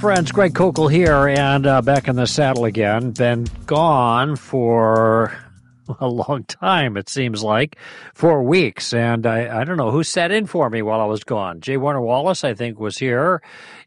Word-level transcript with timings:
friends, 0.00 0.32
Greg 0.32 0.54
Koukl 0.54 0.90
here, 0.90 1.28
and 1.28 1.66
uh, 1.66 1.82
back 1.82 2.08
in 2.08 2.16
the 2.16 2.26
saddle 2.26 2.64
again. 2.64 3.10
Been 3.10 3.46
gone 3.66 4.34
for 4.34 5.36
a 6.00 6.08
long 6.08 6.44
time, 6.44 6.96
it 6.96 7.10
seems 7.10 7.42
like, 7.42 7.76
four 8.14 8.42
weeks. 8.42 8.94
And 8.94 9.26
I, 9.26 9.60
I 9.60 9.64
don't 9.64 9.76
know 9.76 9.90
who 9.90 10.02
sat 10.02 10.30
in 10.30 10.46
for 10.46 10.70
me 10.70 10.80
while 10.80 11.02
I 11.02 11.04
was 11.04 11.22
gone. 11.22 11.60
J. 11.60 11.76
Warner 11.76 12.00
Wallace, 12.00 12.44
I 12.44 12.54
think, 12.54 12.80
was 12.80 12.96
here, 12.96 13.42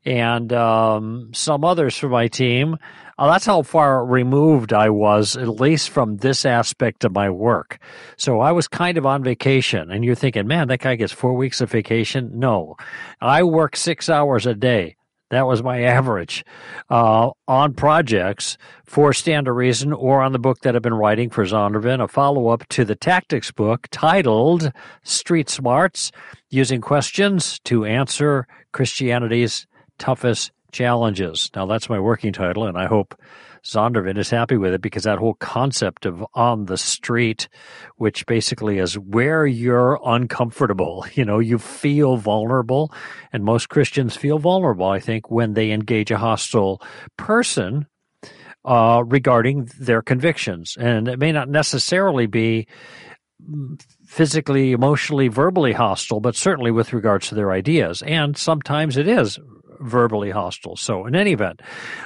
and 0.05 0.53
um, 0.53 1.31
some 1.33 1.65
others 1.65 1.97
from 1.97 2.11
my 2.11 2.27
team. 2.27 2.77
Uh, 3.17 3.31
that's 3.31 3.47
how 3.47 3.63
far 3.63 4.05
removed 4.05 4.71
I 4.71 4.91
was, 4.91 5.35
at 5.35 5.49
least 5.49 5.89
from 5.89 6.17
this 6.17 6.45
aspect 6.45 7.03
of 7.05 7.11
my 7.11 7.31
work. 7.31 7.79
So 8.17 8.39
I 8.39 8.51
was 8.51 8.67
kind 8.67 8.99
of 8.99 9.07
on 9.07 9.23
vacation, 9.23 9.89
and 9.89 10.05
you're 10.05 10.13
thinking, 10.13 10.45
man, 10.45 10.67
that 10.67 10.81
guy 10.81 10.95
gets 10.95 11.11
four 11.11 11.33
weeks 11.33 11.59
of 11.59 11.71
vacation. 11.71 12.37
No, 12.37 12.75
I 13.19 13.41
work 13.41 13.75
six 13.75 14.09
hours 14.09 14.45
a 14.45 14.53
day. 14.53 14.95
That 15.33 15.47
was 15.47 15.63
my 15.63 15.81
average 15.81 16.45
uh, 16.91 17.31
on 17.47 17.73
projects 17.73 18.55
for 18.85 19.13
Stand 19.13 19.47
to 19.47 19.51
Reason 19.51 19.91
or 19.91 20.21
on 20.21 20.31
the 20.31 20.37
book 20.37 20.59
that 20.61 20.75
I've 20.75 20.83
been 20.83 20.93
writing 20.93 21.31
for 21.31 21.43
Zondervan, 21.43 22.03
a 22.03 22.07
follow 22.07 22.49
up 22.49 22.67
to 22.69 22.85
the 22.85 22.95
tactics 22.95 23.51
book 23.51 23.87
titled 23.89 24.71
Street 25.01 25.49
Smarts 25.49 26.11
Using 26.51 26.81
Questions 26.81 27.59
to 27.65 27.83
Answer 27.83 28.45
Christianity's 28.73 29.65
Toughest 29.97 30.51
Challenges. 30.71 31.49
Now, 31.55 31.65
that's 31.65 31.89
my 31.89 31.99
working 31.99 32.31
title, 32.31 32.67
and 32.67 32.77
I 32.77 32.85
hope 32.85 33.15
Zondervan 33.63 34.17
is 34.17 34.29
happy 34.29 34.57
with 34.57 34.73
it 34.73 34.81
because 34.81 35.03
that 35.03 35.19
whole 35.19 35.35
concept 35.35 36.05
of 36.05 36.25
on 36.33 36.65
the 36.65 36.77
street, 36.77 37.47
which 37.95 38.25
basically 38.25 38.77
is 38.77 38.99
where 38.99 39.45
you're 39.45 39.99
uncomfortable, 40.05 41.05
you 41.13 41.25
know, 41.25 41.39
you 41.39 41.57
feel 41.57 42.17
vulnerable. 42.17 42.93
And 43.31 43.43
most 43.43 43.69
Christians 43.69 44.15
feel 44.15 44.39
vulnerable, 44.39 44.87
I 44.87 44.99
think, 44.99 45.31
when 45.31 45.53
they 45.53 45.71
engage 45.71 46.11
a 46.11 46.17
hostile 46.17 46.81
person 47.17 47.87
uh, 48.65 49.03
regarding 49.05 49.69
their 49.79 50.01
convictions. 50.01 50.75
And 50.79 51.07
it 51.07 51.19
may 51.19 51.31
not 51.31 51.49
necessarily 51.49 52.27
be 52.27 52.67
physically, 54.05 54.71
emotionally, 54.71 55.27
verbally 55.27 55.73
hostile, 55.73 56.19
but 56.19 56.35
certainly 56.35 56.71
with 56.71 56.93
regards 56.93 57.27
to 57.29 57.35
their 57.35 57.51
ideas. 57.51 58.01
And 58.03 58.37
sometimes 58.37 58.97
it 58.97 59.07
is 59.07 59.39
verbally 59.83 60.31
hostile. 60.31 60.75
So, 60.75 61.05
in 61.05 61.15
any 61.15 61.31
event, 61.31 61.61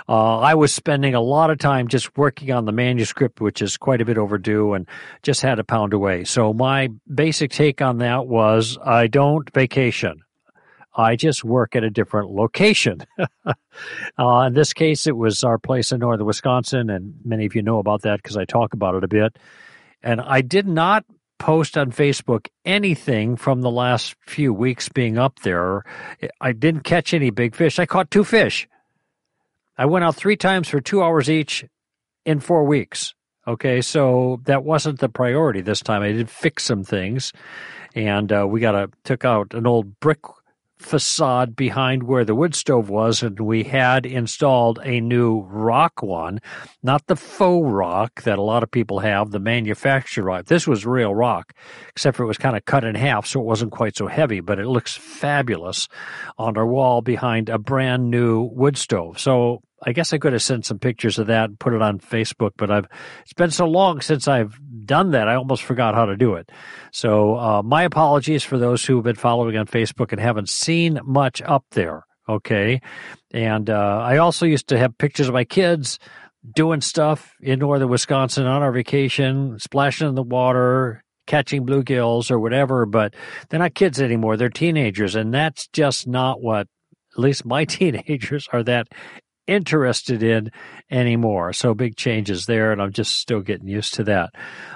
uh, 0.09 0.39
I 0.39 0.55
was 0.55 0.73
spending 0.73 1.15
a 1.15 1.21
lot 1.21 1.49
of 1.49 1.59
time 1.59 1.87
just 1.87 2.17
working 2.17 2.51
on 2.51 2.65
the 2.65 2.71
manuscript, 2.71 3.41
which 3.41 3.61
is 3.61 3.77
quite 3.77 4.01
a 4.01 4.05
bit 4.05 4.17
overdue, 4.17 4.73
and 4.73 4.87
just 5.23 5.41
had 5.41 5.55
to 5.55 5.63
pound 5.63 5.93
away. 5.93 6.23
So, 6.23 6.53
my 6.53 6.89
basic 7.13 7.51
take 7.51 7.81
on 7.81 7.99
that 7.99 8.27
was 8.27 8.77
I 8.83 9.07
don't 9.07 9.51
vacation. 9.53 10.23
I 10.97 11.15
just 11.15 11.43
work 11.43 11.75
at 11.75 11.83
a 11.83 11.91
different 11.91 12.31
location. 12.31 13.01
uh, 13.45 13.53
in 14.47 14.53
this 14.53 14.73
case, 14.73 15.05
it 15.05 15.15
was 15.15 15.43
our 15.43 15.59
place 15.59 15.91
in 15.91 15.99
northern 15.99 16.25
Wisconsin, 16.25 16.89
and 16.89 17.13
many 17.23 17.45
of 17.45 17.55
you 17.55 17.61
know 17.61 17.77
about 17.77 18.01
that 18.01 18.17
because 18.17 18.35
I 18.35 18.45
talk 18.45 18.73
about 18.73 18.95
it 18.95 19.03
a 19.03 19.07
bit. 19.07 19.37
And 20.01 20.19
I 20.19 20.41
did 20.41 20.67
not 20.67 21.05
post 21.37 21.77
on 21.77 21.91
Facebook 21.91 22.47
anything 22.65 23.35
from 23.35 23.61
the 23.61 23.71
last 23.71 24.15
few 24.25 24.53
weeks 24.53 24.89
being 24.89 25.17
up 25.17 25.39
there. 25.39 25.83
I 26.41 26.51
didn't 26.51 26.81
catch 26.81 27.13
any 27.13 27.29
big 27.29 27.55
fish. 27.55 27.79
I 27.79 27.85
caught 27.85 28.11
two 28.11 28.23
fish. 28.23 28.67
I 29.77 29.85
went 29.85 30.05
out 30.05 30.15
three 30.15 30.37
times 30.37 30.67
for 30.67 30.81
two 30.81 31.03
hours 31.03 31.29
each 31.29 31.65
in 32.25 32.39
four 32.39 32.63
weeks. 32.63 33.13
Okay, 33.47 33.81
so 33.81 34.41
that 34.45 34.63
wasn't 34.63 34.99
the 34.99 35.07
priority 35.07 35.61
this 35.61 35.81
time. 35.81 36.01
I 36.01 36.11
did 36.11 36.29
fix 36.29 36.65
some 36.65 36.83
things, 36.83 37.31
and 37.95 38.31
uh, 38.31 38.45
we 38.47 38.59
got 38.59 38.75
a 38.75 38.89
took 39.05 39.23
out 39.23 39.53
an 39.53 39.65
old 39.65 39.99
brick 40.01 40.19
facade 40.79 41.55
behind 41.55 42.03
where 42.03 42.23
the 42.23 42.35
wood 42.35 42.55
stove 42.55 42.89
was, 42.89 43.23
and 43.23 43.39
we 43.39 43.63
had 43.63 44.05
installed 44.05 44.79
a 44.83 45.01
new 45.01 45.41
rock 45.41 46.01
one, 46.01 46.39
not 46.83 47.07
the 47.07 47.15
faux 47.15 47.69
rock 47.69 48.23
that 48.23 48.39
a 48.39 48.43
lot 48.43 48.63
of 48.63 48.71
people 48.71 48.99
have, 48.99 49.31
the 49.31 49.39
manufactured 49.39 50.23
rock. 50.23 50.45
This 50.45 50.67
was 50.67 50.85
real 50.85 51.13
rock, 51.13 51.53
except 51.89 52.17
for 52.17 52.23
it 52.23 52.27
was 52.27 52.37
kind 52.37 52.55
of 52.55 52.65
cut 52.65 52.83
in 52.83 52.95
half, 52.95 53.25
so 53.25 53.39
it 53.39 53.45
wasn't 53.45 53.71
quite 53.71 53.97
so 53.97 54.07
heavy, 54.07 54.39
but 54.39 54.59
it 54.59 54.67
looks 54.67 54.95
fabulous 54.95 55.87
on 56.37 56.57
our 56.57 56.67
wall 56.67 57.01
behind 57.01 57.49
a 57.49 57.57
brand 57.57 58.09
new 58.09 58.43
wood 58.43 58.77
stove. 58.77 59.19
So 59.19 59.63
I 59.83 59.93
guess 59.93 60.11
I 60.11 60.17
could 60.17 60.33
have 60.33 60.41
sent 60.41 60.65
some 60.65 60.79
pictures 60.79 61.19
of 61.19 61.27
that 61.27 61.49
and 61.49 61.59
put 61.59 61.73
it 61.73 61.81
on 61.81 61.99
Facebook, 61.99 62.51
but 62.57 62.71
I've 62.71 62.87
it's 63.21 63.33
been 63.33 63.51
so 63.51 63.65
long 63.65 64.01
since 64.01 64.27
I've 64.27 64.59
done 64.85 65.11
that, 65.11 65.27
I 65.27 65.35
almost 65.35 65.63
forgot 65.63 65.93
how 65.93 66.05
to 66.05 66.15
do 66.15 66.35
it. 66.35 66.51
So 66.91 67.35
uh, 67.35 67.61
my 67.63 67.83
apologies 67.83 68.43
for 68.43 68.57
those 68.57 68.83
who 68.83 68.95
have 68.95 69.03
been 69.03 69.15
following 69.15 69.57
on 69.57 69.67
Facebook 69.67 70.11
and 70.11 70.19
haven't 70.19 70.49
seen 70.49 70.99
much 71.03 71.41
up 71.43 71.65
there. 71.71 72.05
Okay, 72.29 72.81
and 73.31 73.69
uh, 73.69 74.01
I 74.03 74.17
also 74.17 74.45
used 74.45 74.67
to 74.69 74.77
have 74.77 74.97
pictures 74.97 75.29
of 75.29 75.33
my 75.33 75.45
kids 75.45 75.97
doing 76.55 76.81
stuff 76.81 77.33
in 77.39 77.59
northern 77.59 77.87
Wisconsin 77.87 78.45
on 78.45 78.61
our 78.61 78.71
vacation, 78.71 79.57
splashing 79.59 80.09
in 80.09 80.15
the 80.15 80.23
water, 80.23 81.03
catching 81.25 81.65
bluegills 81.65 82.29
or 82.29 82.37
whatever. 82.37 82.85
But 82.85 83.13
they're 83.47 83.59
not 83.59 83.75
kids 83.75 84.01
anymore; 84.01 84.35
they're 84.35 84.49
teenagers, 84.49 85.15
and 85.15 85.33
that's 85.33 85.67
just 85.69 86.05
not 86.05 86.41
what 86.41 86.67
at 87.13 87.19
least 87.19 87.45
my 87.45 87.63
teenagers 87.65 88.47
are 88.51 88.63
that 88.63 88.87
interested 89.47 90.21
in 90.21 90.51
anymore. 90.91 91.53
So 91.53 91.73
big 91.73 91.95
changes 91.95 92.45
there, 92.45 92.71
and 92.71 92.81
I'm 92.81 92.91
just 92.91 93.17
still 93.17 93.41
getting 93.41 93.67
used 93.67 93.95
to 93.95 94.03
that. 94.05 94.35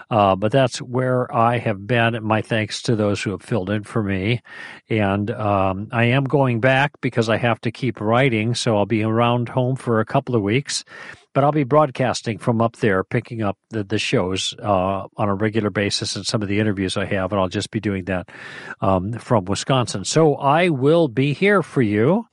Uh, 0.09 0.35
but 0.35 0.51
that's 0.51 0.81
where 0.81 1.33
I 1.33 1.57
have 1.57 1.85
been. 1.85 2.21
My 2.23 2.41
thanks 2.41 2.81
to 2.83 2.95
those 2.95 3.21
who 3.21 3.31
have 3.31 3.41
filled 3.41 3.69
in 3.69 3.83
for 3.83 4.03
me. 4.03 4.41
And 4.89 5.31
um, 5.31 5.87
I 5.91 6.05
am 6.05 6.23
going 6.25 6.59
back 6.59 6.91
because 7.01 7.29
I 7.29 7.37
have 7.37 7.61
to 7.61 7.71
keep 7.71 8.01
writing, 8.01 8.55
so 8.55 8.77
I'll 8.77 8.85
be 8.85 9.03
around 9.03 9.49
home 9.49 9.75
for 9.75 9.99
a 9.99 10.05
couple 10.05 10.35
of 10.35 10.41
weeks. 10.41 10.83
But 11.33 11.45
I'll 11.45 11.53
be 11.53 11.63
broadcasting 11.63 12.39
from 12.39 12.61
up 12.61 12.75
there, 12.77 13.05
picking 13.05 13.41
up 13.41 13.57
the, 13.69 13.85
the 13.85 13.97
shows 13.97 14.53
uh, 14.61 15.07
on 15.15 15.29
a 15.29 15.33
regular 15.33 15.69
basis 15.69 16.17
and 16.17 16.25
some 16.25 16.41
of 16.41 16.49
the 16.49 16.59
interviews 16.59 16.97
I 16.97 17.05
have, 17.05 17.31
and 17.31 17.39
I'll 17.39 17.47
just 17.47 17.71
be 17.71 17.79
doing 17.79 18.03
that 18.05 18.27
um, 18.81 19.13
from 19.13 19.45
Wisconsin. 19.45 20.03
So 20.03 20.35
I 20.35 20.67
will 20.67 21.07
be 21.07 21.31
here 21.31 21.63
for 21.63 21.81
you 21.81 22.27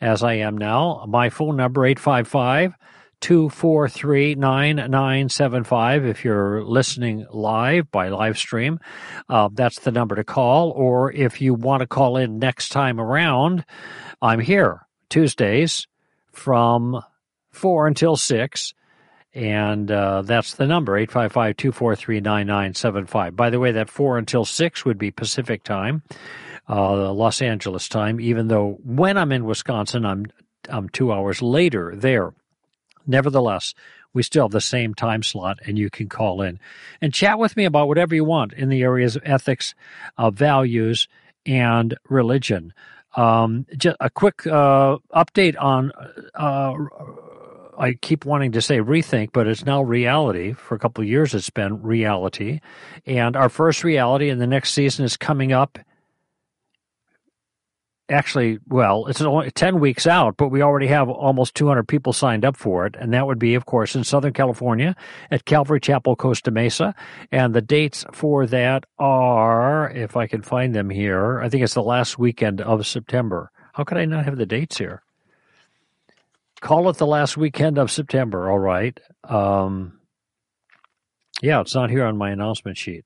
as 0.00 0.22
I 0.22 0.34
am 0.34 0.56
now. 0.56 1.04
My 1.08 1.30
phone 1.30 1.56
number, 1.56 1.84
855 1.84 2.74
243 3.20 4.34
9975. 4.34 6.06
If 6.06 6.24
you're 6.24 6.64
listening 6.64 7.26
live 7.30 7.90
by 7.90 8.08
live 8.08 8.38
stream, 8.38 8.80
uh, 9.28 9.50
that's 9.52 9.80
the 9.80 9.92
number 9.92 10.16
to 10.16 10.24
call. 10.24 10.70
Or 10.70 11.12
if 11.12 11.40
you 11.40 11.54
want 11.54 11.82
to 11.82 11.86
call 11.86 12.16
in 12.16 12.38
next 12.38 12.70
time 12.70 12.98
around, 12.98 13.64
I'm 14.22 14.40
here 14.40 14.86
Tuesdays 15.10 15.86
from 16.32 17.02
4 17.50 17.86
until 17.86 18.16
6. 18.16 18.74
And 19.32 19.92
uh, 19.92 20.22
that's 20.22 20.54
the 20.54 20.66
number, 20.66 20.96
855 20.96 21.56
243 21.56 22.20
9975. 22.20 23.36
By 23.36 23.50
the 23.50 23.60
way, 23.60 23.70
that 23.72 23.88
4 23.88 24.18
until 24.18 24.44
6 24.44 24.84
would 24.84 24.98
be 24.98 25.12
Pacific 25.12 25.62
time 25.62 26.02
uh, 26.70 27.12
Los 27.12 27.42
Angeles 27.42 27.88
time, 27.88 28.20
even 28.20 28.48
though 28.48 28.78
when 28.84 29.18
I'm 29.18 29.32
in 29.32 29.44
Wisconsin, 29.44 30.06
I'm 30.06 30.26
I'm 30.68 30.88
two 30.88 31.12
hours 31.12 31.42
later 31.42 31.94
there. 31.96 32.32
Nevertheless, 33.06 33.74
we 34.12 34.22
still 34.22 34.44
have 34.44 34.52
the 34.52 34.60
same 34.60 34.94
time 34.94 35.22
slot, 35.22 35.58
and 35.66 35.78
you 35.78 35.90
can 35.90 36.08
call 36.08 36.42
in 36.42 36.60
and 37.00 37.12
chat 37.12 37.38
with 37.38 37.56
me 37.56 37.64
about 37.64 37.88
whatever 37.88 38.14
you 38.14 38.24
want 38.24 38.52
in 38.52 38.68
the 38.68 38.82
areas 38.82 39.16
of 39.16 39.22
ethics, 39.24 39.74
uh, 40.16 40.30
values, 40.30 41.08
and 41.44 41.96
religion. 42.08 42.72
Um, 43.16 43.66
just 43.76 43.96
a 43.98 44.10
quick 44.10 44.46
uh, 44.46 44.98
update 45.14 45.60
on. 45.60 45.90
Uh, 46.34 46.74
I 47.78 47.94
keep 47.94 48.26
wanting 48.26 48.52
to 48.52 48.60
say 48.60 48.78
rethink, 48.78 49.30
but 49.32 49.46
it's 49.46 49.64
now 49.64 49.82
reality. 49.82 50.52
For 50.52 50.74
a 50.74 50.78
couple 50.78 51.02
of 51.02 51.08
years, 51.08 51.34
it's 51.34 51.50
been 51.50 51.82
reality, 51.82 52.60
and 53.06 53.34
our 53.34 53.48
first 53.48 53.82
reality 53.82 54.28
in 54.28 54.38
the 54.38 54.46
next 54.46 54.72
season 54.72 55.04
is 55.04 55.16
coming 55.16 55.52
up 55.52 55.78
actually, 58.10 58.58
well, 58.68 59.06
it's 59.06 59.20
only 59.20 59.50
10 59.50 59.80
weeks 59.80 60.06
out, 60.06 60.36
but 60.36 60.48
we 60.48 60.62
already 60.62 60.88
have 60.88 61.08
almost 61.08 61.54
200 61.54 61.86
people 61.86 62.12
signed 62.12 62.44
up 62.44 62.56
for 62.56 62.86
it. 62.86 62.96
And 62.98 63.12
that 63.14 63.26
would 63.26 63.38
be, 63.38 63.54
of 63.54 63.66
course, 63.66 63.94
in 63.94 64.04
Southern 64.04 64.32
California 64.32 64.96
at 65.30 65.44
Calvary 65.44 65.80
Chapel, 65.80 66.16
Costa 66.16 66.50
Mesa. 66.50 66.94
And 67.30 67.54
the 67.54 67.62
dates 67.62 68.04
for 68.12 68.46
that 68.46 68.84
are, 68.98 69.90
if 69.90 70.16
I 70.16 70.26
can 70.26 70.42
find 70.42 70.74
them 70.74 70.90
here, 70.90 71.40
I 71.40 71.48
think 71.48 71.62
it's 71.62 71.74
the 71.74 71.82
last 71.82 72.18
weekend 72.18 72.60
of 72.60 72.86
September. 72.86 73.50
How 73.72 73.84
could 73.84 73.98
I 73.98 74.04
not 74.04 74.24
have 74.24 74.36
the 74.36 74.46
dates 74.46 74.78
here? 74.78 75.02
Call 76.60 76.90
it 76.90 76.98
the 76.98 77.06
last 77.06 77.36
weekend 77.36 77.78
of 77.78 77.90
September, 77.90 78.50
all 78.50 78.58
right. 78.58 78.98
Um, 79.24 79.98
yeah, 81.40 81.60
it's 81.60 81.74
not 81.74 81.88
here 81.88 82.04
on 82.04 82.18
my 82.18 82.30
announcement 82.30 82.76
sheet. 82.76 83.04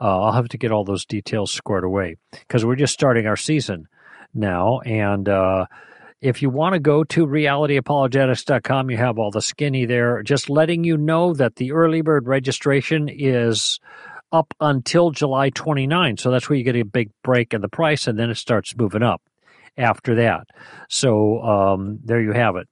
Uh, 0.00 0.22
I'll 0.22 0.32
have 0.32 0.48
to 0.48 0.58
get 0.58 0.72
all 0.72 0.84
those 0.84 1.04
details 1.04 1.52
squared 1.52 1.84
away 1.84 2.16
because 2.30 2.64
we're 2.64 2.76
just 2.76 2.94
starting 2.94 3.26
our 3.26 3.36
season 3.36 3.88
now. 4.34 4.80
And 4.80 5.28
uh, 5.28 5.66
if 6.20 6.42
you 6.42 6.50
want 6.50 6.74
to 6.74 6.80
go 6.80 7.04
to 7.04 7.26
realityapologetics.com, 7.26 8.90
you 8.90 8.96
have 8.96 9.18
all 9.18 9.30
the 9.30 9.42
skinny 9.42 9.84
there. 9.86 10.22
Just 10.22 10.50
letting 10.50 10.84
you 10.84 10.96
know 10.96 11.34
that 11.34 11.56
the 11.56 11.72
early 11.72 12.00
bird 12.00 12.26
registration 12.26 13.08
is 13.08 13.78
up 14.32 14.52
until 14.60 15.10
July 15.10 15.50
29. 15.50 16.16
So 16.16 16.30
that's 16.30 16.48
where 16.48 16.56
you 16.58 16.64
get 16.64 16.76
a 16.76 16.82
big 16.82 17.10
break 17.22 17.54
in 17.54 17.60
the 17.60 17.68
price, 17.68 18.06
and 18.06 18.18
then 18.18 18.30
it 18.30 18.36
starts 18.36 18.76
moving 18.76 19.02
up. 19.02 19.22
after 19.78 20.16
that. 20.16 20.48
So 20.88 21.40
um, 21.42 22.00
there 22.04 22.20
you 22.20 22.32
have 22.32 22.56
it. 22.56 22.68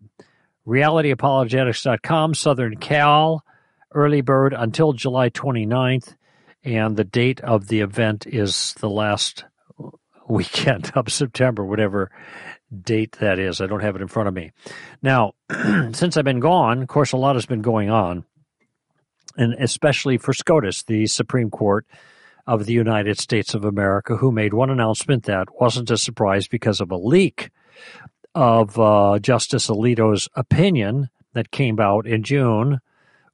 RealityApologetics.com, 0.66 2.34
Southern 2.34 2.76
Cal, 2.76 3.44
early 3.94 4.20
bird 4.20 4.52
until 4.52 4.92
July 4.92 5.30
29th. 5.30 6.16
And 6.64 6.96
the 6.96 7.04
date 7.04 7.40
of 7.40 7.68
the 7.68 7.80
event 7.80 8.26
is 8.26 8.74
the 8.80 8.90
last 8.90 9.44
weekend 10.28 10.92
of 10.94 11.12
September, 11.12 11.64
whatever 11.64 12.10
date 12.82 13.16
that 13.20 13.38
is. 13.38 13.60
I 13.60 13.66
don't 13.66 13.80
have 13.80 13.96
it 13.96 14.02
in 14.02 14.08
front 14.08 14.28
of 14.28 14.34
me. 14.34 14.52
Now, 15.02 15.34
since 15.92 16.16
I've 16.16 16.24
been 16.24 16.40
gone, 16.40 16.82
of 16.82 16.88
course, 16.88 17.12
a 17.12 17.16
lot 17.16 17.36
has 17.36 17.46
been 17.46 17.62
going 17.62 17.90
on, 17.90 18.24
and 19.36 19.54
especially 19.54 20.18
for 20.18 20.32
SCOTUS, 20.32 20.84
the 20.84 21.06
Supreme 21.06 21.50
Court 21.50 21.86
of 22.46 22.66
the 22.66 22.72
United 22.72 23.18
States 23.18 23.54
of 23.54 23.64
America, 23.64 24.16
who 24.16 24.30
made 24.30 24.54
one 24.54 24.70
announcement 24.70 25.24
that 25.24 25.48
wasn't 25.60 25.90
a 25.90 25.98
surprise 25.98 26.48
because 26.48 26.80
of 26.80 26.90
a 26.90 26.96
leak 26.96 27.50
of 28.34 28.78
uh, 28.78 29.18
Justice 29.18 29.68
Alito's 29.68 30.28
opinion 30.34 31.08
that 31.32 31.50
came 31.50 31.80
out 31.80 32.06
in 32.06 32.22
June, 32.22 32.80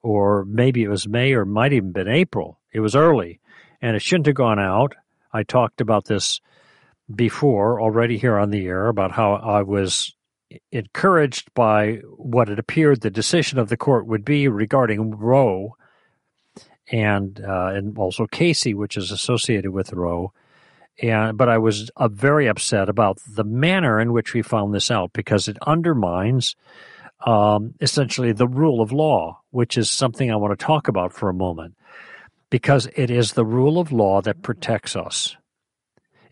or 0.02 0.44
maybe 0.46 0.82
it 0.82 0.88
was 0.88 1.08
May, 1.08 1.32
or 1.32 1.44
might 1.44 1.72
even 1.72 1.92
been 1.92 2.08
April. 2.08 2.58
It 2.72 2.80
was 2.80 2.96
early, 2.96 3.40
and 3.80 3.94
it 3.94 4.02
shouldn't 4.02 4.26
have 4.26 4.34
gone 4.34 4.58
out. 4.58 4.94
I 5.32 5.42
talked 5.42 5.80
about 5.80 6.06
this 6.06 6.40
before 7.14 7.80
already 7.80 8.18
here 8.18 8.38
on 8.38 8.50
the 8.50 8.66
air 8.66 8.86
about 8.86 9.12
how 9.12 9.34
I 9.34 9.62
was 9.62 10.14
encouraged 10.70 11.52
by 11.54 12.00
what 12.16 12.48
it 12.48 12.58
appeared 12.58 13.00
the 13.00 13.10
decision 13.10 13.58
of 13.58 13.68
the 13.68 13.76
court 13.76 14.06
would 14.06 14.24
be 14.24 14.48
regarding 14.48 15.12
Roe 15.12 15.76
and 16.90 17.40
uh, 17.40 17.70
and 17.74 17.96
also 17.96 18.26
Casey, 18.26 18.74
which 18.74 18.96
is 18.96 19.10
associated 19.10 19.70
with 19.70 19.92
Roe. 19.92 20.32
And 21.00 21.38
but 21.38 21.48
I 21.48 21.58
was 21.58 21.90
uh, 21.96 22.08
very 22.08 22.48
upset 22.48 22.88
about 22.88 23.18
the 23.26 23.44
manner 23.44 23.98
in 23.98 24.12
which 24.12 24.34
we 24.34 24.42
found 24.42 24.74
this 24.74 24.90
out 24.90 25.12
because 25.12 25.48
it 25.48 25.56
undermines 25.66 26.54
um, 27.24 27.74
essentially 27.80 28.32
the 28.32 28.48
rule 28.48 28.80
of 28.80 28.92
law, 28.92 29.40
which 29.50 29.78
is 29.78 29.90
something 29.90 30.30
I 30.30 30.36
want 30.36 30.58
to 30.58 30.64
talk 30.64 30.88
about 30.88 31.12
for 31.12 31.28
a 31.28 31.34
moment, 31.34 31.76
because 32.50 32.88
it 32.96 33.10
is 33.10 33.32
the 33.32 33.44
rule 33.44 33.78
of 33.78 33.92
law 33.92 34.20
that 34.22 34.42
protects 34.42 34.96
us. 34.96 35.36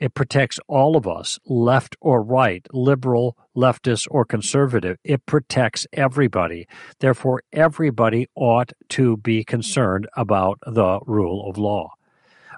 It 0.00 0.14
protects 0.14 0.58
all 0.66 0.96
of 0.96 1.06
us, 1.06 1.38
left 1.44 1.94
or 2.00 2.22
right, 2.22 2.66
liberal, 2.72 3.36
leftist, 3.54 4.08
or 4.10 4.24
conservative. 4.24 4.96
It 5.04 5.26
protects 5.26 5.86
everybody. 5.92 6.66
Therefore, 7.00 7.42
everybody 7.52 8.26
ought 8.34 8.72
to 8.90 9.18
be 9.18 9.44
concerned 9.44 10.08
about 10.16 10.58
the 10.66 11.00
rule 11.06 11.48
of 11.48 11.58
law. 11.58 11.92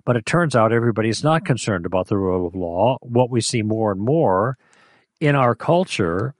But 0.05 0.17
it 0.17 0.25
turns 0.25 0.55
out 0.55 0.73
everybody's 0.73 1.25
not 1.25 1.45
concerned 1.45 1.85
about 1.85 2.07
the 2.07 2.17
rule 2.17 2.47
of 2.47 2.55
law. 2.55 2.99
What 3.03 3.31
we 3.31 3.41
see 3.41 3.63
more 3.63 3.91
and 3.91 4.01
more 4.01 4.57
in 5.21 5.35
our 5.35 5.57
culture 5.57 6.35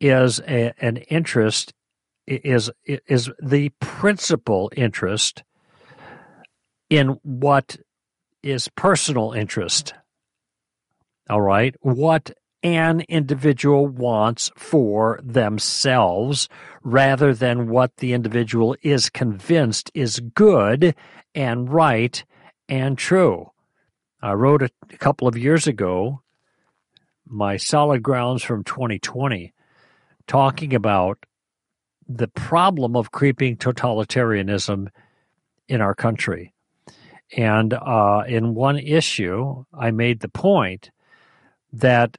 is 0.00 0.40
a, 0.40 0.72
an 0.80 0.96
interest 0.96 1.72
is 2.26 2.70
is 2.86 3.30
the 3.42 3.70
principal 3.80 4.70
interest 4.76 5.42
in 6.88 7.18
what 7.22 7.76
is 8.42 8.68
personal 8.76 9.32
interest 9.32 9.94
all 11.30 11.40
right, 11.40 11.76
what 11.80 12.32
an 12.64 13.02
individual 13.02 13.86
wants 13.86 14.50
for 14.56 15.20
themselves 15.22 16.48
rather 16.82 17.32
than 17.32 17.68
what 17.70 17.98
the 17.98 18.12
individual 18.12 18.76
is 18.82 19.08
convinced 19.08 19.92
is 19.94 20.18
good 20.34 20.94
and 21.34 21.72
right 21.72 22.24
and 22.68 22.98
true. 22.98 23.50
I 24.20 24.32
wrote 24.32 24.62
a, 24.62 24.70
couple 24.98 25.28
of 25.28 25.38
years 25.38 25.66
ago 25.66 26.20
my 27.26 27.56
solid 27.56 28.02
grounds 28.02 28.42
from 28.42 28.64
2020 28.64 29.54
talking 30.26 30.74
about 30.74 31.24
the 32.08 32.26
problem 32.26 32.96
of 32.96 33.12
creeping 33.12 33.56
totalitarianism 33.56 34.88
in 35.68 35.80
our 35.80 35.94
country. 35.94 36.52
And 37.36 37.72
uh, 37.72 38.24
in 38.26 38.56
one 38.56 38.78
issue, 38.78 39.64
I 39.72 39.92
made 39.92 40.20
the 40.20 40.28
point 40.28 40.90
that 41.72 42.16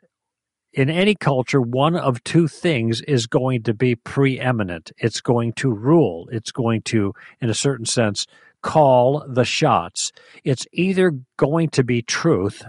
in 0.73 0.89
any 0.89 1.15
culture, 1.15 1.61
one 1.61 1.95
of 1.95 2.23
two 2.23 2.47
things 2.47 3.01
is 3.01 3.27
going 3.27 3.63
to 3.63 3.73
be 3.73 3.95
preeminent. 3.95 4.91
It's 4.97 5.19
going 5.19 5.53
to 5.53 5.71
rule. 5.71 6.29
It's 6.31 6.51
going 6.51 6.83
to, 6.83 7.13
in 7.41 7.49
a 7.49 7.53
certain 7.53 7.85
sense, 7.85 8.25
call 8.61 9.25
the 9.27 9.43
shots. 9.43 10.11
It's 10.43 10.65
either 10.71 11.13
going 11.37 11.69
to 11.69 11.83
be 11.83 12.01
truth 12.01 12.63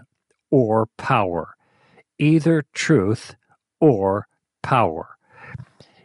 or 0.50 0.88
power. 0.96 1.55
Either 2.19 2.64
truth 2.73 3.37
or 3.81 4.26
power. 4.62 5.17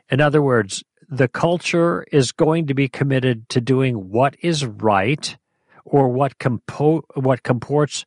In 0.09 0.21
other 0.21 0.41
words, 0.41 0.83
the 1.09 1.27
culture 1.27 2.05
is 2.11 2.31
going 2.31 2.67
to 2.67 2.73
be 2.73 2.87
committed 2.87 3.47
to 3.49 3.61
doing 3.61 4.11
what 4.11 4.35
is 4.41 4.65
right 4.65 5.37
or 5.85 6.09
what 6.09 6.37
compo- 6.37 7.05
what 7.15 7.43
comports 7.43 8.05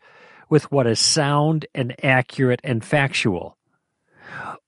with 0.50 0.70
what 0.70 0.87
is 0.87 0.99
sound 0.99 1.64
and 1.75 1.94
accurate 2.05 2.61
and 2.62 2.85
factual. 2.85 3.56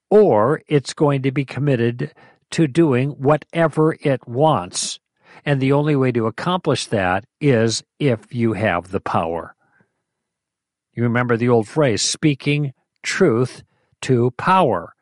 Or 0.09 0.63
it's 0.67 0.93
going 0.93 1.21
to 1.23 1.31
be 1.31 1.45
committed 1.45 2.13
to 2.51 2.67
doing 2.67 3.11
whatever 3.11 3.97
it 4.01 4.27
wants. 4.27 4.99
And 5.45 5.59
the 5.59 5.73
only 5.73 5.95
way 5.95 6.11
to 6.13 6.27
accomplish 6.27 6.87
that 6.87 7.25
is 7.41 7.83
if 7.99 8.33
you 8.33 8.53
have 8.53 8.91
the 8.91 9.01
power. 9.01 9.55
You 10.93 11.03
remember 11.03 11.35
the 11.35 11.49
old 11.49 11.67
phrase, 11.67 12.01
speaking 12.01 12.73
truth 13.01 13.63
to 14.01 14.31
power. 14.31 14.93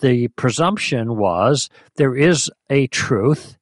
The 0.00 0.28
presumption 0.28 1.16
was 1.16 1.68
there 1.96 2.16
is 2.16 2.50
a 2.70 2.86
truth, 2.88 3.56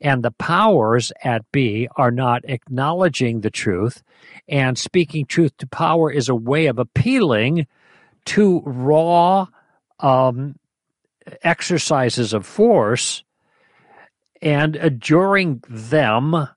and 0.00 0.22
the 0.22 0.30
powers 0.30 1.12
at 1.22 1.50
B 1.52 1.88
are 1.96 2.10
not 2.10 2.42
acknowledging 2.44 3.40
the 3.40 3.50
truth 3.50 4.02
and 4.48 4.78
speaking 4.78 5.26
truth 5.26 5.56
to 5.58 5.66
power 5.66 6.10
is 6.10 6.28
a 6.28 6.34
way 6.34 6.66
of 6.66 6.78
appealing 6.78 7.66
to 8.26 8.62
raw 8.64 9.46
um, 10.00 10.56
exercises 11.42 12.32
of 12.32 12.46
force 12.46 13.24
and 14.42 14.76
adjuring 14.76 15.62
them 15.68 16.48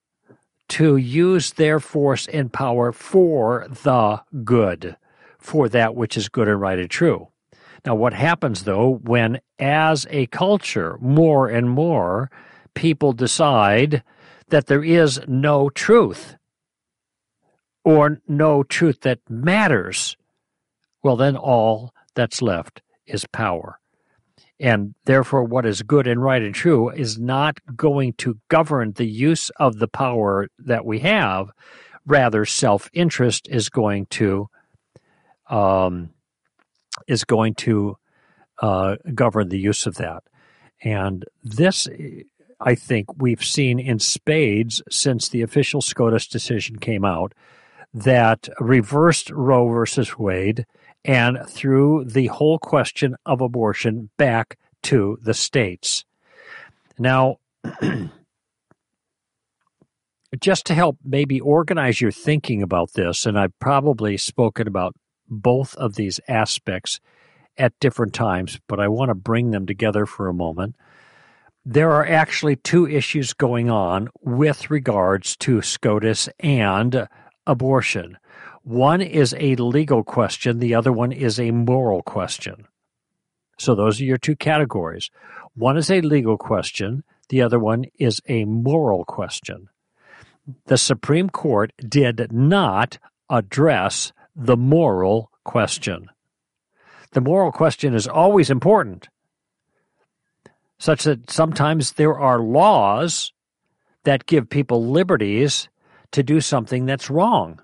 to 0.69 0.97
use 0.97 1.53
their 1.53 1.79
force 1.79 2.27
and 2.27 2.51
power 2.51 2.91
for 2.91 3.67
the 3.69 4.21
good, 4.43 4.97
for 5.39 5.69
that 5.69 5.95
which 5.95 6.17
is 6.17 6.27
good 6.27 6.47
and 6.47 6.59
right 6.59 6.79
and 6.79 6.89
true. 6.89 7.29
Now, 7.85 7.95
what 7.95 8.13
happens 8.13 8.63
though 8.63 8.99
when, 9.03 9.39
as 9.59 10.05
a 10.09 10.25
culture, 10.27 10.97
more 10.99 11.47
and 11.47 11.69
more 11.69 12.29
people 12.73 13.13
decide 13.13 14.03
that 14.49 14.67
there 14.67 14.83
is 14.83 15.21
no 15.27 15.69
truth 15.69 16.35
or 17.87 18.19
no 18.27 18.63
truth 18.63 18.99
that 18.99 19.19
matters, 19.29 20.17
well, 21.03 21.15
then 21.15 21.37
all 21.37 21.93
that's 22.15 22.41
left 22.41 22.81
is 23.05 23.25
power. 23.31 23.79
And 24.59 24.93
therefore, 25.05 25.45
what 25.45 25.65
is 25.65 25.83
good 25.83 26.05
and 26.05 26.21
right 26.21 26.41
and 26.41 26.53
true 26.53 26.89
is 26.89 27.17
not 27.17 27.59
going 27.77 28.11
to 28.17 28.39
govern 28.49 28.91
the 28.91 29.05
use 29.05 29.49
of 29.51 29.79
the 29.79 29.87
power 29.87 30.49
that 30.59 30.83
we 30.83 30.99
have. 30.99 31.49
Rather, 32.05 32.43
self 32.43 32.89
interest 32.91 33.47
is 33.49 33.69
going 33.69 34.07
to 34.07 34.49
um, 35.49 36.09
is 37.07 37.23
going 37.23 37.55
to 37.55 37.95
uh, 38.61 38.97
govern 39.15 39.47
the 39.47 39.59
use 39.59 39.85
of 39.85 39.95
that. 39.95 40.23
And 40.83 41.23
this, 41.41 41.87
I 42.59 42.75
think, 42.75 43.21
we've 43.21 43.45
seen 43.45 43.79
in 43.79 43.99
spades 43.99 44.81
since 44.89 45.29
the 45.29 45.41
official 45.41 45.79
SCOTUS 45.79 46.27
decision 46.27 46.79
came 46.79 47.05
out 47.05 47.33
that 48.03 48.47
reversed 48.59 49.31
Roe 49.31 49.67
versus 49.69 50.17
Wade 50.19 50.65
and 51.03 51.39
threw 51.47 52.05
the 52.05 52.27
whole 52.27 52.59
question 52.59 53.15
of 53.25 53.41
abortion 53.41 54.09
back 54.17 54.57
to 54.83 55.17
the 55.21 55.33
states. 55.33 56.05
Now, 56.99 57.37
just 60.39 60.65
to 60.67 60.75
help 60.75 60.97
maybe 61.03 61.39
organize 61.39 61.99
your 61.99 62.11
thinking 62.11 62.61
about 62.61 62.93
this, 62.93 63.25
and 63.25 63.39
I've 63.39 63.57
probably 63.59 64.17
spoken 64.17 64.67
about 64.67 64.95
both 65.27 65.75
of 65.75 65.95
these 65.95 66.19
aspects 66.27 66.99
at 67.57 67.79
different 67.79 68.13
times, 68.13 68.59
but 68.67 68.79
I 68.79 68.87
want 68.87 69.09
to 69.09 69.15
bring 69.15 69.51
them 69.51 69.65
together 69.65 70.05
for 70.05 70.27
a 70.27 70.33
moment. 70.33 70.75
There 71.65 71.91
are 71.91 72.05
actually 72.05 72.57
two 72.57 72.87
issues 72.87 73.33
going 73.33 73.69
on 73.69 74.09
with 74.21 74.69
regards 74.69 75.35
to 75.37 75.61
SCOTUS 75.61 76.29
and 76.39 77.07
abortion. 77.47 78.17
One 78.63 79.01
is 79.01 79.33
a 79.39 79.55
legal 79.55 80.03
question, 80.03 80.59
the 80.59 80.75
other 80.75 80.91
one 80.91 81.11
is 81.11 81.39
a 81.39 81.51
moral 81.51 82.03
question. 82.03 82.67
So 83.57 83.73
those 83.73 83.99
are 83.99 84.03
your 84.03 84.17
two 84.17 84.35
categories. 84.35 85.09
One 85.55 85.77
is 85.77 85.89
a 85.89 86.01
legal 86.01 86.37
question, 86.37 87.03
the 87.29 87.41
other 87.41 87.57
one 87.57 87.85
is 87.97 88.21
a 88.27 88.45
moral 88.45 89.05
question. 89.05 89.69
The 90.65 90.77
Supreme 90.77 91.29
Court 91.29 91.73
did 91.87 92.31
not 92.31 92.99
address 93.29 94.13
the 94.35 94.57
moral 94.57 95.31
question. 95.43 96.09
the 97.13 97.21
moral 97.21 97.51
question 97.51 97.93
is 97.93 98.07
always 98.07 98.49
important, 98.49 99.07
such 100.77 101.03
that 101.03 101.31
sometimes 101.31 101.93
there 101.93 102.17
are 102.17 102.39
laws 102.39 103.31
that 104.03 104.25
give 104.25 104.49
people 104.49 104.85
liberties 104.85 105.69
to 106.11 106.23
do 106.23 106.41
something 106.41 106.85
that's 106.85 107.09
wrong. 107.09 107.61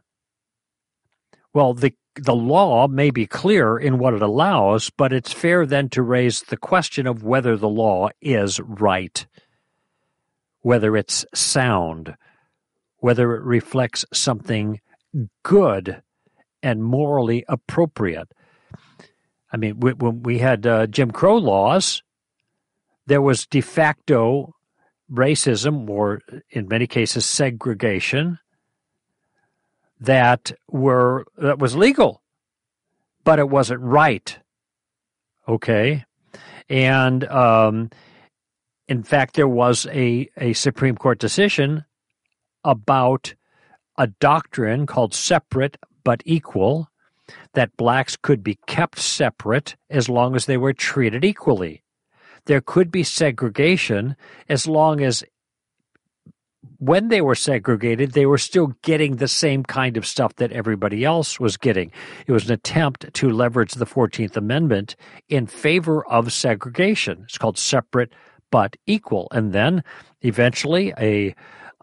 Well, 1.54 1.74
the 1.74 1.94
the 2.16 2.36
law 2.36 2.88
may 2.88 3.10
be 3.10 3.26
clear 3.26 3.78
in 3.78 3.98
what 3.98 4.14
it 4.14 4.22
allows, 4.22 4.92
but 4.92 5.12
it's 5.12 5.34
fair 5.34 5.66
then 5.66 5.90
to 5.90 6.04
raise 6.04 6.42
the 6.42 6.58
question 6.58 7.08
of 7.08 7.24
whether 7.24 7.58
the 7.58 7.70
law 7.70 8.10
is 8.22 8.60
right, 8.60 9.26
whether 10.62 10.96
it's 10.96 11.26
sound, 11.34 12.16
whether 12.98 13.36
it 13.36 13.44
reflects 13.44 14.06
something 14.14 14.80
good 15.42 16.04
and 16.62 16.84
morally 16.84 17.44
appropriate. 17.48 18.32
I 19.52 19.58
mean, 19.58 19.80
when 19.80 20.24
we 20.24 20.40
had 20.40 20.66
uh, 20.66 20.88
Jim 20.88 21.12
Crow 21.12 21.38
laws, 21.38 22.04
there 23.06 23.22
was 23.22 23.46
de 23.46 23.62
facto 23.62 24.56
racism, 25.12 25.90
or 25.90 26.22
in 26.50 26.68
many 26.68 26.88
cases, 26.88 27.26
segregation 27.26 28.40
that 30.00 30.52
were 30.70 31.26
that 31.38 31.60
was 31.60 31.76
legal, 31.76 32.22
but 33.24 33.40
it 33.40 33.50
wasn't 33.50 33.82
right. 33.82 34.38
Okay, 35.48 36.06
and 36.70 37.26
um, 37.26 37.90
in 38.88 39.04
fact, 39.04 39.36
there 39.36 39.48
was 39.48 39.88
a 39.88 40.30
a 40.38 40.54
Supreme 40.54 40.96
Court 40.96 41.20
decision 41.20 41.86
about 42.64 43.34
a 43.98 44.08
doctrine 44.08 44.86
called 44.86 45.14
separate 45.14 45.78
but 46.04 46.22
equal 46.26 46.90
that 47.54 47.76
blacks 47.78 48.18
could 48.18 48.44
be 48.44 48.58
kept 48.68 49.00
separate 49.00 49.76
as 49.90 50.10
long 50.10 50.36
as 50.36 50.46
they 50.46 50.58
were 50.58 50.74
treated 50.74 51.24
equally. 51.24 51.83
There 52.46 52.62
could 52.62 52.92
be 52.92 53.04
segregation 53.04 54.16
as 54.50 54.68
long 54.68 55.02
as 55.02 55.24
when 56.80 57.08
they 57.08 57.22
were 57.22 57.36
segregated, 57.36 58.12
they 58.12 58.26
were 58.26 58.38
still 58.38 58.74
getting 58.82 59.16
the 59.16 59.28
same 59.28 59.64
kind 59.64 59.96
of 59.96 60.06
stuff 60.06 60.36
that 60.36 60.52
everybody 60.52 61.06
else 61.06 61.40
was 61.40 61.56
getting. 61.56 61.92
It 62.28 62.34
was 62.34 62.48
an 62.48 62.54
attempt 62.54 63.14
to 63.14 63.30
leverage 63.30 63.74
the 63.74 63.86
14th 63.86 64.36
Amendment 64.36 64.98
in 65.30 65.48
favor 65.48 66.06
of 66.08 66.34
segregation. 66.34 67.22
It's 67.24 67.38
called 67.38 67.58
separate 67.58 68.12
but 68.52 68.76
equal. 68.86 69.30
And 69.32 69.54
then 69.54 69.84
eventually 70.22 70.94
a 71.00 71.34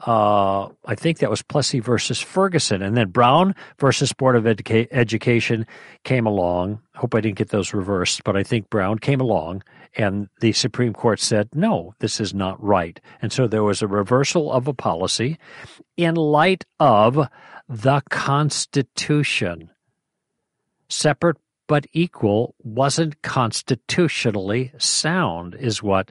uh, 0.07 0.69
I 0.87 0.95
think 0.95 1.19
that 1.19 1.31
was 1.31 1.43
Plessy 1.43 1.81
versus 1.81 2.21
Ferguson. 2.21 2.83
And 2.83 2.97
then 2.97 3.11
Brown 3.11 3.55
versus 3.79 4.13
Board 4.13 4.37
of 4.37 4.45
Educa- 4.45 4.89
Education 4.91 5.67
came 6.05 6.27
along. 6.27 6.81
Hope 6.95 7.15
I 7.15 7.21
didn't 7.21 7.39
get 7.39 7.51
those 7.51 7.75
reversed, 7.75 8.25
but 8.25 8.37
I 8.37 8.43
think 8.43 8.71
Brown 8.71 8.99
came 8.99 9.21
along 9.21 9.63
and 9.97 10.29
the 10.41 10.53
Supreme 10.53 10.93
Court 10.93 11.21
said, 11.21 11.49
no, 11.55 11.95
this 11.99 12.21
is 12.21 12.33
not 12.33 12.63
right. 12.63 13.01
And 13.21 13.33
so 13.33 13.47
there 13.47 13.65
was 13.65 13.83
a 13.83 13.89
reversal 13.89 14.53
of 14.53 14.69
a 14.69 14.75
policy 14.75 15.39
in 15.97 16.15
light 16.15 16.65
of 16.79 17.29
the 17.69 18.03
Constitution. 18.09 19.71
Separate 20.89 21.37
but 21.67 21.87
equal 21.93 22.57
wasn't 22.65 23.23
constitutionally 23.23 24.73
sound, 24.77 25.55
is 25.55 25.81
what 25.81 26.11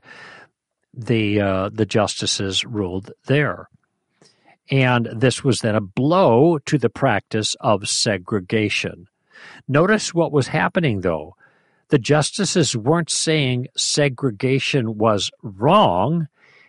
the 0.94 1.42
uh, 1.42 1.70
the 1.70 1.86
justices 1.86 2.64
ruled 2.64 3.12
there. 3.26 3.68
And 4.70 5.08
this 5.16 5.44
was 5.44 5.60
then 5.60 5.76
a 5.76 5.82
blow 5.82 6.60
to 6.60 6.78
the 6.78 6.90
practice 6.90 7.56
of 7.60 7.90
segregation. 7.90 9.08
Notice 9.68 10.14
what 10.14 10.32
was 10.32 10.48
happening, 10.48 11.02
though. 11.02 11.36
The 11.90 12.00
justices 12.00 12.76
weren't 12.76 13.10
saying 13.10 13.68
segregation 13.76 14.98
was 14.98 15.32
wrong. 15.42 16.28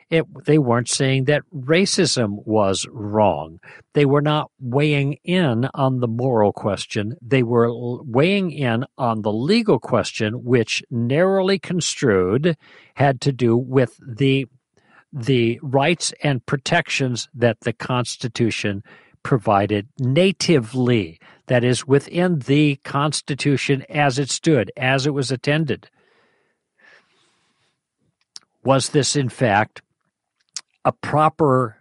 It, 0.09 0.25
they 0.45 0.59
weren't 0.59 0.89
saying 0.89 1.25
that 1.25 1.43
racism 1.55 2.45
was 2.45 2.87
wrong. 2.91 3.61
They 3.93 4.07
were 4.07 4.23
not 4.23 4.51
weighing 4.59 5.19
in 5.23 5.69
on 5.75 6.01
the 6.01 6.09
moral 6.09 6.53
question. 6.53 7.17
They 7.23 7.43
were 7.45 7.71
weighing 8.03 8.51
in 8.51 8.87
on 8.99 9.23
the 9.23 9.33
legal 9.33 9.79
question, 9.79 10.43
which 10.43 10.83
narrowly 10.91 11.59
construed 11.61 12.57
had 12.95 13.21
to 13.21 13.33
do 13.33 13.57
with 13.57 14.01
the 14.05 14.47
the 15.13 15.59
rights 15.63 16.13
and 16.23 16.45
protections 16.47 17.29
that 17.35 17.61
the 17.61 17.73
Constitution 17.73 18.83
provided 19.23 19.89
natively, 19.99 21.19
that 21.47 21.65
is, 21.65 21.87
within 21.87 22.39
the 22.41 22.77
Constitution 22.85 23.85
as 23.89 24.19
it 24.19 24.31
stood, 24.31 24.71
as 24.77 25.07
it 25.07 25.11
was 25.11 25.31
attended. 25.31 25.91
Was 28.65 28.91
this, 28.91 29.17
in 29.17 29.29
fact, 29.29 29.83
a 30.85 30.93
proper 30.93 31.77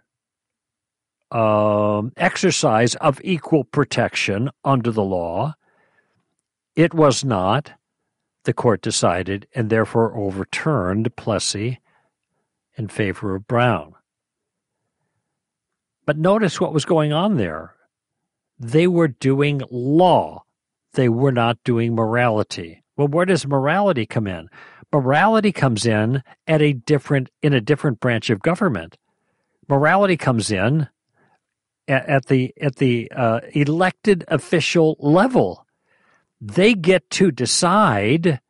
um, 1.30 2.12
exercise 2.16 2.94
of 2.96 3.20
equal 3.22 3.64
protection 3.64 4.50
under 4.64 4.90
the 4.90 5.04
law? 5.04 5.54
It 6.74 6.94
was 6.94 7.24
not, 7.24 7.72
the 8.44 8.52
court 8.52 8.82
decided, 8.82 9.46
and 9.54 9.70
therefore 9.70 10.16
overturned 10.16 11.14
Plessy 11.16 11.78
in 12.80 12.88
favor 12.88 13.36
of 13.36 13.46
Brown. 13.46 13.94
But 16.06 16.16
notice 16.16 16.60
what 16.60 16.72
was 16.72 16.86
going 16.86 17.12
on 17.12 17.36
there. 17.36 17.74
They 18.58 18.86
were 18.86 19.08
doing 19.08 19.60
law, 19.70 20.44
they 20.94 21.08
were 21.08 21.30
not 21.30 21.62
doing 21.62 21.94
morality. 21.94 22.82
Well, 22.96 23.08
where 23.08 23.26
does 23.26 23.46
morality 23.46 24.06
come 24.06 24.26
in? 24.26 24.48
Morality 24.92 25.52
comes 25.52 25.86
in 25.86 26.22
at 26.48 26.60
a 26.60 26.72
different 26.72 27.30
in 27.42 27.52
a 27.52 27.60
different 27.60 28.00
branch 28.00 28.28
of 28.28 28.40
government. 28.40 28.96
Morality 29.68 30.16
comes 30.16 30.50
in 30.50 30.88
at, 31.86 32.08
at 32.08 32.26
the 32.26 32.52
at 32.60 32.76
the 32.76 33.10
uh, 33.14 33.40
elected 33.52 34.24
official 34.28 34.96
level. 34.98 35.64
They 36.40 36.74
get 36.74 37.08
to 37.10 37.30
decide 37.30 38.40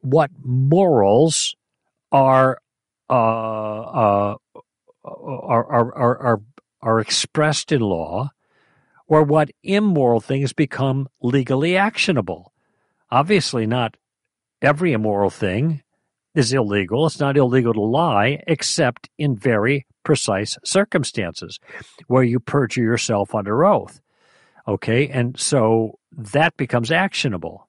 what 0.00 0.30
morals 0.42 1.56
are 2.12 2.60
uh, 3.08 3.12
uh, 3.12 4.34
are, 5.04 5.66
are, 5.66 5.94
are, 5.94 6.18
are 6.18 6.40
are 6.82 7.00
expressed 7.00 7.72
in 7.72 7.80
law 7.80 8.30
or 9.08 9.22
what 9.22 9.50
immoral 9.62 10.20
things 10.20 10.52
become 10.52 11.08
legally 11.20 11.76
actionable. 11.76 12.52
Obviously, 13.10 13.66
not 13.66 13.96
every 14.62 14.92
immoral 14.92 15.30
thing 15.30 15.82
is 16.34 16.52
illegal. 16.52 17.06
It's 17.06 17.20
not 17.20 17.36
illegal 17.36 17.72
to 17.72 17.80
lie, 17.80 18.42
except 18.46 19.08
in 19.18 19.36
very 19.36 19.86
precise 20.04 20.56
circumstances 20.64 21.58
where 22.06 22.22
you 22.22 22.38
perjure 22.38 22.82
yourself 22.82 23.34
under 23.34 23.64
oath. 23.64 24.00
Okay, 24.68 25.08
and 25.08 25.38
so 25.38 25.98
that 26.12 26.56
becomes 26.56 26.90
actionable. 26.90 27.68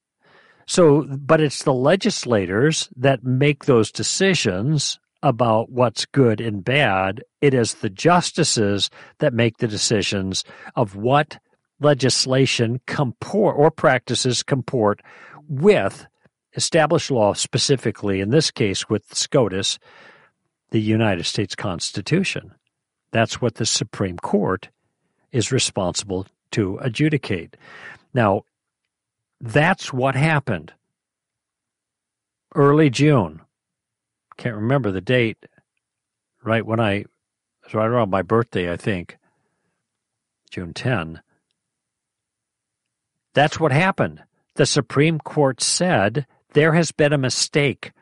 So, 0.66 1.06
but 1.08 1.40
it's 1.40 1.62
the 1.62 1.72
legislators 1.72 2.88
that 2.96 3.24
make 3.24 3.64
those 3.64 3.90
decisions 3.90 4.98
about 5.22 5.70
what's 5.70 6.06
good 6.06 6.40
and 6.40 6.64
bad. 6.64 7.22
It 7.40 7.54
is 7.54 7.74
the 7.74 7.90
justices 7.90 8.90
that 9.18 9.34
make 9.34 9.58
the 9.58 9.68
decisions 9.68 10.44
of 10.76 10.96
what 10.96 11.38
legislation 11.80 12.80
comport 12.86 13.56
or 13.56 13.70
practices 13.70 14.42
comport 14.42 15.00
with 15.48 16.06
established 16.54 17.10
law, 17.10 17.34
specifically 17.34 18.20
in 18.20 18.30
this 18.30 18.50
case 18.50 18.88
with 18.88 19.14
SCOTUS, 19.14 19.78
the 20.70 20.80
United 20.80 21.24
States 21.24 21.54
Constitution. 21.54 22.52
That's 23.10 23.40
what 23.40 23.54
the 23.54 23.66
Supreme 23.66 24.18
Court 24.18 24.68
is 25.32 25.52
responsible 25.52 26.26
to 26.52 26.78
adjudicate. 26.78 27.56
Now, 28.12 28.42
that's 29.40 29.92
what 29.92 30.14
happened. 30.14 30.72
Early 32.54 32.90
June, 32.90 33.40
can't 34.38 34.56
remember 34.56 34.90
the 34.90 35.02
date. 35.02 35.44
Right 36.42 36.64
when 36.64 36.80
I, 36.80 37.04
was 37.64 37.74
right 37.74 37.86
around 37.86 38.10
my 38.10 38.22
birthday, 38.22 38.72
I 38.72 38.76
think, 38.76 39.18
June 40.50 40.72
10. 40.72 41.20
That's 43.34 43.60
what 43.60 43.72
happened. 43.72 44.22
The 44.54 44.66
Supreme 44.66 45.18
Court 45.18 45.60
said 45.60 46.26
there 46.52 46.72
has 46.72 46.92
been 46.92 47.12
a 47.12 47.18
mistake. 47.18 47.92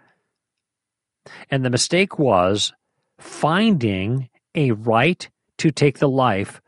And 1.50 1.64
the 1.64 1.70
mistake 1.70 2.18
was 2.18 2.72
finding 3.18 4.28
a 4.54 4.70
right 4.72 5.28
to 5.58 5.70
take 5.70 5.98
the 5.98 6.08
life 6.08 6.60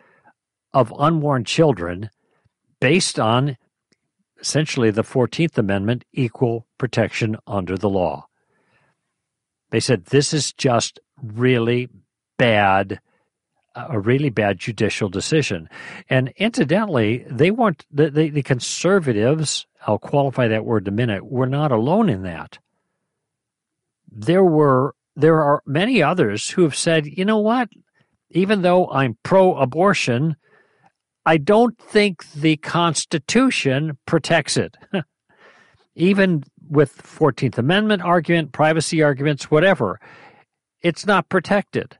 of 0.72 0.92
unborn 0.98 1.44
children 1.44 2.10
based 2.80 3.20
on 3.20 3.56
essentially 4.40 4.90
the 4.90 5.02
14th 5.02 5.58
Amendment, 5.58 6.04
equal 6.12 6.66
protection 6.78 7.36
under 7.46 7.76
the 7.76 7.88
law. 7.88 8.27
They 9.70 9.80
said 9.80 10.06
this 10.06 10.32
is 10.32 10.52
just 10.52 10.98
really 11.22 11.88
bad, 12.38 13.00
a 13.74 13.98
really 13.98 14.30
bad 14.30 14.58
judicial 14.58 15.08
decision. 15.08 15.68
And 16.08 16.32
incidentally, 16.36 17.24
they 17.28 17.50
weren't 17.50 17.84
the, 17.90 18.10
the, 18.10 18.30
the 18.30 18.42
conservatives 18.42 19.66
I'll 19.86 19.98
qualify 19.98 20.48
that 20.48 20.64
word 20.64 20.86
in 20.86 20.94
a 20.94 20.96
minute, 20.96 21.24
were 21.24 21.46
not 21.46 21.72
alone 21.72 22.08
in 22.08 22.22
that. 22.22 22.58
There 24.10 24.44
were 24.44 24.94
there 25.16 25.42
are 25.42 25.62
many 25.66 26.02
others 26.02 26.50
who 26.50 26.62
have 26.62 26.76
said, 26.76 27.06
you 27.06 27.24
know 27.24 27.38
what? 27.38 27.68
Even 28.30 28.62
though 28.62 28.88
I'm 28.88 29.18
pro 29.24 29.56
abortion, 29.56 30.36
I 31.26 31.38
don't 31.38 31.76
think 31.78 32.30
the 32.32 32.56
Constitution 32.56 33.98
protects 34.06 34.56
it. 34.56 34.76
Even 35.96 36.44
with 36.70 37.02
14th 37.02 37.58
Amendment 37.58 38.02
argument, 38.02 38.52
privacy 38.52 39.02
arguments, 39.02 39.50
whatever, 39.50 40.00
it's 40.82 41.06
not 41.06 41.28
protected. 41.28 41.98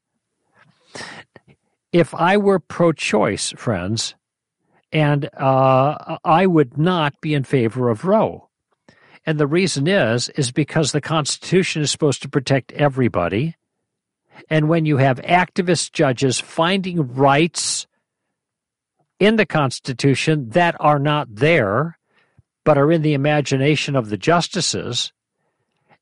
If 1.92 2.14
I 2.14 2.36
were 2.36 2.58
pro 2.58 2.92
choice, 2.92 3.52
friends, 3.56 4.14
and 4.92 5.28
uh, 5.36 6.18
I 6.24 6.46
would 6.46 6.78
not 6.78 7.20
be 7.20 7.34
in 7.34 7.44
favor 7.44 7.88
of 7.88 8.04
Roe. 8.04 8.48
And 9.26 9.38
the 9.38 9.46
reason 9.46 9.86
is, 9.86 10.30
is 10.30 10.52
because 10.52 10.92
the 10.92 11.00
Constitution 11.00 11.82
is 11.82 11.90
supposed 11.90 12.22
to 12.22 12.28
protect 12.28 12.72
everybody. 12.72 13.56
And 14.48 14.68
when 14.68 14.86
you 14.86 14.96
have 14.96 15.20
activist 15.20 15.92
judges 15.92 16.40
finding 16.40 17.14
rights 17.14 17.86
in 19.18 19.36
the 19.36 19.46
Constitution 19.46 20.50
that 20.50 20.76
are 20.80 20.98
not 20.98 21.34
there, 21.34 21.97
but 22.68 22.76
are 22.76 22.92
in 22.92 23.00
the 23.00 23.14
imagination 23.14 23.96
of 23.96 24.10
the 24.10 24.18
justices, 24.18 25.10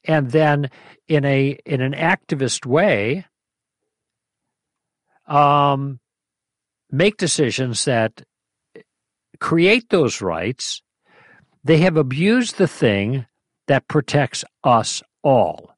and 0.03 0.33
then 0.33 0.69
in 1.07 1.25
a 1.25 1.57
in 1.65 1.81
an 1.81 1.93
activist 1.93 2.67
way, 2.67 3.25
um, 5.29 6.01
make 6.91 7.19
decisions 7.19 7.85
that 7.85 8.25
create 9.39 9.91
those 9.91 10.21
rights, 10.21 10.83
they 11.63 11.79
have 11.79 11.97
abused 11.97 12.59
the 12.59 12.67
thing 12.67 13.27
that 13.69 13.87
protects 13.87 14.45
us 14.65 15.05
all. 15.23 15.71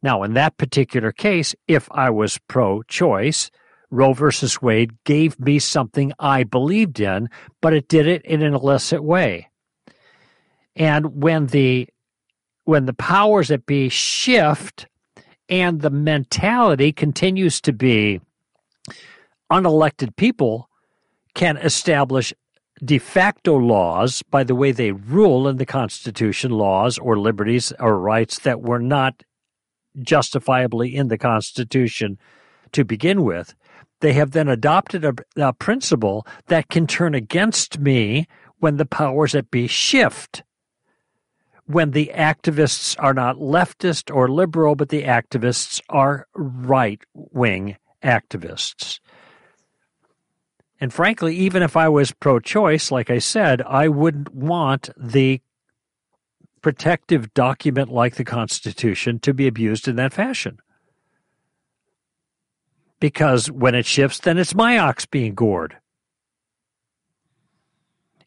Now, 0.00 0.22
in 0.22 0.34
that 0.34 0.58
particular 0.58 1.10
case, 1.10 1.56
if 1.66 1.88
I 1.90 2.10
was 2.10 2.38
pro 2.46 2.84
choice, 2.84 3.50
Roe 3.90 4.12
versus 4.12 4.62
Wade 4.62 4.92
gave 5.04 5.40
me 5.40 5.58
something 5.58 6.12
I 6.20 6.44
believed 6.44 7.00
in, 7.00 7.30
but 7.60 7.72
it 7.74 7.88
did 7.88 8.06
it 8.06 8.24
in 8.24 8.42
an 8.42 8.54
illicit 8.54 9.02
way. 9.02 9.48
And 10.76 11.22
when 11.22 11.46
the 11.46 11.88
when 12.64 12.86
the 12.86 12.94
powers 12.94 13.48
that 13.48 13.66
be 13.66 13.88
shift 13.88 14.86
and 15.48 15.82
the 15.82 15.90
mentality 15.90 16.92
continues 16.92 17.60
to 17.60 17.72
be 17.72 18.20
unelected 19.52 20.16
people 20.16 20.70
can 21.34 21.56
establish 21.58 22.32
de 22.84 22.98
facto 22.98 23.56
laws 23.56 24.22
by 24.22 24.42
the 24.42 24.54
way 24.54 24.72
they 24.72 24.92
rule 24.92 25.46
in 25.46 25.58
the 25.58 25.66
Constitution, 25.66 26.50
laws 26.50 26.98
or 26.98 27.18
liberties 27.18 27.72
or 27.78 27.98
rights 27.98 28.38
that 28.40 28.62
were 28.62 28.78
not 28.78 29.22
justifiably 30.00 30.94
in 30.94 31.08
the 31.08 31.18
Constitution 31.18 32.18
to 32.72 32.84
begin 32.84 33.22
with. 33.22 33.54
They 34.00 34.12
have 34.14 34.32
then 34.32 34.48
adopted 34.48 35.04
a, 35.04 35.14
a 35.36 35.52
principle 35.52 36.26
that 36.46 36.68
can 36.68 36.86
turn 36.86 37.14
against 37.14 37.78
me 37.78 38.26
when 38.58 38.76
the 38.76 38.86
powers 38.86 39.32
that 39.32 39.50
be 39.50 39.66
shift. 39.66 40.42
When 41.66 41.92
the 41.92 42.10
activists 42.14 42.94
are 42.98 43.14
not 43.14 43.36
leftist 43.36 44.14
or 44.14 44.28
liberal, 44.28 44.74
but 44.74 44.90
the 44.90 45.04
activists 45.04 45.80
are 45.88 46.26
right 46.34 47.00
wing 47.14 47.76
activists. 48.02 49.00
And 50.80 50.92
frankly, 50.92 51.34
even 51.36 51.62
if 51.62 51.76
I 51.76 51.88
was 51.88 52.12
pro 52.12 52.40
choice, 52.40 52.90
like 52.90 53.08
I 53.08 53.18
said, 53.18 53.62
I 53.62 53.88
wouldn't 53.88 54.34
want 54.34 54.90
the 54.96 55.40
protective 56.60 57.32
document 57.34 57.90
like 57.90 58.16
the 58.16 58.24
Constitution 58.24 59.18
to 59.20 59.32
be 59.32 59.46
abused 59.46 59.88
in 59.88 59.96
that 59.96 60.12
fashion. 60.12 60.58
Because 63.00 63.50
when 63.50 63.74
it 63.74 63.86
shifts, 63.86 64.18
then 64.18 64.38
it's 64.38 64.54
my 64.54 64.78
ox 64.78 65.06
being 65.06 65.34
gored. 65.34 65.76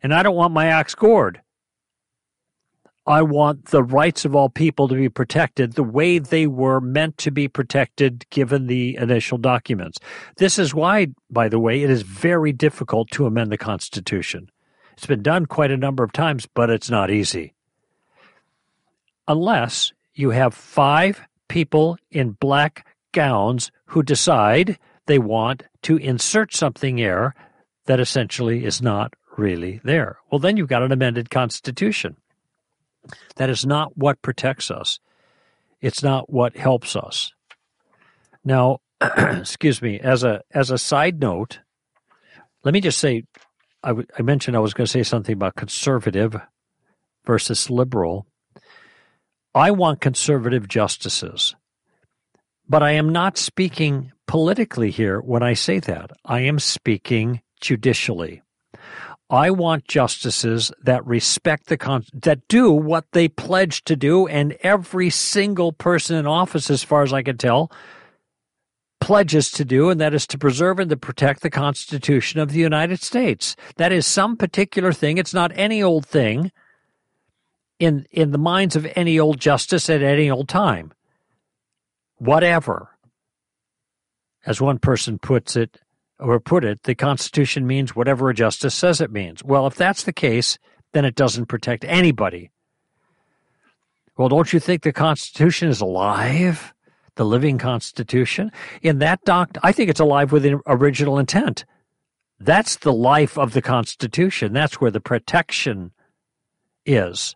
And 0.03 0.13
I 0.13 0.23
don't 0.23 0.35
want 0.35 0.53
my 0.53 0.71
ox 0.71 0.93
gored. 0.95 1.41
I 3.07 3.21
want 3.21 3.67
the 3.67 3.83
rights 3.83 4.25
of 4.25 4.35
all 4.35 4.49
people 4.49 4.89
to 4.89 4.95
be 4.95 5.07
protected 5.07 5.73
the 5.73 5.83
way 5.83 6.19
they 6.19 6.45
were 6.45 6.81
meant 6.81 7.17
to 7.19 7.31
be 7.31 7.47
protected 7.47 8.29
given 8.29 8.67
the 8.67 8.97
initial 8.97 9.37
documents. 9.37 9.97
This 10.35 10.59
is 10.59 10.75
why, 10.75 11.07
by 11.29 11.47
the 11.47 11.57
way, 11.57 11.83
it 11.83 11.89
is 11.89 12.01
very 12.01 12.51
difficult 12.51 13.09
to 13.11 13.25
amend 13.25 13.49
the 13.49 13.57
Constitution. 13.57 14.51
It's 14.91 15.05
been 15.05 15.23
done 15.23 15.45
quite 15.45 15.71
a 15.71 15.77
number 15.77 16.03
of 16.03 16.11
times, 16.11 16.47
but 16.53 16.69
it's 16.69 16.89
not 16.89 17.09
easy. 17.09 17.53
Unless 19.25 19.93
you 20.13 20.31
have 20.31 20.53
five 20.53 21.21
people 21.47 21.97
in 22.11 22.31
black 22.31 22.85
gowns 23.13 23.71
who 23.85 24.03
decide 24.03 24.77
they 25.05 25.17
want 25.17 25.63
to 25.83 25.95
insert 25.95 26.53
something 26.53 26.97
there 26.97 27.35
that 27.85 28.01
essentially 28.01 28.65
is 28.65 28.81
not 28.81 29.13
really 29.37 29.79
there. 29.85 30.17
Well, 30.29 30.39
then 30.39 30.57
you've 30.57 30.67
got 30.67 30.83
an 30.83 30.91
amended 30.91 31.29
Constitution. 31.29 32.17
That 33.35 33.49
is 33.49 33.65
not 33.65 33.97
what 33.97 34.21
protects 34.21 34.71
us. 34.71 34.99
It's 35.81 36.03
not 36.03 36.31
what 36.31 36.57
helps 36.57 36.95
us. 36.95 37.31
Now, 38.43 38.79
excuse 39.01 39.81
me, 39.81 39.99
as 39.99 40.23
a 40.23 40.41
as 40.51 40.71
a 40.71 40.77
side 40.77 41.19
note, 41.19 41.59
let 42.63 42.73
me 42.73 42.81
just 42.81 42.97
say 42.97 43.23
I, 43.83 43.89
w- 43.89 44.07
I 44.17 44.21
mentioned 44.21 44.57
I 44.57 44.61
was 44.61 44.73
going 44.73 44.85
to 44.85 44.91
say 44.91 45.03
something 45.03 45.33
about 45.33 45.55
conservative 45.55 46.35
versus 47.25 47.69
liberal. 47.69 48.25
I 49.53 49.71
want 49.71 50.01
conservative 50.01 50.67
justices. 50.67 51.55
But 52.69 52.83
I 52.83 52.91
am 52.91 53.09
not 53.09 53.37
speaking 53.37 54.11
politically 54.27 54.91
here 54.91 55.19
when 55.21 55.41
I 55.41 55.53
say 55.53 55.79
that. 55.79 56.11
I 56.25 56.41
am 56.41 56.59
speaking 56.59 57.41
judicially. 57.61 58.41
I 59.29 59.51
want 59.51 59.87
justices 59.87 60.71
that 60.81 61.05
respect 61.05 61.67
the 61.67 61.77
con- 61.77 62.05
that 62.13 62.47
do 62.47 62.71
what 62.71 63.05
they 63.11 63.27
pledge 63.27 63.83
to 63.85 63.95
do, 63.95 64.25
and 64.27 64.53
every 64.61 65.09
single 65.09 65.73
person 65.73 66.15
in 66.15 66.25
office, 66.25 66.69
as 66.69 66.83
far 66.83 67.03
as 67.03 67.11
I 67.11 67.23
can 67.23 67.37
tell, 67.37 67.69
pledges 69.01 69.51
to 69.51 69.65
do, 69.65 69.89
and 69.89 69.99
that 69.99 70.13
is 70.13 70.25
to 70.27 70.37
preserve 70.37 70.79
and 70.79 70.89
to 70.89 70.97
protect 70.97 71.41
the 71.41 71.49
Constitution 71.49 72.39
of 72.39 72.51
the 72.51 72.59
United 72.59 73.01
States. 73.01 73.57
That 73.75 73.91
is 73.91 74.07
some 74.07 74.37
particular 74.37 74.93
thing. 74.93 75.17
It's 75.17 75.33
not 75.33 75.51
any 75.55 75.83
old 75.83 76.05
thing 76.05 76.51
in 77.79 78.07
in 78.11 78.31
the 78.31 78.37
minds 78.37 78.75
of 78.75 78.87
any 78.95 79.19
old 79.19 79.39
justice 79.39 79.89
at 79.89 80.01
any 80.01 80.29
old 80.29 80.47
time. 80.47 80.93
Whatever. 82.17 82.89
As 84.45 84.61
one 84.61 84.79
person 84.79 85.19
puts 85.19 85.57
it, 85.57 85.81
or 86.19 86.39
put 86.39 86.63
it, 86.63 86.83
the 86.83 86.95
Constitution 86.95 87.67
means 87.67 87.95
whatever 87.95 88.29
a 88.29 88.33
justice 88.33 88.75
says 88.75 89.01
it 89.01 89.11
means. 89.11 89.43
Well, 89.43 89.67
if 89.67 89.75
that's 89.75 90.03
the 90.03 90.13
case, 90.13 90.57
then 90.93 91.05
it 91.05 91.15
doesn't 91.15 91.47
protect 91.47 91.83
anybody. 91.85 92.51
Well, 94.17 94.29
don't 94.29 94.51
you 94.51 94.59
think 94.59 94.81
the 94.81 94.93
Constitution 94.93 95.69
is 95.69 95.81
alive? 95.81 96.73
The 97.15 97.25
living 97.25 97.57
Constitution? 97.57 98.51
In 98.81 98.99
that 98.99 99.23
doc, 99.25 99.57
I 99.63 99.71
think 99.71 99.89
it's 99.89 99.99
alive 99.99 100.31
with 100.31 100.45
original 100.65 101.19
intent. 101.19 101.65
That's 102.39 102.77
the 102.77 102.93
life 102.93 103.37
of 103.37 103.53
the 103.53 103.61
Constitution. 103.61 104.53
That's 104.53 104.79
where 104.79 104.91
the 104.91 104.99
protection 104.99 105.91
is. 106.85 107.35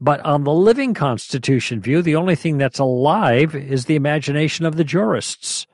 But 0.00 0.20
on 0.20 0.44
the 0.44 0.52
living 0.52 0.94
Constitution 0.94 1.80
view, 1.80 2.02
the 2.02 2.16
only 2.16 2.34
thing 2.34 2.58
that's 2.58 2.78
alive 2.78 3.54
is 3.54 3.86
the 3.86 3.94
imagination 3.94 4.66
of 4.66 4.76
the 4.76 4.84
jurists. 4.84 5.66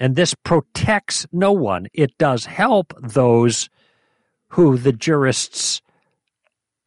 And 0.00 0.16
this 0.16 0.34
protects 0.34 1.26
no 1.32 1.52
one. 1.52 1.86
It 1.92 2.16
does 2.18 2.46
help 2.46 2.92
those 3.00 3.70
who 4.48 4.76
the 4.76 4.92
jurists 4.92 5.82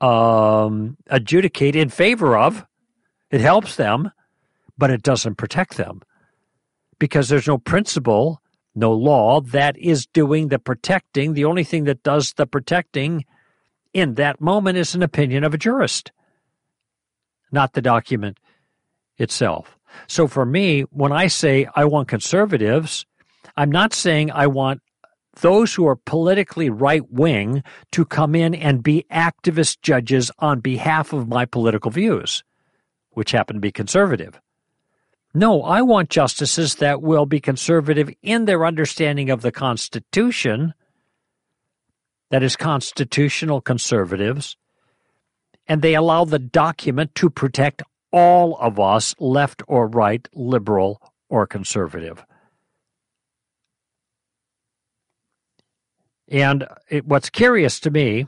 um, 0.02 0.98
adjudicate 1.08 1.76
in 1.76 1.90
favor 1.90 2.38
of. 2.38 2.66
It 3.32 3.42
helps 3.42 3.76
them, 3.76 4.12
but 4.78 4.90
it 4.90 5.04
doesn't 5.04 5.36
protect 5.36 5.78
them 5.78 6.02
because 7.00 7.30
there's 7.30 7.48
no 7.48 7.58
principle, 7.58 8.42
no 8.76 8.92
law 8.92 9.42
that 9.42 9.78
is 9.78 10.06
doing 10.08 10.48
the 10.48 10.60
protecting. 10.60 11.34
The 11.34 11.46
only 11.46 11.64
thing 11.64 11.86
that 11.86 12.04
does 12.04 12.34
the 12.34 12.46
protecting 12.46 13.26
in 13.94 14.16
that 14.16 14.42
moment 14.42 14.78
is 14.78 14.96
an 14.96 15.04
opinion 15.04 15.44
of 15.44 15.54
a 15.54 15.58
jurist, 15.58 16.12
not 17.52 17.74
the 17.74 17.82
document 17.82 18.40
itself. 19.18 19.77
So 20.08 20.28
for 20.28 20.46
me, 20.46 20.82
when 20.92 21.12
I 21.12 21.28
say 21.28 21.68
I 21.76 21.86
want 21.86 22.08
conservatives, 22.08 23.06
I'm 23.56 23.72
not 23.72 23.94
saying 23.94 24.32
I 24.32 24.48
want 24.48 24.82
those 25.42 25.74
who 25.74 25.88
are 25.88 25.96
politically 25.96 26.70
right 26.70 27.04
wing 27.12 27.64
to 27.92 28.06
come 28.06 28.36
in 28.36 28.56
and 28.56 28.84
be 28.84 29.06
activist 29.12 29.82
judges 29.82 30.32
on 30.40 30.60
behalf 30.60 31.14
of 31.14 31.28
my 31.28 31.46
political 31.46 31.92
views, 31.92 32.44
which 33.12 33.32
happen 33.32 33.56
to 33.56 33.60
be 33.60 33.72
conservative. 33.72 34.40
No, 35.34 35.62
I 35.62 35.82
want 35.82 36.10
justices 36.10 36.76
that 36.76 37.02
will 37.02 37.26
be 37.26 37.40
conservative 37.40 38.10
in 38.24 38.46
their 38.46 38.66
understanding 38.66 39.30
of 39.30 39.42
the 39.42 39.52
Constitution 39.52 40.74
that 42.30 42.44
is 42.44 42.56
constitutional 42.56 43.62
conservatives, 43.62 44.58
and 45.68 45.82
they 45.82 45.96
allow 45.96 46.26
the 46.26 46.40
document 46.40 47.14
to 47.16 47.30
protect 47.30 47.84
all 48.18 48.58
of 48.58 48.80
us, 48.80 49.16
left 49.20 49.62
or 49.68 49.88
right, 49.88 50.28
liberal 50.34 51.00
or 51.30 51.46
conservative. 51.46 52.26
And 56.28 56.68
it, 56.90 57.06
what's 57.06 57.30
curious 57.30 57.80
to 57.82 57.92
me, 57.92 58.28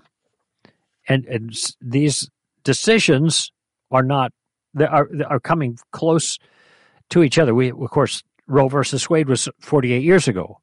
and, 1.08 1.26
and 1.26 1.58
these 1.82 2.30
decisions 2.64 3.52
are 3.92 4.04
not 4.04 4.32
they 4.76 4.86
are 4.86 5.10
are 5.28 5.40
coming 5.40 5.80
close 5.92 6.38
to 7.10 7.24
each 7.24 7.40
other. 7.40 7.56
We 7.56 7.72
of 7.72 7.90
course 7.90 8.24
Roe 8.48 8.68
versus 8.68 9.10
Wade 9.10 9.28
was 9.28 9.50
48 9.60 10.04
years 10.04 10.28
ago, 10.28 10.60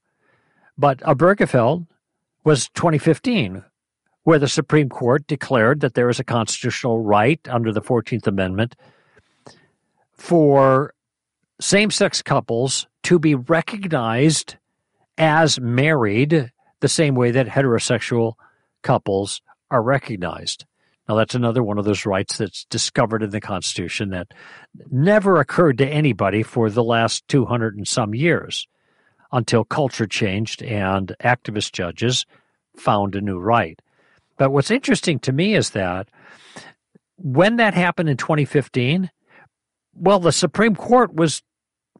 but 0.79 0.99
Obergefell 1.01 1.87
was 2.45 2.69
2015, 2.75 3.65
where 4.23 4.39
the 4.39 4.49
Supreme 4.49 4.89
Court 4.89 5.27
declared 5.27 5.81
that 5.81 5.95
there 5.95 6.09
is 6.09 6.21
a 6.21 6.25
constitutional 6.25 7.03
right 7.03 7.41
under 7.49 7.73
the 7.73 7.83
14th 7.83 8.29
Amendment 8.29 8.77
for 10.16 10.94
same 11.61 11.90
sex 11.90 12.22
couples 12.22 12.87
to 13.05 13.18
be 13.18 13.35
recognized 13.35 14.57
as 15.18 15.61
married 15.61 16.52
the 16.81 16.88
same 16.88 17.14
way 17.14 17.31
that 17.31 17.46
heterosexual 17.46 18.35
couples 18.83 19.40
are 19.70 19.83
recognized. 19.83 20.66
Now, 21.09 21.14
that's 21.14 21.35
another 21.35 21.62
one 21.62 21.79
of 21.79 21.85
those 21.85 22.05
rights 22.05 22.38
that's 22.38 22.64
discovered 22.64 23.22
in 23.22 23.31
the 23.31 23.40
Constitution 23.40 24.11
that 24.11 24.33
never 24.90 25.38
occurred 25.38 25.79
to 25.79 25.87
anybody 25.87 26.42
for 26.42 26.68
the 26.68 26.83
last 26.83 27.26
200 27.29 27.76
and 27.76 27.87
some 27.87 28.14
years 28.14 28.66
until 29.33 29.64
culture 29.64 30.07
changed 30.07 30.62
and 30.62 31.14
activist 31.22 31.72
judges 31.72 32.26
found 32.76 33.14
a 33.14 33.20
new 33.20 33.38
right. 33.38 33.81
But 34.37 34.50
what's 34.50 34.70
interesting 34.70 35.18
to 35.20 35.33
me 35.33 35.55
is 35.55 35.70
that 35.70 36.09
when 37.16 37.57
that 37.57 37.74
happened 37.74 38.09
in 38.09 38.16
2015, 38.16 39.11
well, 39.98 40.20
the 40.20 40.32
Supreme 40.32 40.76
Court 40.76 41.14
was 41.14 41.42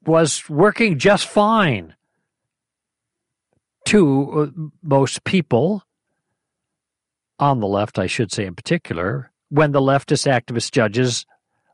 was 0.05 0.49
working 0.49 0.99
just 0.99 1.27
fine 1.27 1.95
to 3.87 4.31
uh, 4.33 4.47
most 4.83 5.25
people 5.25 5.83
on 7.39 7.61
the 7.61 7.67
left, 7.67 7.99
I 7.99 8.07
should 8.07 8.33
say 8.33 8.47
in 8.47 8.55
particular, 8.55 9.33
when 9.49 9.73
the 9.73 9.81
leftist 9.81 10.27
activist 10.27 10.73
judges 10.73 11.27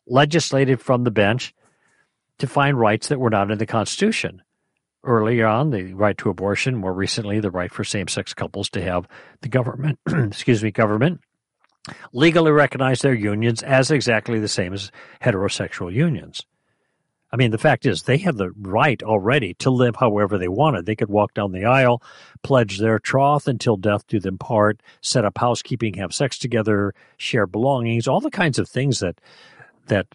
legislated 0.06 0.80
from 0.80 1.04
the 1.04 1.10
bench 1.10 1.54
to 2.38 2.46
find 2.46 2.78
rights 2.78 3.08
that 3.08 3.20
were 3.20 3.30
not 3.30 3.50
in 3.50 3.58
the 3.58 3.66
Constitution. 3.66 4.42
Earlier 5.04 5.46
on, 5.46 5.70
the 5.70 5.92
right 5.94 6.16
to 6.18 6.30
abortion, 6.30 6.76
more 6.76 6.92
recently, 6.92 7.40
the 7.40 7.50
right 7.50 7.72
for 7.72 7.84
same 7.84 8.08
sex 8.08 8.34
couples 8.34 8.70
to 8.70 8.82
have 8.82 9.08
the 9.40 9.48
government, 9.48 9.98
excuse 10.08 10.62
me, 10.62 10.70
government 10.70 11.20
legally 12.12 12.52
recognize 12.52 13.00
their 13.00 13.14
unions 13.14 13.62
as 13.62 13.90
exactly 13.90 14.38
the 14.38 14.48
same 14.48 14.72
as 14.72 14.90
heterosexual 15.22 15.92
unions. 15.92 16.46
I 17.32 17.36
mean, 17.36 17.50
the 17.50 17.58
fact 17.58 17.86
is, 17.86 18.02
they 18.02 18.18
have 18.18 18.36
the 18.36 18.50
right 18.60 19.02
already 19.02 19.54
to 19.54 19.70
live 19.70 19.96
however 19.96 20.36
they 20.36 20.48
wanted. 20.48 20.84
They 20.84 20.94
could 20.94 21.08
walk 21.08 21.32
down 21.32 21.52
the 21.52 21.64
aisle, 21.64 22.02
pledge 22.42 22.78
their 22.78 22.98
troth 22.98 23.48
until 23.48 23.78
death 23.78 24.06
do 24.06 24.20
them 24.20 24.36
part, 24.36 24.82
set 25.00 25.24
up 25.24 25.38
housekeeping, 25.38 25.94
have 25.94 26.12
sex 26.12 26.36
together, 26.36 26.94
share 27.16 27.46
belongings, 27.46 28.06
all 28.06 28.20
the 28.20 28.30
kinds 28.30 28.58
of 28.58 28.68
things 28.68 29.00
that 29.00 29.18
that 29.86 30.08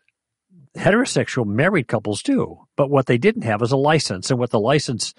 heterosexual 0.76 1.46
married 1.46 1.88
couples 1.88 2.22
do. 2.22 2.60
But 2.76 2.92
what 2.92 3.08
they 3.08 3.18
didn't 3.18 3.42
have 3.42 3.64
is 3.64 3.72
a 3.72 3.78
license, 3.78 4.30
and 4.30 4.40
what 4.40 4.52
the 4.52 4.60
license 4.60 5.16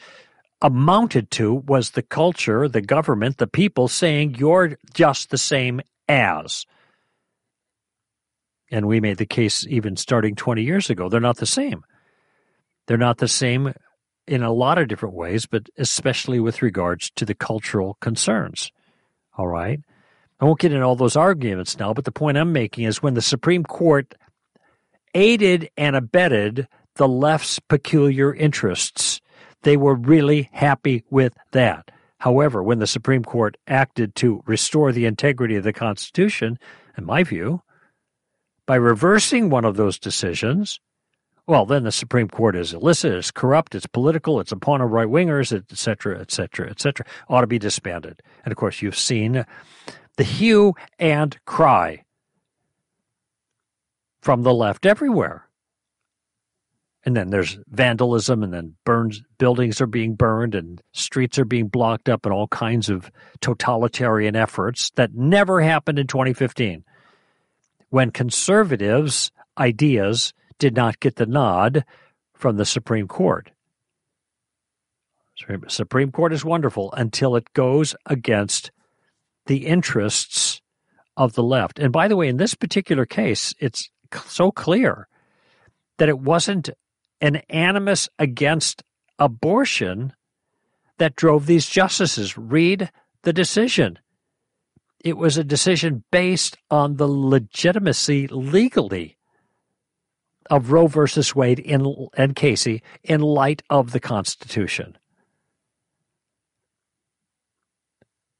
amounted 0.63 1.33
to 1.33 1.53
was 1.53 1.91
the 1.91 2.03
culture, 2.03 2.69
the 2.69 2.81
government, 2.81 3.39
the 3.39 3.47
people 3.49 3.89
saying 3.89 4.37
you're 4.37 4.79
just 4.95 5.31
the 5.31 5.39
same 5.39 5.81
as. 6.09 6.65
And 8.71 8.87
we 8.87 9.01
made 9.01 9.19
the 9.19 9.27
case 9.27 9.67
even 9.69 9.97
starting 9.97 10.35
20 10.35 10.63
years 10.63 10.91
ago. 10.91 11.09
They're 11.09 11.21
not 11.21 11.39
the 11.39 11.47
same. 11.47 11.85
They're 12.87 12.97
not 12.97 13.19
the 13.19 13.29
same 13.29 13.73
in 14.27 14.43
a 14.43 14.53
lot 14.53 14.79
of 14.79 14.89
different 14.89 15.15
ways, 15.15 15.47
but 15.47 15.69
especially 15.79 16.39
with 16.39 16.63
regards 16.63 17.11
to 17.17 17.25
the 17.25 17.35
cultural 17.35 17.97
concerns. 18.01 18.71
All 19.37 19.47
right. 19.47 19.81
I 20.41 20.45
won't 20.45 20.61
get 20.61 20.73
into 20.73 20.85
all 20.85 20.97
those 20.97 21.17
arguments 21.17 21.79
now, 21.79 21.93
but 21.93 22.05
the 22.05 22.13
point 22.13 22.37
I'm 22.37 22.53
making 22.53 22.85
is 22.85 23.03
when 23.03 23.15
the 23.15 23.23
Supreme 23.23 23.65
Court 23.65 24.15
aided 25.15 25.71
and 25.77 25.97
abetted 25.97 26.69
the 26.97 27.09
left's 27.09 27.59
peculiar 27.59 28.35
interests, 28.35 29.21
they 29.63 29.77
were 29.77 29.95
really 29.95 30.49
happy 30.53 31.05
with 31.11 31.35
that. 31.53 31.91
However, 32.19 32.63
when 32.63 32.79
the 32.81 32.87
Supreme 32.87 33.25
Court 33.25 33.57
acted 33.67 34.15
to 34.17 34.43
restore 34.47 34.93
the 34.93 35.07
integrity 35.07 35.57
of 35.57 35.65
the 35.65 35.73
Constitution, 35.73 36.59
in 36.97 37.05
my 37.05 37.23
view, 37.23 37.63
by 38.67 38.75
reversing 38.75 39.51
one 39.51 39.65
of 39.65 39.77
those 39.77 39.99
decisions, 39.99 40.81
well, 41.47 41.65
then 41.65 41.85
the 41.85 41.93
Supreme 41.93 42.29
Court 42.29 42.57
is 42.57 42.75
illicit, 42.75 43.13
it's 43.15 43.31
corrupt, 43.31 43.75
it's 43.75 43.87
political, 43.87 44.41
it's 44.41 44.53
a 44.53 44.57
pawn 44.57 44.83
of 44.83 44.91
right 44.91 45.07
wingers, 45.07 45.53
etc., 45.53 46.21
etc., 46.21 46.69
etc., 46.69 47.07
ought 47.29 47.41
to 47.41 47.47
be 47.47 47.59
disbanded. 47.59 48.21
And 48.45 48.53
of 48.53 48.59
course, 48.59 48.83
you've 48.83 48.99
seen 48.99 49.47
the 50.17 50.25
hue 50.25 50.75
and 50.99 51.39
cry 51.47 52.05
from 54.21 54.43
the 54.43 54.53
left 54.53 54.85
everywhere. 54.85 55.48
And 57.09 57.17
then 57.17 57.31
there's 57.31 57.59
vandalism, 57.71 58.43
and 58.43 58.53
then 58.53 58.75
burns 58.85 59.23
buildings 59.39 59.81
are 59.81 59.87
being 59.87 60.15
burned, 60.15 60.55
and 60.55 60.79
streets 60.93 61.39
are 61.39 61.47
being 61.47 61.69
blocked 61.69 62.11
up, 62.11 62.27
and 62.27 62.35
all 62.35 62.49
kinds 62.49 62.91
of 62.91 63.11
totalitarian 63.41 64.37
efforts 64.37 64.91
that 64.97 65.15
never 65.15 65.63
happened 65.63 65.99
in 65.99 66.07
2015 66.07 66.85
when 67.89 68.11
conservatives' 68.11 69.33
ideas 69.57 70.35
did 70.59 70.77
not 70.77 71.01
get 71.01 71.17
the 71.17 71.25
nod 71.25 71.83
from 72.35 72.59
the 72.59 72.67
Supreme 72.67 73.09
Court. 73.09 73.53
Supreme 75.69 76.13
Court 76.13 76.35
is 76.35 76.45
wonderful 76.45 76.93
until 76.93 77.37
it 77.37 77.55
goes 77.55 77.97
against 78.05 78.71
the 79.47 79.65
interests 79.65 80.61
of 81.17 81.33
the 81.33 81.43
left. 81.43 81.79
And 81.79 81.91
by 81.91 82.07
the 82.07 82.17
way, 82.17 82.29
in 82.29 82.37
this 82.37 82.55
particular 82.55 83.07
case, 83.07 83.55
it's 83.59 83.89
so 84.27 84.51
clear 84.51 85.09
that 85.97 86.11
it 86.11 86.19
wasn't 86.19 86.69
an 87.21 87.37
animus 87.49 88.09
against 88.19 88.83
abortion 89.19 90.13
that 90.99 91.17
drove 91.17 91.47
these 91.47 91.67
justices. 91.67 92.37
Read 92.39 92.91
the 93.23 93.33
decision 93.33 93.99
it 95.01 95.17
was 95.17 95.37
a 95.37 95.45
decision 95.45 96.05
based 96.11 96.57
on 96.71 96.97
the 96.97 97.09
legitimacy 97.09 98.27
legally 98.29 99.17
of 100.51 100.73
Roe 100.73 100.87
versus 100.87 101.35
Wade 101.35 101.59
in, 101.59 102.09
and 102.17 102.35
Casey 102.35 102.83
in 103.03 103.21
light 103.21 103.63
of 103.71 103.93
the 103.93 104.01
Constitution. 104.01 104.97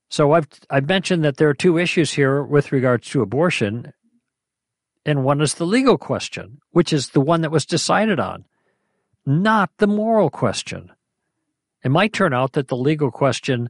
So 0.09 0.31
I've 0.31 0.47
I've 0.71 0.87
mentioned 0.87 1.23
that 1.23 1.37
there 1.37 1.49
are 1.49 1.53
two 1.53 1.77
issues 1.77 2.13
here 2.13 2.41
with 2.43 2.71
regards 2.71 3.07
to 3.09 3.21
abortion, 3.21 3.93
and 5.05 5.23
one 5.23 5.39
is 5.39 5.53
the 5.53 5.67
legal 5.67 5.99
question, 5.99 6.59
which 6.71 6.91
is 6.91 7.09
the 7.09 7.21
one 7.21 7.41
that 7.41 7.51
was 7.51 7.65
decided 7.65 8.19
on, 8.19 8.45
not 9.25 9.71
the 9.77 9.87
moral 9.87 10.29
question. 10.29 10.91
It 11.83 11.89
might 11.89 12.13
turn 12.13 12.33
out 12.33 12.53
that 12.53 12.67
the 12.67 12.77
legal 12.77 13.11
question 13.11 13.69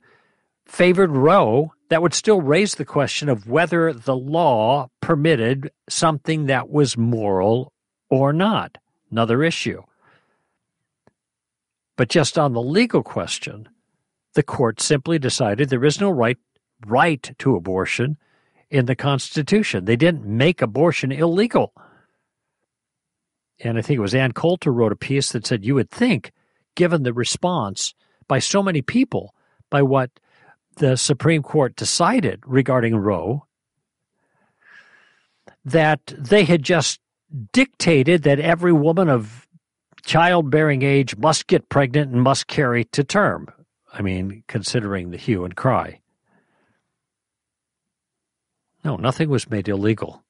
favored 0.66 1.12
Roe 1.12 1.74
that 1.90 2.02
would 2.02 2.14
still 2.14 2.42
raise 2.42 2.76
the 2.76 2.86
question 2.86 3.30
of 3.30 3.48
whether 3.48 3.92
the 3.92 4.16
law 4.16 4.90
permitted 5.02 5.72
something 5.90 6.46
that 6.46 6.70
was 6.70 6.98
moral 6.98 7.74
or 8.10 8.32
not. 8.32 8.78
Another 9.12 9.44
issue. 9.44 9.82
But 11.98 12.10
just 12.10 12.38
on 12.38 12.54
the 12.54 12.62
legal 12.62 13.04
question, 13.04 13.68
the 14.34 14.44
court 14.44 14.80
simply 14.80 15.20
decided 15.20 15.70
there 15.70 15.84
is 15.84 16.00
no 16.00 16.10
right 16.10 16.38
right 16.86 17.36
to 17.40 17.56
abortion 17.56 18.18
in 18.70 18.86
the 18.86 18.96
Constitution. 18.96 19.86
They 19.86 19.96
didn't 19.96 20.26
make 20.26 20.62
abortion 20.62 21.12
illegal. 21.12 21.74
And 23.62 23.78
I 23.78 23.82
think 23.82 23.98
it 23.98 24.02
was 24.02 24.16
Ann 24.16 24.32
Coulter 24.32 24.72
wrote 24.72 24.92
a 24.92 24.98
piece 24.98 25.32
that 25.32 25.46
said 25.46 25.66
you 25.66 25.76
would 25.76 25.92
think, 25.92 26.32
given 26.76 27.04
the 27.04 27.14
response 27.14 27.94
by 28.28 28.40
so 28.40 28.64
many 28.64 28.82
people, 28.82 29.34
by 29.70 29.82
what 29.82 30.12
the 30.78 30.96
Supreme 30.96 31.44
Court 31.44 31.76
decided 31.76 32.42
regarding 32.46 32.96
Roe 32.96 33.46
that 35.66 36.14
they 36.18 36.46
had 36.46 36.64
just 36.64 37.00
dictated 37.52 38.24
that 38.24 38.40
every 38.40 38.74
woman 38.74 39.10
of 39.10 39.48
childbearing 40.04 40.82
age 40.82 41.18
must 41.18 41.48
get 41.48 41.70
pregnant 41.70 42.12
and 42.12 42.22
must 42.22 42.48
carry 42.48 42.86
to 42.86 43.04
term. 43.04 43.48
I 43.94 44.02
mean, 44.02 44.44
considering 44.48 45.12
the 45.12 45.18
hue 45.18 45.44
and 45.44 45.56
cry. 45.56 46.00
No, 48.84 48.96
nothing 48.96 49.30
was 49.30 49.50
made 49.50 49.68
illegal. 49.68 50.24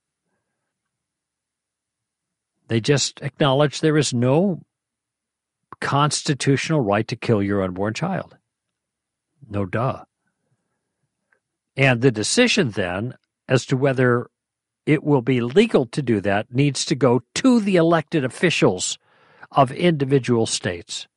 They 2.70 2.80
just 2.80 3.22
acknowledge 3.22 3.82
there 3.82 3.98
is 3.98 4.14
no 4.14 4.62
constitutional 5.82 6.82
right 6.82 7.08
to 7.08 7.16
kill 7.16 7.42
your 7.42 7.64
unborn 7.64 7.96
child. 7.96 8.38
No 9.50 9.66
duh. 9.66 10.04
And 11.76 12.02
the 12.02 12.12
decision 12.12 12.72
then 12.72 13.16
as 13.48 13.66
to 13.68 13.78
whether 13.78 14.30
it 14.86 15.04
will 15.04 15.24
be 15.24 15.42
legal 15.42 15.88
to 15.88 16.02
do 16.02 16.22
that 16.22 16.54
needs 16.54 16.86
to 16.86 16.96
go 16.96 17.22
to 17.36 17.60
the 17.60 17.76
elected 17.76 18.24
officials 18.24 19.00
of 19.52 19.72
individual 19.72 20.46
states. 20.46 21.08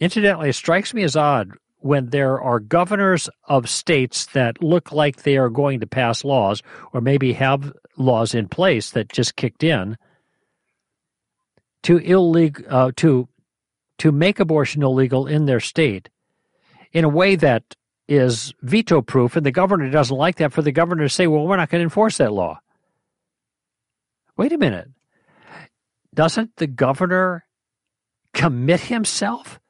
Incidentally, 0.00 0.50
it 0.50 0.54
strikes 0.54 0.92
me 0.92 1.04
as 1.04 1.14
odd 1.14 1.52
when 1.80 2.10
there 2.10 2.40
are 2.40 2.58
governors 2.58 3.28
of 3.44 3.68
states 3.68 4.26
that 4.26 4.62
look 4.62 4.92
like 4.92 5.22
they 5.22 5.36
are 5.36 5.48
going 5.48 5.80
to 5.80 5.86
pass 5.86 6.24
laws 6.24 6.62
or 6.92 7.00
maybe 7.00 7.32
have 7.32 7.72
laws 7.96 8.34
in 8.34 8.48
place 8.48 8.90
that 8.90 9.08
just 9.08 9.36
kicked 9.36 9.62
in 9.62 9.96
to 11.82 11.98
illegal 11.98 12.64
uh, 12.68 12.90
to 12.96 13.28
to 13.98 14.12
make 14.12 14.40
abortion 14.40 14.82
illegal 14.82 15.26
in 15.26 15.46
their 15.46 15.60
state 15.60 16.08
in 16.92 17.04
a 17.04 17.08
way 17.08 17.36
that 17.36 17.76
is 18.08 18.54
veto 18.62 19.02
proof 19.02 19.36
and 19.36 19.44
the 19.44 19.50
governor 19.50 19.90
doesn't 19.90 20.16
like 20.16 20.36
that 20.36 20.52
for 20.52 20.62
the 20.62 20.72
governor 20.72 21.04
to 21.04 21.08
say 21.08 21.26
well 21.26 21.46
we're 21.46 21.56
not 21.56 21.68
going 21.68 21.80
to 21.80 21.84
enforce 21.84 22.18
that 22.18 22.32
law. 22.32 22.58
Wait 24.36 24.52
a 24.52 24.58
minute. 24.58 24.88
Doesn't 26.14 26.56
the 26.56 26.66
governor 26.66 27.44
commit 28.34 28.80
himself 28.80 29.60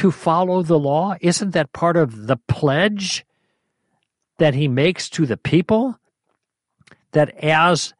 to 0.00 0.10
follow 0.10 0.62
the 0.62 0.78
law? 0.78 1.14
Isn't 1.20 1.50
that 1.50 1.74
part 1.74 1.98
of 1.98 2.26
the 2.26 2.38
pledge 2.48 3.26
that 4.38 4.54
he 4.54 4.66
makes 4.66 5.10
to 5.10 5.26
the 5.26 5.36
people? 5.36 5.98
That 7.12 7.36
as 7.36 7.92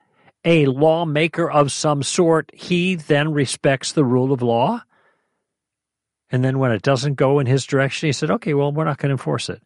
a 0.42 0.64
lawmaker 0.64 1.50
of 1.50 1.70
some 1.70 2.02
sort, 2.02 2.50
he 2.54 2.94
then 2.94 3.34
respects 3.34 3.92
the 3.92 4.04
rule 4.04 4.32
of 4.32 4.40
law? 4.40 4.82
And 6.30 6.42
then 6.42 6.58
when 6.58 6.72
it 6.72 6.80
doesn't 6.80 7.16
go 7.16 7.38
in 7.38 7.44
his 7.46 7.66
direction, 7.66 8.06
he 8.06 8.14
said, 8.14 8.30
okay, 8.30 8.54
well, 8.54 8.72
we're 8.72 8.84
not 8.84 8.96
going 8.96 9.10
to 9.10 9.14
enforce 9.14 9.50
it. 9.50 9.60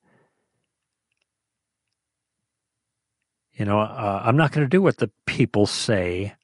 You 3.52 3.64
know, 3.64 3.78
uh, 3.78 4.22
I'm 4.24 4.36
not 4.36 4.50
going 4.50 4.66
to 4.66 4.68
do 4.68 4.82
what 4.82 4.96
the 4.96 5.12
people 5.26 5.66
say. 5.66 6.34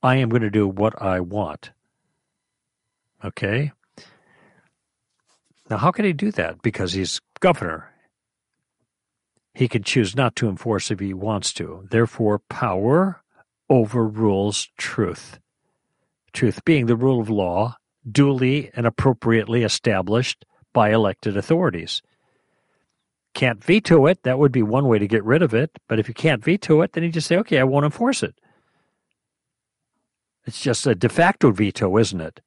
I 0.00 0.16
am 0.16 0.28
going 0.28 0.42
to 0.42 0.50
do 0.50 0.68
what 0.68 1.02
I 1.02 1.18
want. 1.18 1.72
Okay? 3.24 3.72
Now, 5.68 5.78
how 5.78 5.90
can 5.90 6.04
he 6.04 6.12
do 6.12 6.30
that? 6.32 6.62
Because 6.62 6.92
he's 6.92 7.20
governor. 7.40 7.92
He 9.54 9.68
can 9.68 9.82
choose 9.82 10.14
not 10.14 10.36
to 10.36 10.48
enforce 10.48 10.90
if 10.90 11.00
he 11.00 11.14
wants 11.14 11.52
to. 11.54 11.86
Therefore, 11.90 12.40
power 12.50 13.22
overrules 13.68 14.68
truth. 14.76 15.38
Truth 16.32 16.64
being 16.64 16.86
the 16.86 16.96
rule 16.96 17.20
of 17.20 17.30
law, 17.30 17.76
duly 18.08 18.70
and 18.74 18.86
appropriately 18.86 19.62
established 19.62 20.44
by 20.72 20.90
elected 20.90 21.36
authorities. 21.36 22.02
Can't 23.34 23.62
veto 23.64 24.06
it. 24.06 24.22
That 24.22 24.38
would 24.38 24.52
be 24.52 24.62
one 24.62 24.86
way 24.86 24.98
to 24.98 25.08
get 25.08 25.24
rid 25.24 25.42
of 25.42 25.54
it. 25.54 25.70
But 25.88 25.98
if 25.98 26.06
you 26.08 26.14
can't 26.14 26.44
veto 26.44 26.82
it, 26.82 26.92
then 26.92 27.02
you 27.02 27.10
just 27.10 27.26
say, 27.26 27.36
okay, 27.38 27.58
I 27.58 27.64
won't 27.64 27.84
enforce 27.84 28.22
it. 28.22 28.34
It's 30.46 30.60
just 30.60 30.86
a 30.86 30.94
de 30.94 31.08
facto 31.08 31.50
veto, 31.50 31.96
isn't 31.98 32.20
it? 32.20 32.40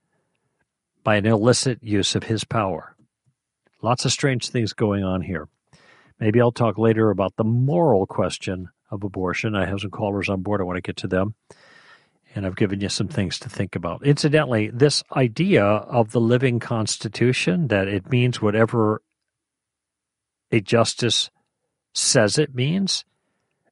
By 1.03 1.15
an 1.17 1.25
illicit 1.25 1.83
use 1.83 2.15
of 2.15 2.23
his 2.23 2.43
power. 2.43 2.95
Lots 3.81 4.05
of 4.05 4.11
strange 4.11 4.49
things 4.49 4.73
going 4.73 5.03
on 5.03 5.21
here. 5.21 5.47
Maybe 6.19 6.41
I'll 6.41 6.51
talk 6.51 6.77
later 6.77 7.09
about 7.09 7.35
the 7.37 7.45
moral 7.45 8.05
question 8.05 8.69
of 8.91 9.03
abortion. 9.03 9.55
I 9.55 9.65
have 9.65 9.79
some 9.79 9.91
callers 9.91 10.27
on 10.27 10.41
board. 10.41 10.59
I 10.59 10.65
want 10.65 10.77
to 10.77 10.81
get 10.81 10.97
to 10.97 11.07
them. 11.07 11.35
And 12.35 12.45
I've 12.45 12.55
given 12.55 12.81
you 12.81 12.89
some 12.89 13.07
things 13.07 13.39
to 13.39 13.49
think 13.49 13.75
about. 13.75 14.05
Incidentally, 14.05 14.69
this 14.69 15.03
idea 15.15 15.63
of 15.63 16.11
the 16.11 16.19
living 16.19 16.59
constitution, 16.59 17.69
that 17.69 17.87
it 17.87 18.09
means 18.09 18.41
whatever 18.41 19.01
a 20.51 20.59
justice 20.59 21.31
says 21.93 22.37
it 22.37 22.53
means, 22.53 23.05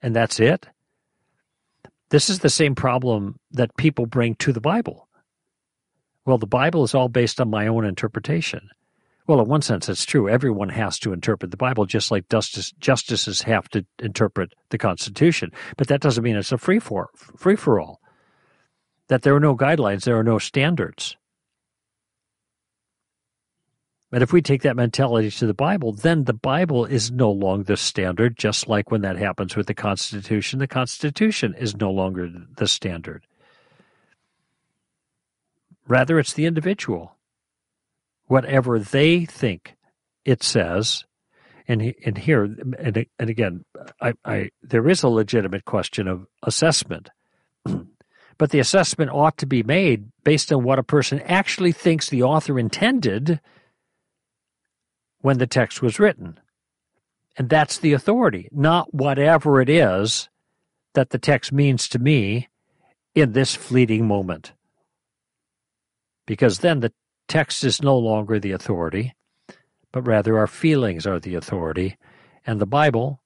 and 0.01 0.15
that's 0.15 0.39
it. 0.39 0.67
This 2.09 2.29
is 2.29 2.39
the 2.39 2.49
same 2.49 2.73
problem 2.73 3.39
that 3.51 3.75
people 3.77 4.05
bring 4.05 4.35
to 4.35 4.53
the 4.53 4.61
Bible. 4.61 5.07
Well, 6.25 6.37
the 6.37 6.47
Bible 6.47 6.83
is 6.83 6.95
all 6.95 7.09
based 7.09 7.39
on 7.39 7.49
my 7.49 7.67
own 7.67 7.85
interpretation. 7.85 8.69
Well, 9.27 9.41
in 9.41 9.49
one 9.49 9.61
sense, 9.61 9.89
it's 9.89 10.05
true. 10.05 10.29
Everyone 10.29 10.69
has 10.69 10.97
to 10.99 11.11
interpret 11.11 11.51
the 11.51 11.57
Bible, 11.57 11.85
just 11.85 12.11
like 12.11 12.29
justice, 12.29 12.71
justices 12.79 13.41
have 13.41 13.67
to 13.69 13.85
interpret 13.99 14.53
the 14.69 14.77
Constitution. 14.77 15.51
But 15.75 15.89
that 15.89 15.99
doesn't 15.99 16.23
mean 16.23 16.37
it's 16.37 16.53
a 16.53 16.57
free 16.57 16.79
for 16.79 17.09
free 17.15 17.57
for 17.57 17.79
all. 17.79 17.99
That 19.09 19.23
there 19.23 19.35
are 19.35 19.41
no 19.41 19.55
guidelines, 19.55 20.05
there 20.05 20.17
are 20.17 20.23
no 20.23 20.39
standards. 20.39 21.17
But 24.09 24.21
if 24.21 24.31
we 24.31 24.41
take 24.41 24.61
that 24.61 24.77
mentality 24.77 25.29
to 25.29 25.45
the 25.45 25.53
Bible, 25.53 25.91
then 25.91 26.23
the 26.23 26.33
Bible 26.33 26.85
is 26.85 27.11
no 27.11 27.29
longer 27.29 27.65
the 27.65 27.77
standard, 27.77 28.37
just 28.37 28.69
like 28.69 28.89
when 28.89 29.01
that 29.01 29.17
happens 29.17 29.57
with 29.57 29.67
the 29.67 29.73
Constitution. 29.73 30.59
The 30.59 30.67
Constitution 30.67 31.53
is 31.53 31.75
no 31.75 31.91
longer 31.91 32.29
the 32.55 32.67
standard. 32.69 33.27
Rather, 35.85 36.17
it's 36.19 36.33
the 36.33 36.45
individual 36.45 37.16
whatever 38.27 38.79
they 38.79 39.25
think 39.25 39.75
it 40.25 40.43
says. 40.43 41.03
And, 41.67 41.93
and 42.05 42.17
here, 42.17 42.43
and, 42.43 43.05
and 43.19 43.29
again, 43.29 43.65
I, 44.01 44.13
I, 44.23 44.49
there 44.61 44.87
is 44.87 45.03
a 45.03 45.09
legitimate 45.09 45.65
question 45.65 46.07
of 46.07 46.25
assessment. 46.43 47.09
but 48.37 48.51
the 48.51 48.59
assessment 48.59 49.11
ought 49.11 49.37
to 49.37 49.45
be 49.45 49.63
made 49.63 50.09
based 50.23 50.51
on 50.53 50.63
what 50.63 50.79
a 50.79 50.83
person 50.83 51.19
actually 51.21 51.71
thinks 51.71 52.09
the 52.09 52.23
author 52.23 52.57
intended 52.57 53.41
when 55.19 55.39
the 55.39 55.47
text 55.47 55.81
was 55.81 55.99
written. 55.99 56.39
And 57.35 57.49
that's 57.49 57.77
the 57.77 57.93
authority, 57.93 58.47
not 58.51 58.93
whatever 58.93 59.61
it 59.61 59.69
is 59.69 60.29
that 60.93 61.11
the 61.11 61.19
text 61.19 61.51
means 61.51 61.87
to 61.89 61.99
me 61.99 62.47
in 63.13 63.33
this 63.33 63.55
fleeting 63.55 64.07
moment. 64.07 64.53
Because 66.25 66.59
then 66.59 66.79
the 66.79 66.91
Text 67.27 67.63
is 67.63 67.81
no 67.81 67.97
longer 67.97 68.39
the 68.39 68.51
authority, 68.51 69.15
but 69.91 70.07
rather 70.07 70.37
our 70.37 70.47
feelings 70.47 71.05
are 71.05 71.19
the 71.19 71.35
authority. 71.35 71.97
And 72.45 72.61
the 72.61 72.65
Bible, 72.65 73.21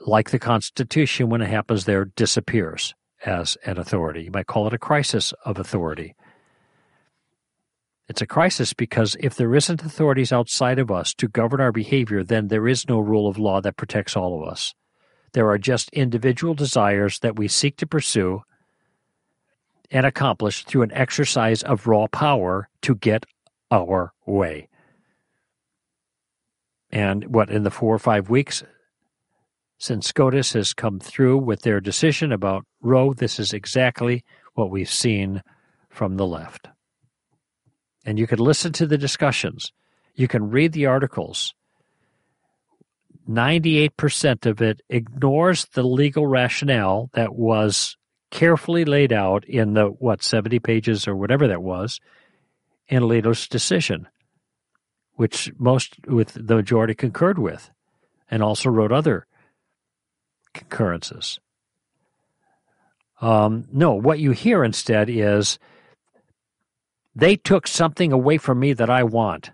like 0.00 0.30
the 0.30 0.38
Constitution, 0.38 1.28
when 1.28 1.42
it 1.42 1.50
happens 1.50 1.84
there, 1.84 2.06
disappears 2.06 2.94
as 3.24 3.58
an 3.66 3.78
authority. 3.78 4.24
You 4.24 4.30
might 4.30 4.46
call 4.46 4.66
it 4.66 4.72
a 4.72 4.78
crisis 4.78 5.34
of 5.44 5.58
authority. 5.58 6.14
It's 8.08 8.22
a 8.22 8.26
crisis 8.26 8.72
because 8.72 9.16
if 9.20 9.34
there 9.34 9.54
isn't 9.54 9.82
authorities 9.82 10.32
outside 10.32 10.78
of 10.78 10.90
us 10.90 11.12
to 11.14 11.28
govern 11.28 11.60
our 11.60 11.72
behavior, 11.72 12.22
then 12.22 12.48
there 12.48 12.68
is 12.68 12.88
no 12.88 13.00
rule 13.00 13.28
of 13.28 13.38
law 13.38 13.60
that 13.60 13.76
protects 13.76 14.16
all 14.16 14.40
of 14.40 14.48
us. 14.48 14.74
There 15.32 15.50
are 15.50 15.58
just 15.58 15.90
individual 15.90 16.54
desires 16.54 17.18
that 17.18 17.36
we 17.36 17.48
seek 17.48 17.76
to 17.78 17.86
pursue 17.86 18.42
and 19.90 20.06
accomplished 20.06 20.68
through 20.68 20.82
an 20.82 20.92
exercise 20.92 21.62
of 21.62 21.86
raw 21.86 22.06
power 22.06 22.68
to 22.82 22.94
get 22.94 23.26
our 23.70 24.12
way. 24.26 24.68
And 26.90 27.24
what, 27.26 27.50
in 27.50 27.62
the 27.62 27.70
four 27.70 27.94
or 27.94 27.98
five 27.98 28.30
weeks 28.30 28.62
since 29.78 30.08
SCOTUS 30.08 30.54
has 30.54 30.72
come 30.72 30.98
through 30.98 31.38
with 31.38 31.62
their 31.62 31.80
decision 31.80 32.32
about 32.32 32.64
Roe, 32.80 33.12
this 33.12 33.38
is 33.38 33.52
exactly 33.52 34.24
what 34.54 34.70
we've 34.70 34.90
seen 34.90 35.42
from 35.90 36.16
the 36.16 36.26
left. 36.26 36.68
And 38.04 38.18
you 38.18 38.26
can 38.26 38.38
listen 38.38 38.72
to 38.74 38.86
the 38.86 38.98
discussions, 38.98 39.72
you 40.14 40.28
can 40.28 40.50
read 40.50 40.72
the 40.72 40.86
articles. 40.86 41.54
98% 43.28 44.46
of 44.46 44.62
it 44.62 44.80
ignores 44.88 45.66
the 45.74 45.82
legal 45.82 46.26
rationale 46.26 47.10
that 47.14 47.34
was 47.34 47.96
carefully 48.30 48.84
laid 48.84 49.12
out 49.12 49.44
in 49.44 49.74
the 49.74 49.86
what 49.86 50.22
70 50.22 50.58
pages 50.60 51.06
or 51.06 51.14
whatever 51.14 51.48
that 51.48 51.62
was 51.62 52.00
in 52.88 53.02
Alito's 53.02 53.48
decision, 53.48 54.08
which 55.14 55.52
most 55.58 55.96
with 56.06 56.32
the 56.34 56.56
majority 56.56 56.94
concurred 56.94 57.38
with, 57.38 57.70
and 58.30 58.42
also 58.42 58.70
wrote 58.70 58.92
other 58.92 59.26
concurrences. 60.54 61.38
Um, 63.20 63.66
no, 63.72 63.94
what 63.94 64.18
you 64.18 64.32
hear 64.32 64.62
instead 64.62 65.08
is 65.08 65.58
they 67.14 67.36
took 67.36 67.66
something 67.66 68.12
away 68.12 68.36
from 68.36 68.60
me 68.60 68.72
that 68.74 68.90
I 68.90 69.02
want. 69.04 69.52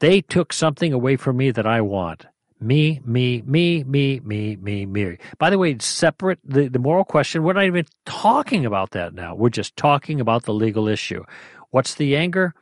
They 0.00 0.20
took 0.20 0.52
something 0.52 0.92
away 0.92 1.16
from 1.16 1.36
me 1.36 1.50
that 1.50 1.66
I 1.66 1.82
want. 1.82 2.26
Me, 2.64 2.98
me, 3.04 3.42
me, 3.42 3.84
me, 3.84 4.20
me, 4.20 4.56
me, 4.56 4.86
me. 4.86 5.18
By 5.38 5.50
the 5.50 5.58
way, 5.58 5.76
separate 5.78 6.38
the, 6.42 6.68
the 6.68 6.78
moral 6.78 7.04
question, 7.04 7.42
we're 7.42 7.52
not 7.52 7.66
even 7.66 7.84
talking 8.06 8.64
about 8.64 8.92
that 8.92 9.12
now. 9.12 9.34
We're 9.34 9.50
just 9.50 9.76
talking 9.76 10.18
about 10.18 10.44
the 10.44 10.54
legal 10.54 10.88
issue. 10.88 11.24
What's 11.72 11.94
the 11.94 12.16
anger? 12.16 12.54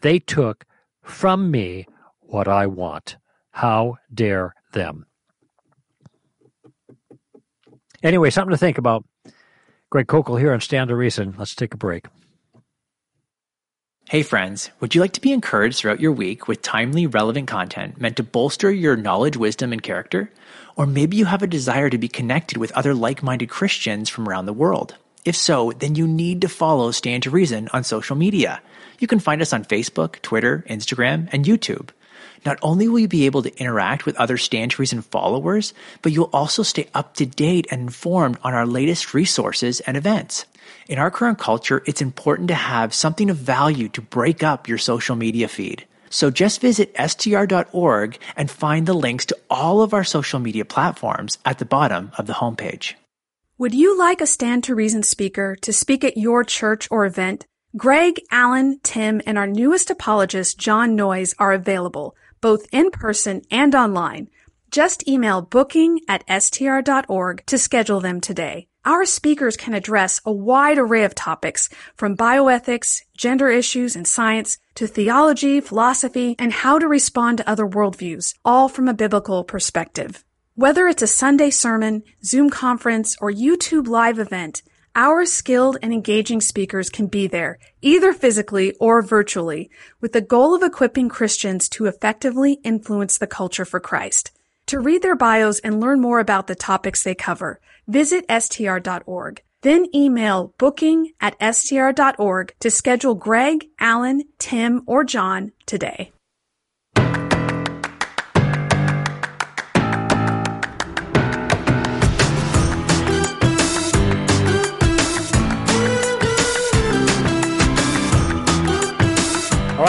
They 0.00 0.18
took 0.18 0.64
from 1.02 1.50
me 1.50 1.86
what 2.20 2.48
I 2.48 2.66
want. 2.66 3.18
How 3.50 3.98
dare 4.12 4.54
them? 4.72 5.04
Anyway, 8.02 8.30
something 8.30 8.52
to 8.52 8.56
think 8.56 8.78
about. 8.78 9.04
Greg 9.90 10.06
Koukl 10.06 10.40
here 10.40 10.54
on 10.54 10.60
Stand 10.60 10.88
to 10.88 10.96
Reason. 10.96 11.34
Let's 11.38 11.54
take 11.54 11.74
a 11.74 11.76
break. 11.76 12.06
Hey 14.10 14.22
friends, 14.22 14.70
would 14.80 14.94
you 14.94 15.00
like 15.00 15.14
to 15.14 15.20
be 15.22 15.32
encouraged 15.32 15.78
throughout 15.78 15.98
your 15.98 16.12
week 16.12 16.46
with 16.46 16.60
timely, 16.60 17.06
relevant 17.06 17.48
content 17.48 17.98
meant 17.98 18.18
to 18.18 18.22
bolster 18.22 18.70
your 18.70 18.96
knowledge, 18.96 19.34
wisdom, 19.34 19.72
and 19.72 19.82
character? 19.82 20.30
Or 20.76 20.84
maybe 20.84 21.16
you 21.16 21.24
have 21.24 21.42
a 21.42 21.46
desire 21.46 21.88
to 21.88 21.96
be 21.96 22.06
connected 22.06 22.58
with 22.58 22.70
other 22.72 22.92
like-minded 22.92 23.48
Christians 23.48 24.10
from 24.10 24.28
around 24.28 24.44
the 24.44 24.52
world. 24.52 24.94
If 25.24 25.34
so, 25.34 25.72
then 25.72 25.94
you 25.94 26.06
need 26.06 26.42
to 26.42 26.50
follow 26.50 26.90
Stand 26.90 27.22
to 27.22 27.30
Reason 27.30 27.70
on 27.72 27.82
social 27.82 28.14
media. 28.14 28.60
You 28.98 29.06
can 29.06 29.20
find 29.20 29.40
us 29.40 29.54
on 29.54 29.64
Facebook, 29.64 30.20
Twitter, 30.20 30.66
Instagram, 30.68 31.30
and 31.32 31.46
YouTube. 31.46 31.88
Not 32.44 32.58
only 32.62 32.88
will 32.88 32.98
you 32.98 33.08
be 33.08 33.26
able 33.26 33.42
to 33.42 33.56
interact 33.58 34.06
with 34.06 34.16
other 34.16 34.36
Stand 34.36 34.72
to 34.72 34.82
Reason 34.82 35.02
followers, 35.02 35.72
but 36.02 36.12
you'll 36.12 36.30
also 36.32 36.62
stay 36.62 36.88
up 36.94 37.14
to 37.14 37.26
date 37.26 37.66
and 37.70 37.82
informed 37.82 38.38
on 38.42 38.54
our 38.54 38.66
latest 38.66 39.14
resources 39.14 39.80
and 39.80 39.96
events. 39.96 40.44
In 40.88 40.98
our 40.98 41.10
current 41.10 41.38
culture, 41.38 41.82
it's 41.86 42.02
important 42.02 42.48
to 42.48 42.54
have 42.54 42.92
something 42.92 43.30
of 43.30 43.36
value 43.36 43.88
to 43.90 44.02
break 44.02 44.42
up 44.42 44.68
your 44.68 44.78
social 44.78 45.16
media 45.16 45.48
feed. 45.48 45.86
So 46.10 46.30
just 46.30 46.60
visit 46.60 46.94
str.org 46.96 48.18
and 48.36 48.50
find 48.50 48.86
the 48.86 48.94
links 48.94 49.26
to 49.26 49.38
all 49.50 49.80
of 49.82 49.92
our 49.92 50.04
social 50.04 50.38
media 50.38 50.64
platforms 50.64 51.38
at 51.44 51.58
the 51.58 51.64
bottom 51.64 52.12
of 52.16 52.26
the 52.26 52.34
homepage. 52.34 52.94
Would 53.58 53.74
you 53.74 53.98
like 53.98 54.20
a 54.20 54.26
Stand 54.26 54.64
to 54.64 54.74
Reason 54.74 55.02
speaker 55.02 55.56
to 55.62 55.72
speak 55.72 56.04
at 56.04 56.16
your 56.16 56.44
church 56.44 56.86
or 56.90 57.04
event? 57.06 57.46
Greg, 57.76 58.20
Alan, 58.30 58.78
Tim, 58.84 59.20
and 59.26 59.36
our 59.36 59.48
newest 59.48 59.90
apologist, 59.90 60.58
Jon 60.58 60.94
Noyes, 60.94 61.34
are 61.38 61.52
available, 61.52 62.14
both 62.44 62.66
in 62.72 62.90
person 62.90 63.40
and 63.50 63.74
online. 63.74 64.28
Just 64.70 65.08
email 65.08 65.40
booking 65.40 66.00
at 66.06 66.24
str.org 66.28 67.42
to 67.46 67.56
schedule 67.56 68.00
them 68.00 68.20
today. 68.20 68.68
Our 68.84 69.06
speakers 69.06 69.56
can 69.56 69.72
address 69.72 70.20
a 70.26 70.32
wide 70.50 70.76
array 70.76 71.04
of 71.04 71.14
topics 71.14 71.70
from 71.96 72.18
bioethics, 72.18 73.00
gender 73.16 73.48
issues 73.48 73.96
and 73.96 74.06
science 74.06 74.58
to 74.74 74.86
theology, 74.86 75.62
philosophy, 75.62 76.36
and 76.38 76.52
how 76.52 76.78
to 76.78 76.86
respond 76.86 77.38
to 77.38 77.48
other 77.48 77.66
worldviews, 77.66 78.34
all 78.44 78.68
from 78.68 78.88
a 78.88 79.00
biblical 79.02 79.42
perspective. 79.42 80.22
Whether 80.54 80.86
it's 80.86 81.00
a 81.00 81.06
Sunday 81.06 81.48
sermon, 81.48 82.02
Zoom 82.22 82.50
conference, 82.50 83.16
or 83.22 83.32
YouTube 83.32 83.88
live 83.88 84.18
event, 84.18 84.62
our 84.96 85.26
skilled 85.26 85.76
and 85.82 85.92
engaging 85.92 86.40
speakers 86.40 86.88
can 86.88 87.06
be 87.06 87.26
there, 87.26 87.58
either 87.82 88.12
physically 88.12 88.74
or 88.80 89.02
virtually, 89.02 89.70
with 90.00 90.12
the 90.12 90.20
goal 90.20 90.54
of 90.54 90.62
equipping 90.62 91.08
Christians 91.08 91.68
to 91.70 91.86
effectively 91.86 92.54
influence 92.64 93.18
the 93.18 93.26
culture 93.26 93.64
for 93.64 93.80
Christ. 93.80 94.30
To 94.66 94.78
read 94.80 95.02
their 95.02 95.16
bios 95.16 95.58
and 95.58 95.80
learn 95.80 96.00
more 96.00 96.20
about 96.20 96.46
the 96.46 96.54
topics 96.54 97.02
they 97.02 97.14
cover, 97.14 97.60
visit 97.86 98.24
str.org. 98.30 99.42
Then 99.62 99.86
email 99.94 100.54
booking 100.58 101.12
at 101.20 101.36
str.org 101.54 102.54
to 102.60 102.70
schedule 102.70 103.14
Greg, 103.14 103.66
Alan, 103.80 104.24
Tim, 104.38 104.82
or 104.86 105.04
Jon 105.04 105.52
today. 105.66 106.12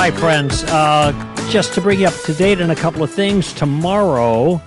Right, 0.06 0.13
friends. 0.20 0.63
Uh, 0.65 1.13
just 1.50 1.74
to 1.74 1.82
bring 1.82 2.00
you 2.00 2.06
up 2.06 2.13
to 2.26 2.34
date 2.36 2.62
on 2.62 2.70
a 2.70 2.76
couple 2.76 3.02
of 3.02 3.10
things, 3.10 3.52
tomorrow 3.54 4.62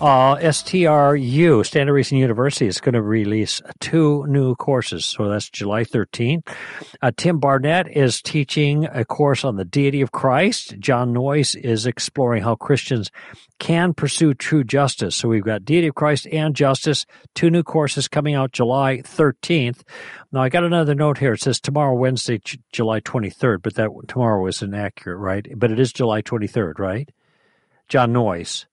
uh, 0.00 0.36
STRU, 0.36 1.64
Stand 1.64 1.88
to 1.88 1.92
Reason 1.92 2.16
University, 2.16 2.66
is 2.66 2.80
going 2.80 2.94
to 2.94 3.02
release 3.02 3.60
two 3.80 4.24
new 4.26 4.54
courses. 4.54 5.04
So 5.04 5.28
that's 5.28 5.50
July 5.50 5.84
13th. 5.84 6.48
Uh, 7.02 7.10
Tim 7.16 7.38
Barnett 7.38 7.94
is 7.94 8.22
teaching 8.22 8.86
a 8.86 9.04
course 9.04 9.44
on 9.44 9.56
the 9.56 9.64
deity 9.64 10.00
of 10.00 10.12
Christ. 10.12 10.78
Jon 10.78 11.12
Noyes 11.12 11.54
is 11.54 11.86
exploring 11.86 12.42
how 12.42 12.54
Christians 12.54 13.10
can 13.58 13.92
pursue 13.92 14.32
true 14.32 14.64
justice. 14.64 15.14
So 15.16 15.28
we've 15.28 15.44
got 15.44 15.66
deity 15.66 15.88
of 15.88 15.94
Christ 15.94 16.26
and 16.32 16.56
justice, 16.56 17.04
two 17.34 17.50
new 17.50 17.62
courses 17.62 18.08
coming 18.08 18.34
out 18.34 18.52
July 18.52 18.98
13th. 18.98 19.82
Now 20.32 20.40
I 20.40 20.48
got 20.48 20.64
another 20.64 20.94
note 20.94 21.18
here. 21.18 21.34
It 21.34 21.42
says 21.42 21.60
tomorrow, 21.60 21.94
Wednesday, 21.94 22.38
J- 22.38 22.58
July 22.72 23.00
23rd, 23.00 23.62
but 23.62 23.74
that 23.74 23.90
tomorrow 24.08 24.46
is 24.46 24.62
inaccurate, 24.62 25.18
right? 25.18 25.46
But 25.54 25.70
it 25.70 25.78
is 25.78 25.92
July 25.92 26.22
23rd, 26.22 26.78
right? 26.78 27.10
Jon 27.88 28.12
Noyes. 28.12 28.66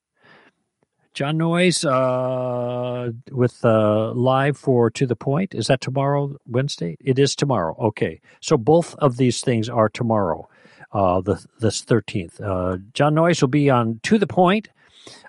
Jon 1.17 1.36
Noyes 1.39 1.84
uh, 1.84 3.10
with 3.32 3.65
uh, 3.65 4.12
live 4.12 4.56
for 4.56 4.91
To 4.91 5.08
the 5.08 5.15
Point. 5.15 5.56
Is 5.56 5.65
that 5.65 5.82
tomorrow, 5.82 6.38
Wednesday? 6.45 6.95
It 6.99 7.17
is 7.17 7.36
tomorrow. 7.36 7.75
Okay. 7.80 8.21
So 8.39 8.56
both 8.56 8.93
of 8.99 9.17
these 9.17 9.41
things 9.41 9.67
are 9.67 9.89
tomorrow, 9.89 10.47
uh, 10.91 11.21
the 11.21 11.43
this 11.60 11.84
13th. 11.84 12.39
Uh, 12.39 12.77
Jon 12.93 13.15
Noyes 13.15 13.41
will 13.41 13.47
be 13.47 13.67
on 13.67 13.99
To 14.03 14.19
the 14.19 14.27
Point 14.27 14.69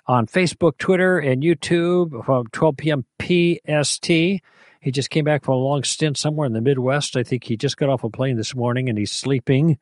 on 0.05 0.27
Facebook, 0.27 0.77
Twitter, 0.77 1.17
and 1.17 1.41
YouTube 1.41 2.23
from 2.23 2.45
12 2.51 2.77
p.m. 2.77 3.05
PST. 3.19 4.05
He 4.05 4.91
just 4.91 5.09
came 5.09 5.25
back 5.25 5.43
from 5.43 5.55
a 5.55 5.57
long 5.57 5.83
stint 5.83 6.19
somewhere 6.19 6.45
in 6.45 6.53
the 6.53 6.61
Midwest. 6.61 7.17
I 7.17 7.23
think 7.23 7.45
he 7.45 7.57
just 7.57 7.77
got 7.77 7.89
off 7.89 8.03
a 8.03 8.11
plane 8.11 8.37
this 8.37 8.53
morning 8.53 8.89
and 8.89 8.99
he's 8.99 9.11
sleeping 9.11 9.79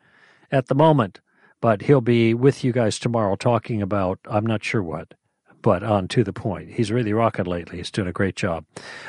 at 0.54 0.68
the 0.68 0.76
moment. 0.76 1.20
But 1.60 1.82
he'll 1.82 2.00
be 2.00 2.34
with 2.34 2.64
you 2.64 2.72
guys 2.72 2.98
tomorrow 2.98 3.36
talking 3.36 3.82
about, 3.82 4.20
I'm 4.24 4.46
not 4.46 4.64
sure 4.64 4.82
what 4.82 5.17
but 5.62 5.84
on 5.84 6.08
to 6.10 6.24
the 6.24 6.34
point. 6.34 6.72
He's 6.72 6.92
really 6.92 7.14
rocking 7.14 7.46
lately. 7.46 7.78
He's 7.78 7.92
doing 7.92 8.08
a 8.08 8.14
great 8.14 8.36
job. 8.36 8.66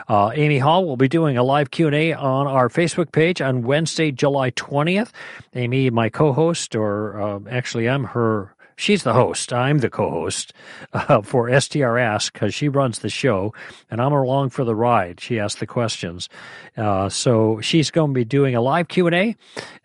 Uh, 0.08 0.30
Amy 0.34 0.58
Hall 0.58 0.84
will 0.84 0.96
be 0.96 1.08
doing 1.08 1.36
a 1.36 1.42
live 1.42 1.70
Q&A 1.70 2.12
on 2.12 2.46
our 2.46 2.68
Facebook 2.68 3.12
page 3.12 3.40
on 3.40 3.62
Wednesday, 3.62 4.10
July 4.10 4.50
20th. 4.52 5.10
Amy, 5.54 5.90
my 5.90 6.08
co-host, 6.08 6.74
or 6.74 7.20
uh, 7.20 7.40
actually 7.50 7.88
I'm 7.88 8.04
her 8.04 8.54
She's 8.78 9.02
the 9.02 9.12
host. 9.12 9.52
I'm 9.52 9.78
the 9.78 9.90
co-host 9.90 10.52
uh, 10.92 11.20
for 11.22 11.60
STR 11.60 11.98
Ask 11.98 12.32
because 12.32 12.54
she 12.54 12.68
runs 12.68 13.00
the 13.00 13.08
show, 13.08 13.52
and 13.90 14.00
I'm 14.00 14.12
along 14.12 14.50
for 14.50 14.62
the 14.62 14.76
ride. 14.76 15.20
She 15.20 15.40
asks 15.40 15.58
the 15.58 15.66
questions, 15.66 16.28
uh, 16.76 17.08
so 17.08 17.60
she's 17.60 17.90
going 17.90 18.10
to 18.10 18.14
be 18.14 18.24
doing 18.24 18.54
a 18.54 18.60
live 18.60 18.86
Q 18.86 19.08
and 19.08 19.16
A 19.16 19.36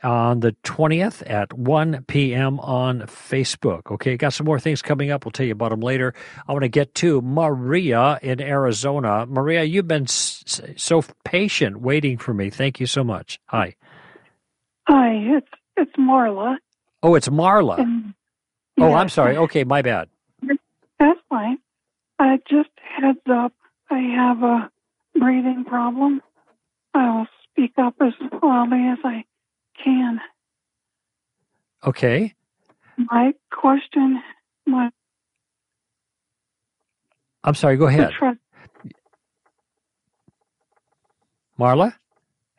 on 0.04 0.42
the 0.42 0.56
20th 0.64 1.28
at 1.28 1.52
1 1.54 2.06
p.m. 2.08 2.60
on 2.60 3.02
Facebook. 3.02 3.92
Okay, 3.92 4.16
got 4.16 4.32
some 4.32 4.46
more 4.46 4.60
things 4.60 4.84
coming 4.84 5.10
up. 5.10 5.26
We'll 5.26 5.32
tell 5.32 5.48
you 5.48 5.54
about 5.54 5.72
them 5.72 5.82
later. 5.82 6.14
I 6.48 6.52
want 6.52 6.62
to 6.62 6.70
get 6.70 6.94
to 6.96 7.20
Maria 7.24 8.20
in 8.22 8.40
Arizona. 8.40 9.26
Maria, 9.26 9.64
you've 9.64 9.88
been 9.88 10.06
so 10.06 11.04
patient 11.26 11.82
waiting 11.82 12.20
for 12.20 12.36
me. 12.36 12.52
Thank 12.52 12.80
you 12.80 12.86
so 12.86 13.04
much. 13.04 13.40
Hi. 13.48 13.76
Hi, 14.88 15.14
it's 15.14 15.48
it's 15.78 15.96
Marla. 15.98 16.58
Oh, 17.02 17.16
it's 17.16 17.30
Marla. 17.30 17.80
And 17.80 18.14
Oh. 18.80 18.94
I'm 18.94 19.10
sorry. 19.10 19.38
Okay, 19.38 19.64
my 19.64 19.82
bad. 19.82 20.10
That's 21.00 21.20
fine. 21.30 21.58
I 22.20 22.40
just 22.50 22.70
heads 22.82 23.20
up. 23.30 23.54
I 23.90 24.00
have 24.00 24.44
a 24.44 24.72
breathing 25.18 25.66
problem. 25.66 26.22
I'll 26.94 27.28
speak 27.52 27.74
up 27.78 27.96
as 28.02 28.14
loudly 28.42 28.88
as 28.88 29.00
I 29.04 29.26
can. 29.84 30.20
Okay. 31.86 32.34
My 32.98 33.34
question, 33.52 34.22
my 34.66 34.90
I'm 37.44 37.56
sorry. 37.56 37.78
Go 37.78 37.88
ahead. 37.88 38.12
trust. 38.12 38.40
Marla? 41.60 41.94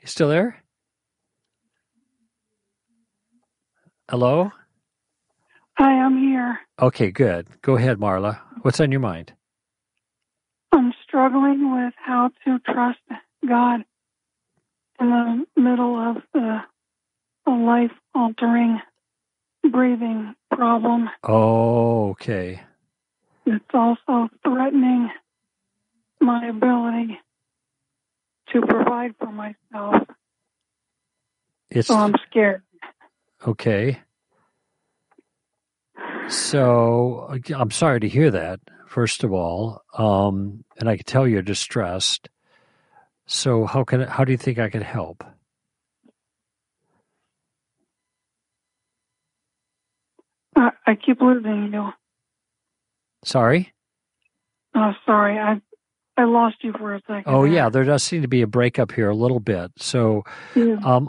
You 0.00 0.06
still 0.06 0.28
there? 0.28 0.62
Hello? 4.10 4.52
I 5.78 5.92
am 5.92 6.18
here. 6.18 6.58
Okay, 6.80 7.10
good. 7.10 7.48
Go 7.62 7.76
ahead, 7.76 7.98
Marla. 7.98 8.40
What's 8.62 8.80
on 8.80 8.90
your 8.92 9.00
mind? 9.00 9.32
I'm 10.72 10.92
struggling 11.06 11.72
with 11.74 11.94
how 11.96 12.30
to 12.44 12.58
trust 12.60 12.98
God 13.46 13.84
in 15.00 15.46
the 15.54 15.60
middle 15.60 15.96
of 15.96 16.16
the 16.32 16.60
life 17.50 17.92
altering 18.14 18.80
breathing 19.70 20.34
problem. 20.52 21.10
Oh, 21.22 22.10
okay. 22.10 22.60
It's 23.46 23.64
also 23.72 24.28
threatening 24.42 25.10
my 26.20 26.46
ability 26.48 27.18
to 28.52 28.60
provide 28.62 29.14
for 29.18 29.30
myself. 29.30 30.02
It's 31.70 31.88
So 31.88 31.96
I'm 31.96 32.14
scared. 32.30 32.62
okay. 33.46 34.00
So 36.28 37.28
I'm 37.54 37.70
sorry 37.70 38.00
to 38.00 38.08
hear 38.08 38.30
that, 38.30 38.60
first 38.86 39.24
of 39.24 39.32
all. 39.32 39.82
Um, 39.96 40.64
and 40.78 40.88
I 40.88 40.96
can 40.96 41.04
tell 41.04 41.28
you're 41.28 41.42
distressed. 41.42 42.28
So 43.26 43.64
how 43.64 43.84
can 43.84 44.02
how 44.02 44.24
do 44.24 44.32
you 44.32 44.38
think 44.38 44.58
I 44.58 44.68
can 44.68 44.82
help? 44.82 45.24
I, 50.56 50.70
I 50.86 50.94
keep 50.94 51.20
losing 51.20 51.70
you. 51.72 51.90
Sorry? 53.24 53.72
Oh, 54.74 54.92
sorry. 55.06 55.38
I 55.38 55.60
I 56.16 56.24
lost 56.24 56.56
you 56.60 56.72
for 56.78 56.94
a 56.94 57.00
second. 57.06 57.24
Oh 57.26 57.44
yeah, 57.44 57.68
there 57.68 57.84
does 57.84 58.02
seem 58.02 58.22
to 58.22 58.28
be 58.28 58.42
a 58.42 58.46
breakup 58.46 58.92
here 58.92 59.08
a 59.08 59.14
little 59.14 59.40
bit. 59.40 59.72
So 59.78 60.24
Yeah. 60.54 60.76
Um, 60.84 61.08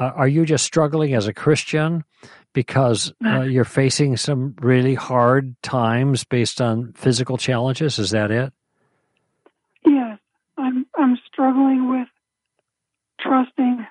uh, 0.00 0.12
are 0.16 0.28
you 0.28 0.46
just 0.46 0.64
struggling 0.64 1.14
as 1.14 1.26
a 1.26 1.34
Christian 1.34 2.04
because 2.54 3.12
uh, 3.24 3.42
you're 3.42 3.64
facing 3.64 4.16
some 4.16 4.56
really 4.60 4.94
hard 4.94 5.54
times 5.62 6.24
based 6.24 6.60
on 6.60 6.92
physical 6.94 7.36
challenges? 7.36 7.98
Is 7.98 8.10
that 8.10 8.30
it? 8.30 8.52
Yes, 9.84 10.18
I'm 10.56 10.86
I'm 10.98 11.18
struggling 11.30 11.90
with 11.90 12.08
trusting 13.20 13.86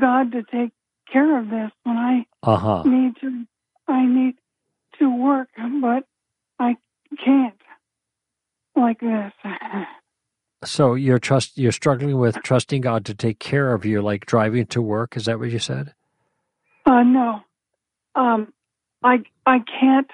God 0.00 0.32
to 0.32 0.42
take 0.42 0.72
care 1.12 1.38
of 1.38 1.50
this 1.50 1.70
when 1.84 1.96
I 1.96 2.26
uh-huh. 2.42 2.82
need 2.84 3.14
to 3.20 3.44
I 3.86 4.04
need 4.06 4.34
to 4.98 5.14
work, 5.14 5.48
but 5.80 6.04
I 6.58 6.76
can't 7.24 7.54
like 8.74 9.00
this. 9.00 9.32
So 10.64 10.94
you're 10.94 11.18
trust 11.18 11.56
you're 11.56 11.72
struggling 11.72 12.18
with 12.18 12.36
trusting 12.42 12.80
God 12.80 13.04
to 13.06 13.14
take 13.14 13.38
care 13.38 13.72
of 13.72 13.84
you, 13.84 14.02
like 14.02 14.26
driving 14.26 14.66
to 14.66 14.82
work. 14.82 15.16
Is 15.16 15.26
that 15.26 15.38
what 15.38 15.50
you 15.50 15.58
said? 15.58 15.94
Uh, 16.84 17.02
no, 17.02 17.40
um, 18.14 18.52
I 19.02 19.18
I 19.46 19.58
can't 19.80 20.10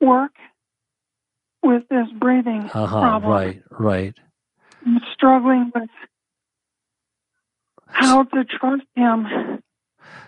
work 0.00 0.32
with 1.62 1.84
this 1.88 2.08
breathing 2.18 2.70
uh-huh, 2.74 3.00
problem. 3.00 3.32
Right, 3.32 3.62
right. 3.70 4.14
I'm 4.84 5.00
struggling 5.14 5.70
with 5.74 5.90
how 7.86 8.24
to 8.24 8.44
trust 8.44 8.82
Him 8.96 9.62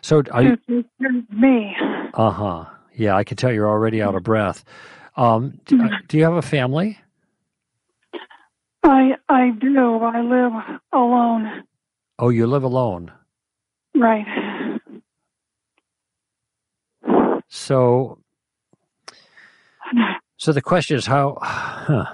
so 0.02 0.22
are 0.30 0.42
to 0.42 0.58
you, 0.68 0.84
of 1.00 1.30
me. 1.30 1.74
uh 2.14 2.30
huh. 2.30 2.64
Yeah, 2.94 3.16
I 3.16 3.24
can 3.24 3.36
tell 3.36 3.50
you're 3.52 3.68
already 3.68 4.00
out 4.02 4.14
of 4.14 4.22
breath. 4.22 4.64
Um, 5.16 5.60
do, 5.64 5.82
uh, 5.82 5.88
do 6.06 6.16
you 6.16 6.24
have 6.24 6.34
a 6.34 6.42
family? 6.42 6.98
I 8.84 9.16
I 9.28 9.50
do. 9.50 9.96
I 10.02 10.20
live 10.20 10.52
alone. 10.92 11.64
Oh, 12.18 12.28
you 12.28 12.46
live 12.46 12.62
alone. 12.64 13.12
Right. 13.94 14.26
So, 17.48 18.18
so 20.36 20.52
the 20.52 20.62
question 20.62 20.96
is 20.96 21.06
how. 21.06 21.38
Huh, 21.40 22.06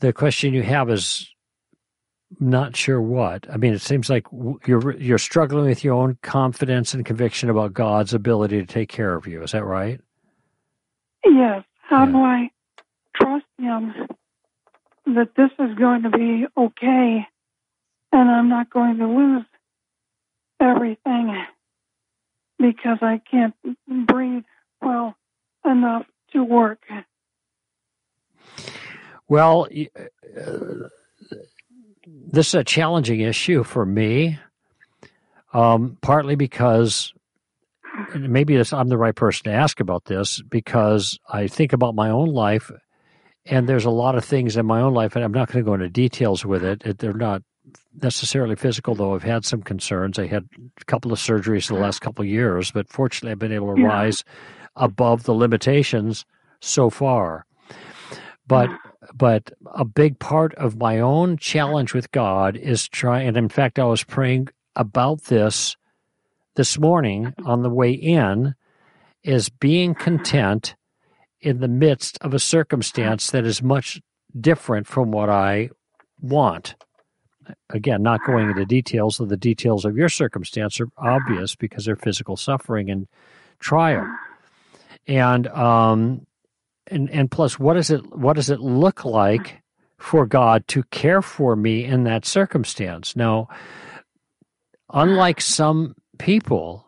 the 0.00 0.12
question 0.12 0.54
you 0.54 0.62
have 0.62 0.90
is 0.90 1.28
not 2.38 2.76
sure 2.76 3.00
what. 3.00 3.46
I 3.52 3.56
mean, 3.56 3.74
it 3.74 3.80
seems 3.80 4.08
like 4.08 4.26
you're 4.66 4.96
you're 4.96 5.18
struggling 5.18 5.66
with 5.66 5.82
your 5.84 5.94
own 5.94 6.18
confidence 6.22 6.94
and 6.94 7.04
conviction 7.04 7.50
about 7.50 7.72
God's 7.74 8.14
ability 8.14 8.60
to 8.60 8.66
take 8.66 8.88
care 8.88 9.14
of 9.14 9.26
you. 9.26 9.42
Is 9.42 9.52
that 9.52 9.64
right? 9.64 10.00
Yes. 11.24 11.64
How 11.82 12.04
Yeah. 12.04 12.12
do 12.12 12.18
I 12.18 12.50
trust 13.16 13.46
Him 13.58 13.92
that 15.14 15.34
this 15.36 15.50
is 15.58 15.76
going 15.76 16.02
to 16.02 16.10
be 16.10 16.46
okay 16.56 17.26
and 18.12 18.30
I'm 18.30 18.48
not 18.48 18.70
going 18.70 18.98
to 18.98 19.06
lose 19.06 19.44
everything 20.60 21.44
because 22.58 22.98
I 23.00 23.20
can't 23.30 23.54
breathe 23.86 24.44
well 24.82 25.16
enough 25.64 26.06
to 26.32 26.44
work? 26.44 26.80
Well, 29.28 29.68
uh, 30.36 30.88
this 32.06 32.48
is 32.48 32.54
a 32.54 32.64
challenging 32.64 33.20
issue 33.20 33.62
for 33.62 33.86
me, 33.86 34.38
um, 35.52 35.98
partly 36.00 36.34
because 36.34 37.12
maybe 38.14 38.60
I'm 38.72 38.88
the 38.88 38.98
right 38.98 39.14
person 39.14 39.44
to 39.44 39.52
ask 39.52 39.80
about 39.80 40.04
this 40.06 40.42
because 40.42 41.18
I 41.28 41.46
think 41.46 41.72
about 41.72 41.94
my 41.94 42.10
own 42.10 42.28
life, 42.28 42.70
and 43.46 43.68
there's 43.68 43.84
a 43.84 43.90
lot 43.90 44.14
of 44.14 44.24
things 44.24 44.56
in 44.56 44.66
my 44.66 44.80
own 44.80 44.94
life, 44.94 45.16
and 45.16 45.24
I'm 45.24 45.32
not 45.32 45.50
going 45.50 45.64
to 45.64 45.68
go 45.68 45.74
into 45.74 45.88
details 45.88 46.44
with 46.44 46.64
it. 46.64 46.82
it. 46.84 46.98
They're 46.98 47.12
not 47.12 47.42
necessarily 48.02 48.56
physical, 48.56 48.94
though. 48.94 49.14
I've 49.14 49.22
had 49.22 49.44
some 49.44 49.62
concerns. 49.62 50.18
I 50.18 50.26
had 50.26 50.44
a 50.80 50.84
couple 50.86 51.12
of 51.12 51.18
surgeries 51.18 51.70
in 51.70 51.76
the 51.76 51.82
last 51.82 52.00
couple 52.00 52.22
of 52.22 52.28
years, 52.28 52.70
but 52.70 52.88
fortunately, 52.88 53.32
I've 53.32 53.38
been 53.38 53.52
able 53.52 53.74
to 53.74 53.80
Yeah. 53.80 53.88
rise 53.88 54.24
above 54.76 55.24
the 55.24 55.34
limitations 55.34 56.24
so 56.60 56.90
far. 56.90 57.46
But 58.46 58.70
but 59.14 59.50
a 59.74 59.84
big 59.84 60.18
part 60.18 60.54
of 60.54 60.76
my 60.76 61.00
own 61.00 61.36
challenge 61.38 61.94
with 61.94 62.10
God 62.12 62.56
is 62.56 62.88
trying. 62.88 63.28
And 63.28 63.36
in 63.36 63.48
fact, 63.48 63.78
I 63.78 63.84
was 63.84 64.04
praying 64.04 64.48
about 64.76 65.24
this 65.24 65.76
this 66.56 66.78
morning 66.78 67.32
on 67.44 67.62
the 67.62 67.70
way 67.70 67.92
in. 67.92 68.54
Is 69.22 69.50
being 69.50 69.94
content 69.94 70.76
in 71.42 71.60
the 71.60 71.68
midst 71.68 72.18
of 72.20 72.34
a 72.34 72.38
circumstance 72.38 73.30
that 73.30 73.46
is 73.46 73.62
much 73.62 74.00
different 74.38 74.86
from 74.86 75.10
what 75.10 75.30
I 75.30 75.70
want. 76.20 76.74
Again, 77.70 78.02
not 78.02 78.24
going 78.24 78.50
into 78.50 78.64
details, 78.64 79.16
so 79.16 79.24
the 79.24 79.36
details 79.36 79.84
of 79.84 79.96
your 79.96 80.08
circumstance 80.08 80.80
are 80.80 80.88
obvious 80.96 81.56
because 81.56 81.84
they're 81.84 81.96
physical 81.96 82.36
suffering 82.36 82.90
and 82.90 83.08
trial. 83.58 84.06
And 85.06 85.48
um, 85.48 86.26
and 86.86 87.10
and 87.10 87.30
plus, 87.30 87.58
what 87.58 87.74
does 87.74 87.90
it 87.90 88.16
what 88.16 88.34
does 88.34 88.50
it 88.50 88.60
look 88.60 89.04
like 89.04 89.62
for 89.98 90.26
God 90.26 90.66
to 90.68 90.82
care 90.84 91.22
for 91.22 91.56
me 91.56 91.84
in 91.84 92.04
that 92.04 92.24
circumstance? 92.24 93.16
Now, 93.16 93.48
unlike 94.92 95.40
some 95.40 95.96
people, 96.18 96.86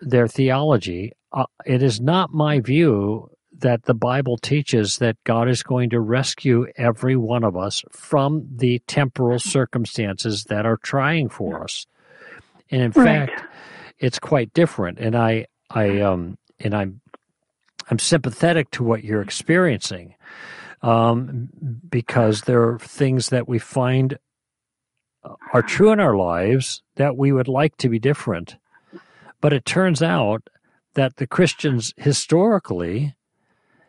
their 0.00 0.28
theology, 0.28 1.12
uh, 1.32 1.46
it 1.64 1.82
is 1.82 2.00
not 2.00 2.32
my 2.32 2.60
view 2.60 3.30
that 3.58 3.84
the 3.84 3.94
Bible 3.94 4.38
teaches 4.38 4.96
that 4.98 5.16
God 5.24 5.48
is 5.48 5.62
going 5.62 5.90
to 5.90 6.00
rescue 6.00 6.66
every 6.76 7.16
one 7.16 7.44
of 7.44 7.56
us 7.56 7.82
from 7.90 8.48
the 8.56 8.80
temporal 8.86 9.38
circumstances 9.38 10.44
that 10.44 10.64
are 10.64 10.78
trying 10.78 11.28
for 11.28 11.62
us. 11.62 11.86
And 12.70 12.80
in 12.82 12.92
Right. 12.92 13.28
fact, 13.28 13.42
it's 13.98 14.18
quite 14.18 14.52
different. 14.54 14.98
And 14.98 15.14
I, 15.14 15.46
I, 15.68 16.00
um, 16.00 16.38
and 16.58 16.74
I'm, 16.74 17.00
I'm 17.90 17.98
sympathetic 17.98 18.70
to 18.72 18.84
what 18.84 19.04
you're 19.04 19.20
experiencing, 19.20 20.14
um, 20.80 21.50
because 21.88 22.42
there 22.42 22.62
are 22.62 22.78
things 22.78 23.28
that 23.28 23.48
we 23.48 23.58
find 23.58 24.18
are 25.52 25.62
true 25.62 25.92
in 25.92 26.00
our 26.00 26.16
lives 26.16 26.82
that 26.96 27.16
we 27.16 27.30
would 27.30 27.48
like 27.48 27.76
to 27.76 27.88
be 27.90 27.98
different. 27.98 28.56
But 29.40 29.52
it 29.52 29.64
turns 29.64 30.02
out 30.02 30.48
that 30.94 31.16
the 31.16 31.26
Christians 31.26 31.94
historically 31.96 33.14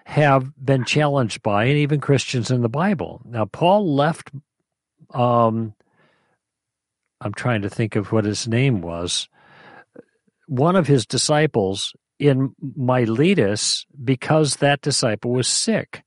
have 0.05 0.53
been 0.63 0.85
challenged 0.85 1.41
by, 1.41 1.65
and 1.65 1.77
even 1.77 1.99
Christians 1.99 2.51
in 2.51 2.61
the 2.61 2.69
Bible. 2.69 3.21
Now, 3.25 3.45
Paul 3.45 3.95
left, 3.95 4.31
um, 5.13 5.73
I'm 7.19 7.33
trying 7.33 7.61
to 7.61 7.69
think 7.69 7.95
of 7.95 8.11
what 8.11 8.25
his 8.25 8.47
name 8.47 8.81
was, 8.81 9.29
one 10.47 10.75
of 10.75 10.87
his 10.87 11.05
disciples 11.05 11.93
in 12.19 12.53
Miletus 12.75 13.85
because 14.03 14.57
that 14.57 14.81
disciple 14.81 15.31
was 15.31 15.47
sick. 15.47 16.03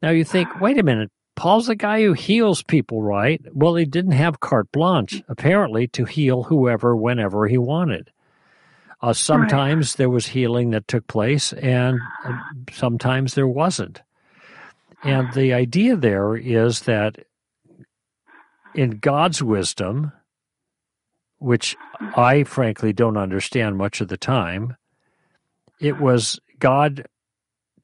Now 0.00 0.10
you 0.10 0.24
think, 0.24 0.60
wait 0.60 0.78
a 0.78 0.82
minute, 0.82 1.10
Paul's 1.36 1.66
the 1.66 1.74
guy 1.74 2.02
who 2.02 2.12
heals 2.12 2.62
people, 2.62 3.02
right? 3.02 3.40
Well, 3.52 3.74
he 3.74 3.84
didn't 3.84 4.12
have 4.12 4.40
carte 4.40 4.70
blanche, 4.70 5.22
apparently, 5.28 5.88
to 5.88 6.04
heal 6.04 6.44
whoever, 6.44 6.94
whenever 6.94 7.48
he 7.48 7.58
wanted. 7.58 8.10
Uh, 9.02 9.12
sometimes 9.12 9.96
there 9.96 10.08
was 10.08 10.28
healing 10.28 10.70
that 10.70 10.88
took 10.88 11.06
place, 11.06 11.52
and 11.54 12.00
uh, 12.24 12.38
sometimes 12.72 13.34
there 13.34 13.48
wasn't. 13.48 14.00
And 15.02 15.32
the 15.34 15.52
idea 15.52 15.96
there 15.96 16.36
is 16.36 16.82
that 16.82 17.26
in 18.74 18.92
God's 18.92 19.42
wisdom, 19.42 20.12
which 21.38 21.76
I 22.16 22.44
frankly 22.44 22.92
don't 22.92 23.18
understand 23.18 23.76
much 23.76 24.00
of 24.00 24.08
the 24.08 24.16
time, 24.16 24.76
it 25.80 25.98
was 25.98 26.40
God 26.58 27.06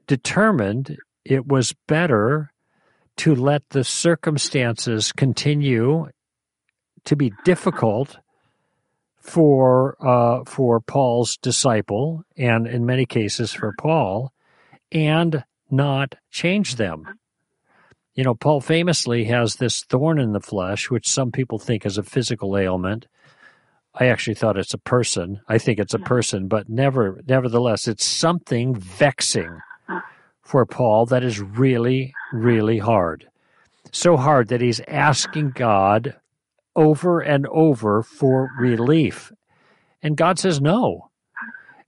determined 0.06 0.96
it 1.24 1.46
was 1.46 1.74
better 1.86 2.49
to 3.20 3.34
let 3.34 3.68
the 3.68 3.84
circumstances 3.84 5.12
continue 5.12 6.08
to 7.04 7.14
be 7.14 7.30
difficult 7.44 8.16
for 9.18 9.94
uh, 10.00 10.42
for 10.46 10.80
Paul's 10.80 11.36
disciple, 11.36 12.22
and 12.38 12.66
in 12.66 12.86
many 12.86 13.04
cases 13.04 13.52
for 13.52 13.74
Paul, 13.78 14.32
and 14.90 15.44
not 15.70 16.14
change 16.30 16.76
them. 16.76 17.04
You 18.14 18.24
know, 18.24 18.34
Paul 18.34 18.62
famously 18.62 19.24
has 19.24 19.56
this 19.56 19.84
thorn 19.84 20.18
in 20.18 20.32
the 20.32 20.40
flesh, 20.40 20.88
which 20.88 21.06
some 21.06 21.30
people 21.30 21.58
think 21.58 21.84
is 21.84 21.98
a 21.98 22.02
physical 22.02 22.56
ailment. 22.56 23.06
I 23.94 24.06
actually 24.06 24.36
thought 24.36 24.56
it's 24.56 24.72
a 24.72 24.78
person. 24.78 25.42
I 25.46 25.58
think 25.58 25.78
it's 25.78 25.92
a 25.92 25.98
person, 25.98 26.48
but 26.48 26.70
never, 26.70 27.20
nevertheless, 27.28 27.86
it's 27.86 28.04
something 28.06 28.74
vexing 28.74 29.60
for 30.50 30.66
Paul 30.66 31.06
that 31.06 31.22
is 31.22 31.40
really, 31.40 32.12
really 32.32 32.78
hard. 32.78 33.28
So 33.92 34.16
hard 34.16 34.48
that 34.48 34.60
he's 34.60 34.80
asking 34.88 35.52
God 35.52 36.16
over 36.74 37.20
and 37.20 37.46
over 37.46 38.02
for 38.02 38.50
relief. 38.58 39.30
And 40.02 40.16
God 40.16 40.40
says 40.40 40.60
no. 40.60 41.10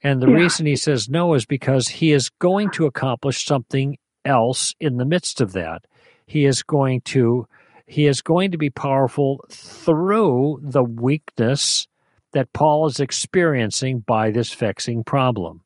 And 0.00 0.22
the 0.22 0.28
Yeah. 0.28 0.36
reason 0.36 0.66
he 0.66 0.76
says 0.76 1.08
no 1.08 1.34
is 1.34 1.44
because 1.44 1.88
he 1.88 2.12
is 2.12 2.30
going 2.38 2.70
to 2.70 2.86
accomplish 2.86 3.44
something 3.44 3.98
else 4.24 4.76
in 4.78 4.96
the 4.96 5.04
midst 5.04 5.40
of 5.40 5.52
that. 5.54 5.84
He 6.24 6.44
is 6.44 6.62
going 6.62 7.00
to 7.16 7.48
he 7.88 8.06
is 8.06 8.22
going 8.22 8.52
to 8.52 8.58
be 8.58 8.70
powerful 8.70 9.44
through 9.50 10.60
the 10.62 10.84
weakness 10.84 11.88
that 12.32 12.52
Paul 12.52 12.86
is 12.86 13.00
experiencing 13.00 14.00
by 14.06 14.30
this 14.30 14.54
vexing 14.54 15.02
problem. 15.02 15.62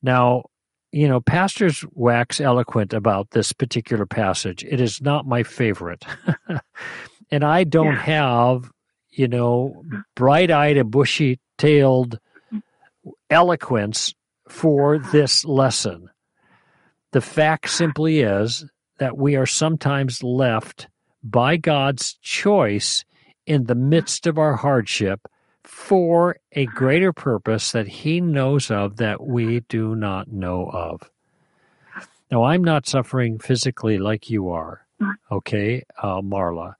Now, 0.00 0.44
you 0.92 1.08
know, 1.08 1.20
pastors 1.20 1.84
wax 1.92 2.40
eloquent 2.40 2.92
about 2.92 3.30
this 3.30 3.52
particular 3.52 4.06
passage. 4.06 4.64
It 4.64 4.80
is 4.80 5.02
not 5.02 5.26
my 5.26 5.42
favorite. 5.42 6.04
and 7.30 7.44
I 7.44 7.64
don't 7.64 7.86
yeah. 7.86 8.02
have, 8.02 8.70
you 9.10 9.28
know, 9.28 9.84
bright 10.14 10.50
eyed 10.50 10.76
and 10.76 10.90
bushy 10.90 11.40
tailed 11.58 12.18
eloquence 13.30 14.14
for 14.48 14.98
this 14.98 15.44
lesson. 15.44 16.08
The 17.12 17.20
fact 17.20 17.70
simply 17.70 18.20
is 18.20 18.64
that 18.98 19.16
we 19.16 19.36
are 19.36 19.46
sometimes 19.46 20.22
left 20.22 20.88
by 21.22 21.56
God's 21.56 22.14
choice 22.22 23.04
in 23.46 23.64
the 23.64 23.74
midst 23.74 24.26
of 24.26 24.38
our 24.38 24.56
hardship 24.56 25.20
for 25.68 26.38
a 26.52 26.64
greater 26.64 27.12
purpose 27.12 27.72
that 27.72 27.86
He 27.86 28.22
knows 28.22 28.70
of 28.70 28.96
that 28.96 29.26
we 29.26 29.60
do 29.68 29.94
not 29.94 30.32
know 30.32 30.66
of. 30.70 31.10
Now, 32.30 32.44
I'm 32.44 32.64
not 32.64 32.86
suffering 32.86 33.38
physically 33.38 33.98
like 33.98 34.30
you 34.30 34.48
are, 34.48 34.86
okay, 35.30 35.84
uh, 36.02 36.22
Marla. 36.22 36.76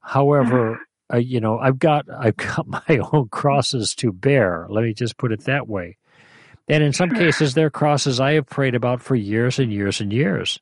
However, 0.00 0.80
uh, 1.12 1.18
you 1.18 1.40
know, 1.40 1.60
I've 1.60 1.78
got 1.78 2.06
I've 2.10 2.36
got 2.36 2.66
my 2.88 2.98
own 3.12 3.28
crosses 3.28 3.94
to 3.96 4.12
bear. 4.12 4.66
Let 4.68 4.82
me 4.82 4.94
just 4.94 5.16
put 5.16 5.30
it 5.30 5.44
that 5.44 5.68
way. 5.68 5.96
And 6.68 6.82
in 6.82 6.92
some 6.92 7.10
cases, 7.10 7.54
they're 7.54 7.70
crosses 7.70 8.18
I 8.18 8.32
have 8.32 8.46
prayed 8.46 8.74
about 8.74 9.00
for 9.00 9.14
years 9.14 9.60
and 9.60 9.72
years 9.72 10.00
and 10.00 10.12
years 10.12 10.58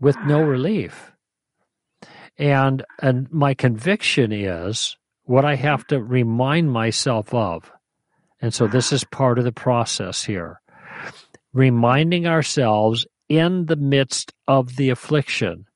with 0.00 0.16
no 0.24 0.40
relief. 0.40 1.12
And 2.38 2.82
and 2.98 3.30
my 3.30 3.52
conviction 3.52 4.32
is 4.32 4.96
what 5.24 5.44
I 5.44 5.56
have 5.56 5.86
to 5.88 6.02
remind 6.02 6.70
myself 6.70 7.32
of. 7.34 7.70
And 8.40 8.52
so 8.52 8.66
this 8.66 8.92
is 8.92 9.04
part 9.04 9.38
of 9.38 9.44
the 9.44 9.52
process 9.52 10.24
here. 10.24 10.60
Reminding 11.52 12.26
ourselves 12.26 13.06
in 13.28 13.66
the 13.66 13.76
midst 13.76 14.32
of 14.46 14.76
the 14.76 14.90
affliction 14.90 15.66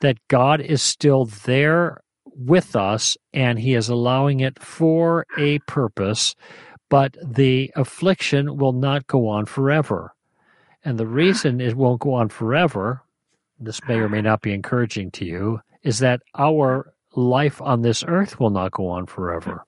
that 0.00 0.18
God 0.28 0.60
is 0.60 0.82
still 0.82 1.24
there 1.24 2.00
with 2.36 2.76
us 2.76 3.16
and 3.32 3.58
he 3.58 3.74
is 3.74 3.88
allowing 3.88 4.40
it 4.40 4.62
for 4.62 5.24
a 5.38 5.60
purpose, 5.60 6.34
but 6.90 7.16
the 7.24 7.70
affliction 7.76 8.56
will 8.56 8.72
not 8.72 9.06
go 9.06 9.28
on 9.28 9.46
forever. 9.46 10.14
And 10.84 10.98
the 10.98 11.06
reason 11.06 11.60
it 11.60 11.76
won't 11.76 12.00
go 12.00 12.14
on 12.14 12.28
forever, 12.28 13.02
this 13.58 13.80
may 13.88 13.94
or 13.94 14.08
may 14.08 14.20
not 14.20 14.42
be 14.42 14.52
encouraging 14.52 15.10
to 15.12 15.24
you, 15.24 15.60
is 15.82 16.00
that 16.00 16.20
our 16.36 16.93
life 17.16 17.60
on 17.60 17.82
this 17.82 18.04
earth 18.06 18.40
will 18.40 18.50
not 18.50 18.72
go 18.72 18.88
on 18.88 19.06
forever. 19.06 19.64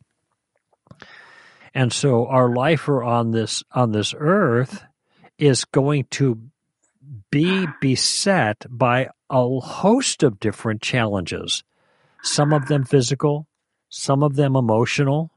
And 1.75 1.93
so 1.93 2.27
our 2.27 2.49
life 2.55 2.89
on 2.89 3.33
this 3.33 3.63
on 3.73 3.93
this 3.93 4.15
earth 4.17 4.83
is 5.39 5.65
going 5.67 6.07
to 6.13 6.41
be 7.31 7.67
beset 7.81 8.65
by 8.71 9.11
a 9.29 9.61
host 9.61 10.23
of 10.23 10.41
different 10.41 10.81
challenges. 10.81 11.65
Some 12.23 12.53
of 12.53 12.67
them 12.69 12.85
physical, 12.85 13.47
some 13.89 14.23
of 14.23 14.37
them 14.37 14.57
emotional, 14.57 15.31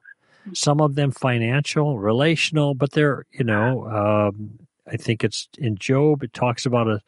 some 0.54 0.82
of 0.82 0.96
them 0.96 1.12
financial, 1.12 2.00
relational, 2.00 2.74
but 2.74 2.92
they're, 2.92 3.26
you 3.32 3.44
know, 3.44 3.88
um, 3.88 4.60
I 4.88 4.98
think 4.98 5.24
it's 5.24 5.48
in 5.58 5.78
Job, 5.78 6.24
it 6.24 6.34
talks 6.34 6.66
about 6.66 6.88
a, 6.88 7.02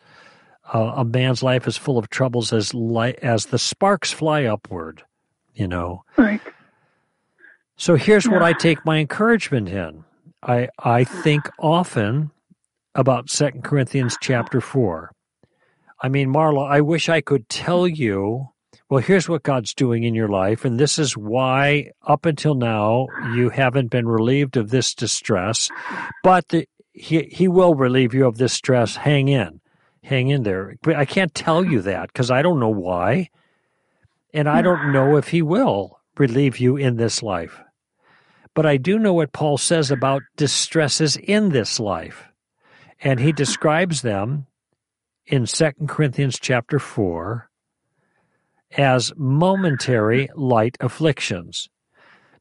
a 0.80 1.06
man's 1.06 1.44
life 1.44 1.68
is 1.68 1.78
full 1.78 1.98
of 1.98 2.10
troubles 2.10 2.54
as 2.54 2.74
li- 2.74 3.16
as 3.22 3.48
the 3.48 3.60
sparks 3.60 4.12
fly 4.12 4.46
upward, 4.46 5.04
you 5.54 5.68
know. 5.68 6.04
Right. 6.18 6.42
So 7.76 7.96
here's 7.96 8.26
yeah. 8.26 8.34
what 8.34 8.44
I 8.44 8.54
take 8.54 8.86
my 8.86 9.00
encouragement 9.00 9.70
in. 9.70 10.04
I 10.44 10.70
I 10.80 11.04
think 11.04 11.50
often 11.60 12.32
about 12.96 13.30
Second 13.30 13.64
Corinthians 13.64 14.18
chapter 14.22 14.62
4. 14.62 15.12
I 16.02 16.10
mean, 16.10 16.34
Marla, 16.34 16.68
I 16.70 16.82
wish 16.82 17.10
I 17.10 17.22
could 17.22 17.48
tell 17.48 17.88
you, 17.88 18.50
well, 18.90 19.02
here's 19.02 19.30
what 19.30 19.44
God's 19.44 19.74
doing 19.74 20.04
in 20.04 20.16
your 20.16 20.28
life, 20.28 20.66
and 20.66 20.80
this 20.80 20.98
is 20.98 21.16
why 21.16 21.92
up 22.06 22.26
until 22.26 22.56
now 22.56 23.08
you 23.34 23.50
haven't 23.50 23.92
been 23.92 24.08
relieved 24.08 24.58
of 24.58 24.72
this 24.72 24.94
distress, 24.94 25.70
but 26.24 26.48
the, 26.50 26.68
he, 26.92 27.24
he 27.32 27.48
will 27.48 27.76
relieve 27.76 28.14
you 28.14 28.26
of 28.26 28.38
this 28.38 28.54
stress. 28.54 28.96
Hang 28.96 29.28
in 29.28 29.61
hang 30.04 30.30
in 30.30 30.44
there. 30.44 30.76
But 30.82 30.96
I 30.96 31.06
can't 31.06 31.34
tell 31.34 31.64
you 31.64 31.82
that 31.82 32.08
because 32.08 32.32
I 32.32 32.42
don't 32.42 32.60
know 32.60 32.70
why. 32.70 33.30
And 34.34 34.48
I 34.48 34.62
don't 34.62 34.94
know 34.94 35.18
if 35.18 35.30
he 35.30 35.42
will 35.42 36.00
relieve 36.18 36.58
you 36.58 36.78
in 36.78 36.98
this 36.98 37.22
life. 37.22 37.62
But 38.54 38.66
I 38.66 38.78
do 38.78 38.98
know 39.00 39.14
what 39.14 39.34
Paul 39.34 39.58
says 39.58 39.92
about 39.92 40.24
distresses 40.36 41.18
in 41.18 41.50
this 41.50 41.80
life. 41.80 42.28
And 43.02 43.20
he 43.20 43.32
describes 43.32 44.02
them 44.02 44.48
in 45.26 45.46
2 45.46 45.72
Corinthians 45.88 46.38
chapter 46.40 46.80
4 46.80 47.50
as 48.78 49.12
momentary 49.18 50.30
light 50.36 50.78
afflictions. 50.80 51.70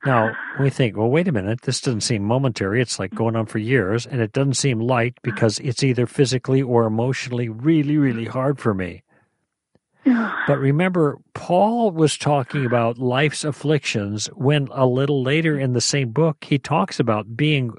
Now, 0.05 0.35
we 0.59 0.71
think, 0.71 0.97
well, 0.97 1.11
wait 1.11 1.29
a 1.29 1.33
minute, 1.33 1.63
this 1.63 1.81
doesn't 1.81 2.01
seem 2.01 2.25
momentary. 2.25 2.81
It's 2.81 2.99
like 2.99 3.15
going 3.15 3.37
on 3.37 3.47
for 3.47 3.59
years, 3.59 4.07
and 4.07 4.21
it 4.23 4.33
doesn't 4.33 4.55
seem 4.55 4.81
light 4.81 5.19
because 5.23 5.59
it's 5.59 5.83
either 5.83 6.07
physically 6.07 6.63
or 6.63 6.87
emotionally 6.87 7.51
really, 7.51 7.99
really 7.99 8.25
hard 8.25 8.59
for 8.59 8.75
me. 8.75 9.03
But 10.47 10.59
remember, 10.59 11.19
Paul 11.35 11.93
was 11.93 12.17
talking 12.17 12.65
about 12.65 12.99
life's 12.99 13.45
afflictions 13.45 14.27
when 14.35 14.69
a 14.73 14.87
little 14.87 15.23
later 15.23 15.57
in 15.57 15.75
the 15.75 15.81
same 15.81 16.11
book, 16.11 16.45
he 16.45 16.59
talks 16.59 16.99
about 16.99 17.37
being 17.37 17.73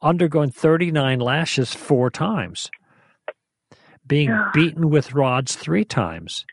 undergoing 0.00 0.50
39 0.50 1.18
lashes 1.18 1.74
four 1.74 2.10
times, 2.10 2.70
being 4.06 4.30
beaten 4.54 4.90
with 4.90 5.14
rods 5.14 5.56
three 5.56 5.84
times, 5.84 6.44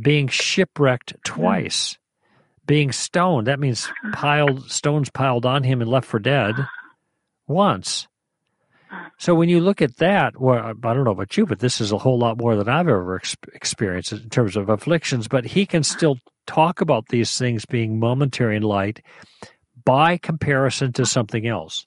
being 0.00 0.28
shipwrecked 0.28 1.12
hmm. 1.12 1.18
twice 1.24 1.98
being 2.66 2.92
stoned. 2.92 3.46
That 3.46 3.60
means 3.60 3.88
piled 4.12 4.70
stones 4.70 5.10
piled 5.10 5.46
on 5.46 5.62
him 5.62 5.80
and 5.80 5.90
left 5.90 6.06
for 6.06 6.18
dead 6.18 6.54
once. 7.46 8.08
So 9.18 9.34
when 9.34 9.48
you 9.48 9.60
look 9.60 9.82
at 9.82 9.96
that, 9.96 10.40
well, 10.40 10.74
I 10.82 10.94
don't 10.94 11.04
know 11.04 11.10
about 11.10 11.36
you, 11.36 11.46
but 11.46 11.58
this 11.58 11.80
is 11.80 11.90
a 11.90 11.98
whole 11.98 12.18
lot 12.18 12.38
more 12.38 12.54
than 12.54 12.68
I've 12.68 12.88
ever 12.88 13.16
ex- 13.16 13.36
experienced 13.52 14.12
in 14.12 14.28
terms 14.28 14.56
of 14.56 14.68
afflictions. 14.68 15.26
But 15.26 15.44
he 15.44 15.66
can 15.66 15.82
still 15.82 16.18
talk 16.46 16.80
about 16.80 17.08
these 17.08 17.36
things 17.36 17.64
being 17.64 17.98
momentary 17.98 18.56
and 18.56 18.64
light 18.64 19.04
by 19.84 20.18
comparison 20.18 20.92
to 20.94 21.06
something 21.06 21.46
else, 21.46 21.86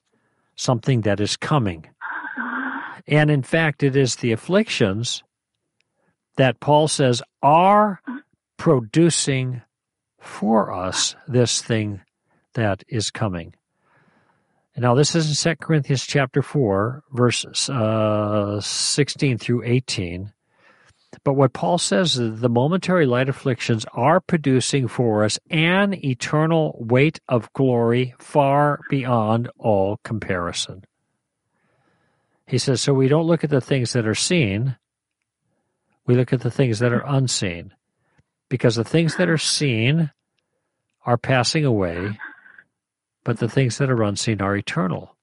something 0.56 1.02
that 1.02 1.20
is 1.20 1.36
coming. 1.36 1.86
And 3.06 3.30
in 3.30 3.42
fact, 3.42 3.82
it 3.82 3.96
is 3.96 4.16
the 4.16 4.32
afflictions 4.32 5.22
that 6.36 6.60
Paul 6.60 6.88
says 6.88 7.22
are 7.42 8.00
producing 8.56 9.62
for 10.20 10.72
us 10.72 11.16
this 11.26 11.62
thing 11.62 12.02
that 12.54 12.84
is 12.88 13.10
coming. 13.10 13.54
Now 14.76 14.94
this 14.94 15.14
is 15.14 15.44
in 15.44 15.56
2 15.56 15.56
Corinthians 15.56 16.06
chapter 16.06 16.42
4, 16.42 17.02
verses 17.12 17.68
uh, 17.68 18.60
16 18.60 19.38
through 19.38 19.64
18. 19.64 20.32
But 21.24 21.34
what 21.34 21.52
Paul 21.52 21.76
says 21.76 22.18
is 22.18 22.40
the 22.40 22.48
momentary 22.48 23.04
light 23.04 23.28
afflictions 23.28 23.84
are 23.92 24.20
producing 24.20 24.86
for 24.86 25.24
us 25.24 25.38
an 25.50 25.92
eternal 26.04 26.76
weight 26.78 27.20
of 27.28 27.52
glory 27.52 28.14
far 28.18 28.80
beyond 28.88 29.50
all 29.58 29.98
comparison. 30.04 30.84
He 32.46 32.58
says, 32.58 32.80
so 32.80 32.94
we 32.94 33.08
don't 33.08 33.26
look 33.26 33.44
at 33.44 33.50
the 33.50 33.60
things 33.60 33.92
that 33.92 34.06
are 34.06 34.14
seen, 34.14 34.76
we 36.06 36.14
look 36.14 36.32
at 36.32 36.40
the 36.40 36.50
things 36.50 36.78
that 36.78 36.92
are 36.92 37.04
unseen 37.06 37.72
because 38.50 38.76
the 38.76 38.84
things 38.84 39.16
that 39.16 39.30
are 39.30 39.38
seen 39.38 40.10
are 41.06 41.16
passing 41.16 41.64
away, 41.64 42.18
but 43.24 43.38
the 43.38 43.48
things 43.48 43.78
that 43.78 43.88
are 43.88 44.02
unseen 44.02 44.42
are 44.42 44.54
eternal. 44.54 45.16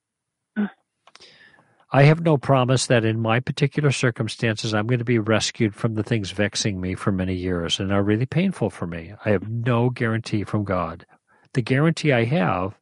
I 1.89 2.03
have 2.03 2.21
no 2.21 2.37
promise 2.37 2.87
that 2.87 3.05
in 3.05 3.19
my 3.19 3.39
particular 3.39 3.91
circumstances 3.91 4.73
I'm 4.73 4.87
going 4.87 4.99
to 4.99 5.05
be 5.05 5.19
rescued 5.19 5.73
from 5.73 5.93
the 5.93 6.03
things 6.03 6.31
vexing 6.31 6.81
me 6.81 6.95
for 6.95 7.11
many 7.11 7.33
years 7.33 7.79
and 7.79 7.93
are 7.93 8.03
really 8.03 8.25
painful 8.25 8.69
for 8.69 8.87
me. 8.87 9.13
I 9.23 9.29
have 9.29 9.47
no 9.47 9.89
guarantee 9.89 10.43
from 10.43 10.65
God. 10.65 11.05
The 11.53 11.61
guarantee 11.61 12.11
I 12.11 12.25
have 12.25 12.77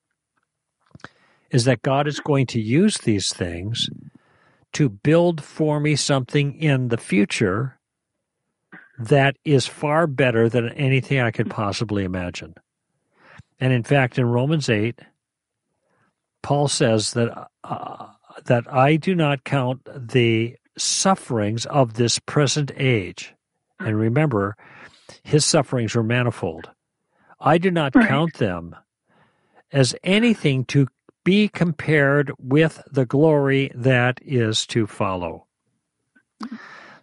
is 1.51 1.65
that 1.65 1.83
God 1.83 2.07
is 2.07 2.19
going 2.19 2.47
to 2.47 2.59
use 2.59 2.97
these 2.97 3.31
things 3.31 3.89
to 4.73 4.89
build 4.89 5.43
for 5.43 5.79
me 5.79 5.95
something 5.95 6.59
in 6.59 6.87
the 6.87 6.97
future 6.97 7.74
that 8.97 9.37
is 9.43 9.65
far 9.67 10.07
better 10.07 10.47
than 10.49 10.69
anything 10.69 11.19
I 11.19 11.31
could 11.31 11.49
possibly 11.49 12.03
imagine. 12.03 12.55
And 13.59 13.73
in 13.73 13.83
fact, 13.83 14.17
in 14.17 14.25
Romans 14.25 14.69
8, 14.69 14.99
Paul 16.41 16.67
says 16.67 17.13
that, 17.13 17.49
uh, 17.63 18.07
that 18.45 18.71
I 18.71 18.95
do 18.97 19.15
not 19.15 19.43
count 19.43 19.81
the 19.95 20.55
sufferings 20.77 21.65
of 21.67 21.93
this 21.93 22.19
present 22.19 22.71
age. 22.77 23.33
And 23.79 23.97
remember, 23.97 24.55
his 25.23 25.45
sufferings 25.45 25.95
were 25.95 26.03
manifold. 26.03 26.69
I 27.39 27.57
do 27.57 27.71
not 27.71 27.95
Right. 27.95 28.07
count 28.07 28.35
them 28.35 28.75
as 29.71 29.95
anything 30.03 30.65
to 30.65 30.87
be 31.23 31.47
compared 31.47 32.31
with 32.37 32.83
the 32.91 33.05
glory 33.05 33.71
that 33.73 34.19
is 34.21 34.65
to 34.67 34.85
follow. 34.87 35.47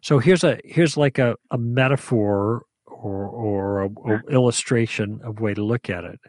So 0.02 0.18
here's 0.18 0.44
a 0.44 0.58
here's 0.64 0.96
like 0.96 1.18
a, 1.18 1.36
a 1.50 1.58
metaphor 1.58 2.66
or 2.86 3.26
or 3.26 3.82
a, 3.82 3.88
a 3.88 4.20
illustration 4.30 5.20
of 5.24 5.40
way 5.40 5.54
to 5.54 5.64
look 5.64 5.88
at 5.88 6.04
it. 6.04 6.20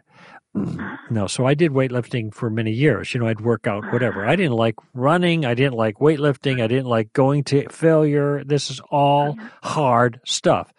Mm-hmm. 0.56 1.12
No, 1.12 1.26
so 1.26 1.44
I 1.44 1.54
did 1.54 1.72
weightlifting 1.72 2.32
for 2.32 2.48
many 2.48 2.70
years. 2.70 3.12
You 3.12 3.18
know, 3.18 3.26
I'd 3.26 3.40
work 3.40 3.66
out 3.66 3.92
whatever. 3.92 4.24
I 4.24 4.36
didn't 4.36 4.52
like 4.52 4.76
running. 4.92 5.44
I 5.44 5.54
didn't 5.54 5.74
like 5.74 5.96
weightlifting. 5.96 6.62
I 6.62 6.68
didn't 6.68 6.86
like 6.86 7.12
going 7.12 7.42
to 7.44 7.68
failure. 7.70 8.44
This 8.44 8.70
is 8.70 8.80
all 8.88 9.36
hard 9.64 10.20
stuff. 10.24 10.72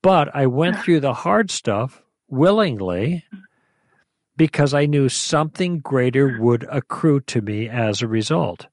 But 0.00 0.34
I 0.34 0.46
went 0.46 0.78
through 0.78 1.00
the 1.00 1.12
hard 1.12 1.50
stuff 1.50 2.02
willingly 2.28 3.24
mm. 3.34 3.40
because 4.38 4.72
I 4.72 4.86
knew 4.86 5.10
something 5.10 5.80
greater 5.80 6.38
would 6.40 6.66
accrue 6.70 7.20
to 7.20 7.42
me 7.42 7.68
as 7.68 8.00
a 8.02 8.08
result. 8.08 8.66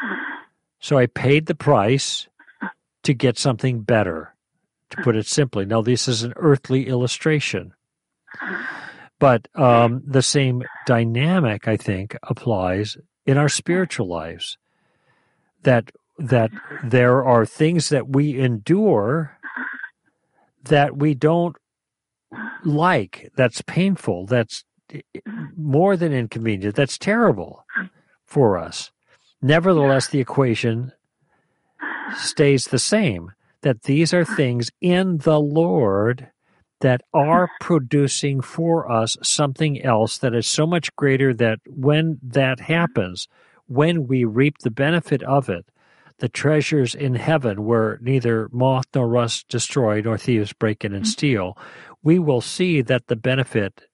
So 0.80 0.98
I 0.98 1.06
paid 1.06 1.46
the 1.46 1.54
price 1.54 2.28
to 3.04 3.14
get 3.14 3.38
something 3.38 3.80
better, 3.82 4.34
to 4.90 5.02
put 5.02 5.16
it 5.16 5.26
simply. 5.26 5.64
Now, 5.64 5.82
this 5.82 6.08
is 6.08 6.22
an 6.22 6.32
earthly 6.36 6.88
illustration. 6.88 7.72
But 9.18 9.48
um, 9.54 10.02
the 10.06 10.22
same 10.22 10.64
dynamic, 10.86 11.68
I 11.68 11.76
think, 11.76 12.16
applies 12.24 12.96
in 13.24 13.38
our 13.38 13.48
spiritual 13.48 14.08
lives. 14.08 14.58
That 15.62 15.92
that 16.18 16.50
there 16.82 17.24
are 17.24 17.46
things 17.46 17.88
that 17.88 18.08
we 18.08 18.38
endure 18.38 19.38
that 20.64 20.96
we 20.96 21.14
don't 21.14 21.56
like. 22.64 23.30
That's 23.36 23.62
painful. 23.62 24.26
That's 24.26 24.64
more 25.56 25.96
than 25.96 26.12
inconvenient. 26.12 26.76
That's 26.76 26.98
terrible 26.98 27.64
for 28.26 28.58
us. 28.58 28.90
Nevertheless, 29.42 30.08
the 30.08 30.20
equation 30.20 30.92
stays 32.16 32.64
the 32.66 32.78
same. 32.78 33.32
That 33.62 33.84
these 33.84 34.12
are 34.12 34.26
things 34.26 34.70
in 34.80 35.18
the 35.18 35.40
Lord 35.40 36.30
that 36.80 37.00
are 37.14 37.48
producing 37.60 38.42
for 38.42 38.90
us 38.90 39.16
something 39.22 39.82
else 39.82 40.18
that 40.18 40.34
is 40.34 40.46
so 40.46 40.66
much 40.66 40.94
greater 40.96 41.32
that 41.34 41.60
when 41.66 42.18
that 42.22 42.60
happens, 42.60 43.26
when 43.66 44.06
we 44.06 44.24
reap 44.24 44.58
the 44.58 44.70
benefit 44.70 45.22
of 45.22 45.48
it, 45.48 45.66
the 46.18 46.28
treasures 46.28 46.94
in 46.94 47.14
heaven 47.14 47.64
where 47.64 47.98
neither 48.00 48.48
moth 48.52 48.86
nor 48.94 49.08
rust 49.08 49.48
destroy 49.48 50.00
nor 50.00 50.16
thieves 50.16 50.52
break 50.52 50.84
in 50.84 50.92
and 50.92 51.04
mm-hmm. 51.04 51.10
steal, 51.10 51.58
we 52.02 52.18
will 52.18 52.40
see 52.40 52.82
that 52.82 53.06
the 53.08 53.16
benefit 53.16 53.84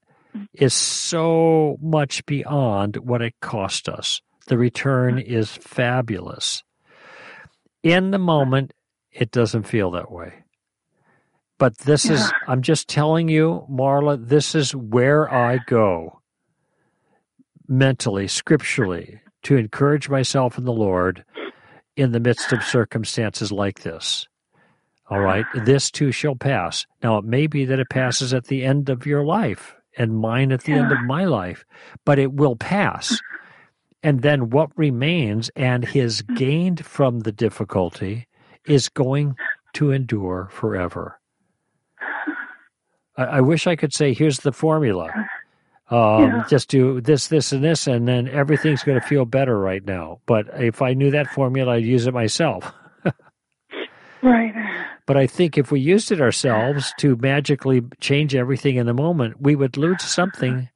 is 0.53 0.75
so 0.75 1.77
much 1.81 2.25
beyond 2.27 2.97
what 2.97 3.23
it 3.23 3.35
cost 3.41 3.89
us. 3.89 4.21
The 4.47 4.59
return 4.59 5.17
mm-hmm. 5.17 5.33
is 5.33 5.51
fabulous. 5.51 6.63
In 7.83 8.11
the 8.11 8.19
moment, 8.19 8.73
it 9.11 9.31
doesn't 9.31 9.65
feel 9.65 9.91
that 9.93 10.11
way. 10.11 10.45
But 11.59 11.77
this 11.79 12.09
is, 12.09 12.33
I'm 12.49 12.63
just 12.63 12.89
telling 12.89 13.29
you, 13.29 13.67
Marla, 13.71 14.29
this 14.29 14.55
is 14.55 14.75
where 14.75 15.33
I 15.33 15.59
go 15.67 16.21
mentally, 17.69 18.29
scripturally, 18.29 19.21
to 19.43 19.57
encourage 19.57 20.09
myself 20.09 20.57
in 20.59 20.65
the 20.65 20.73
Lord 20.73 21.25
in 21.97 22.13
the 22.13 22.21
midst 22.21 22.53
of 22.53 22.63
circumstances 22.63 23.53
like 23.53 23.81
this. 23.81 24.27
All 25.11 25.21
right, 25.21 25.45
this 25.55 25.91
too 25.91 26.13
shall 26.13 26.35
pass. 26.35 26.87
Now, 27.03 27.19
it 27.19 27.25
may 27.25 27.47
be 27.47 27.65
that 27.67 27.81
it 27.81 27.91
passes 27.91 28.33
at 28.33 28.47
the 28.47 28.65
end 28.65 28.89
of 28.89 29.07
your 29.07 29.25
life 29.25 29.75
and 29.99 30.17
mine 30.17 30.53
at 30.53 30.63
the 30.63 30.73
end 30.73 30.93
of 30.93 31.01
my 31.03 31.25
life, 31.25 31.65
but 32.05 32.19
it 32.19 32.33
will 32.33 32.57
pass. 32.57 33.21
And 34.03 34.23
then 34.23 34.51
what 34.51 34.71
remains 34.77 35.51
and 35.57 35.89
is 35.95 36.23
gained 36.23 36.85
from 36.87 37.21
the 37.21 37.33
difficulty 37.33 38.27
is 38.67 38.89
going 38.89 39.37
to 39.75 39.91
endure 39.91 40.49
forever. 40.51 41.21
I, 43.17 43.25
I 43.25 43.41
wish 43.41 43.67
I 43.67 43.77
could 43.77 43.93
say, 43.93 44.15
here's 44.15 44.39
the 44.41 44.53
formula. 44.53 45.11
Um, 45.91 46.23
Yeah. 46.23 46.45
Just 46.49 46.69
do 46.69 47.01
this, 47.01 47.29
this, 47.29 47.53
and 47.53 47.63
this, 47.65 47.87
and 47.87 48.07
then 48.07 48.29
everything's 48.29 48.83
going 48.85 49.01
to 49.01 49.07
feel 49.07 49.25
better 49.25 49.59
right 49.59 49.85
now. 49.85 50.21
But 50.27 50.47
if 50.55 50.81
I 50.83 50.95
knew 50.95 51.11
that 51.11 51.27
formula, 51.27 51.73
I'd 51.73 51.85
use 51.85 52.07
it 52.07 52.15
myself. 52.15 52.73
Right. 54.23 54.53
But 55.07 55.17
I 55.17 55.27
think 55.27 55.57
if 55.57 55.73
we 55.73 55.81
used 55.81 56.13
it 56.13 56.21
ourselves 56.21 56.93
to 56.99 57.17
magically 57.17 57.83
change 58.01 58.35
everything 58.35 58.77
in 58.77 58.85
the 58.85 58.93
moment, 58.93 59.41
we 59.41 59.57
would 59.57 59.79
lose 59.79 60.03
something 60.03 60.69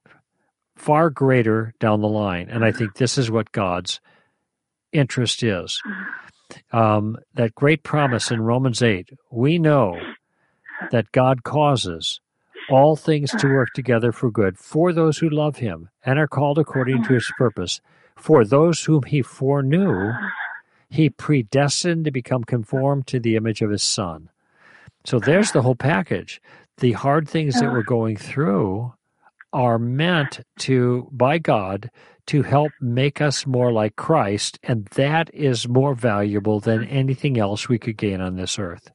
far 0.77 1.11
greater 1.11 1.75
down 1.81 2.01
the 2.01 2.09
line. 2.09 2.49
And 2.49 2.65
I 2.65 2.73
think 2.73 2.95
this 2.95 3.19
is 3.19 3.31
what 3.31 3.53
God's 3.53 4.01
interest 4.93 5.43
is. 5.43 5.81
Um, 6.73 7.17
that 7.33 7.55
great 7.55 7.83
promise 7.83 8.31
in 8.31 8.43
Romans 8.43 8.83
8 8.83 9.09
we 9.33 9.59
know 9.59 9.99
that 10.93 11.11
God 11.11 11.43
causes 11.43 12.21
all 12.71 12.97
things 12.97 13.31
to 13.33 13.49
work 13.49 13.71
together 13.75 14.13
for 14.13 14.31
good 14.31 14.59
for 14.59 14.93
those 14.93 15.19
who 15.19 15.29
love 15.29 15.57
him 15.57 15.89
and 16.05 16.19
are 16.19 16.29
called 16.29 16.59
according 16.59 17.03
to 17.05 17.15
his 17.15 17.33
purpose. 17.39 17.81
For 18.17 18.45
those 18.45 18.85
whom 18.85 19.03
he 19.05 19.23
foreknew, 19.23 20.13
he 20.91 21.11
predestined 21.11 22.05
to 22.05 22.13
become 22.13 22.45
conformed 22.45 23.07
to 23.09 23.19
the 23.19 23.35
image 23.35 23.63
of 23.63 23.71
his 23.71 23.83
son. 23.83 24.29
So 25.05 25.19
there's 25.19 25.53
the 25.53 25.63
whole 25.63 25.75
package. 25.75 26.41
The 26.79 26.93
hard 26.93 27.29
things 27.29 27.59
that 27.59 27.73
we're 27.73 27.83
going 27.83 28.17
through 28.17 28.93
are 29.55 29.79
meant 29.81 30.41
to, 30.61 31.09
by 31.13 31.39
God, 31.39 31.91
to 32.29 32.43
help 32.43 32.75
make 32.81 33.23
us 33.23 33.47
more 33.47 33.73
like 33.73 33.97
Christ, 33.97 34.61
and 34.65 34.87
that 34.97 35.31
is 35.35 35.69
more 35.69 35.95
valuable 35.95 36.61
than 36.61 36.85
anything 36.85 37.39
else 37.39 37.69
we 37.71 37.79
could 37.81 37.97
gain 37.99 38.21
on 38.21 38.37
this 38.37 38.59
earth. 38.61 38.91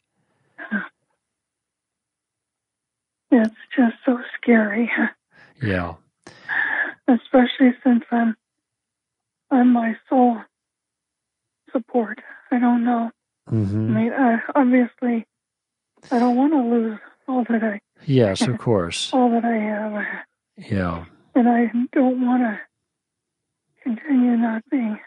It's 3.31 3.55
just 3.77 3.95
so 4.05 4.19
scary, 4.37 4.91
Yeah. 5.61 5.95
especially 7.07 7.73
since 7.83 8.03
I'm 8.11 8.35
I'm 9.51 9.73
my 9.73 9.95
sole 10.09 10.37
support. 11.71 12.19
I 12.51 12.59
don't 12.59 12.85
know. 12.85 13.11
I 13.49 13.51
hmm 13.51 13.91
mean, 13.91 14.13
I, 14.13 14.39
obviously, 14.55 15.25
I 16.11 16.19
don't 16.19 16.35
want 16.37 16.53
to 16.53 16.61
lose 16.61 16.99
all 17.27 17.45
that 17.49 17.63
I 17.63 17.81
Yes, 18.05 18.47
of 18.47 18.57
course. 18.59 19.11
all 19.13 19.31
that 19.31 19.45
I 19.45 19.55
have, 19.57 20.05
Yeah. 20.59 21.05
and 21.35 21.47
I 21.47 21.71
don't 21.93 22.25
want 22.25 22.41
to 22.43 22.59
continue 23.83 24.35
not 24.37 24.63
being 24.69 24.99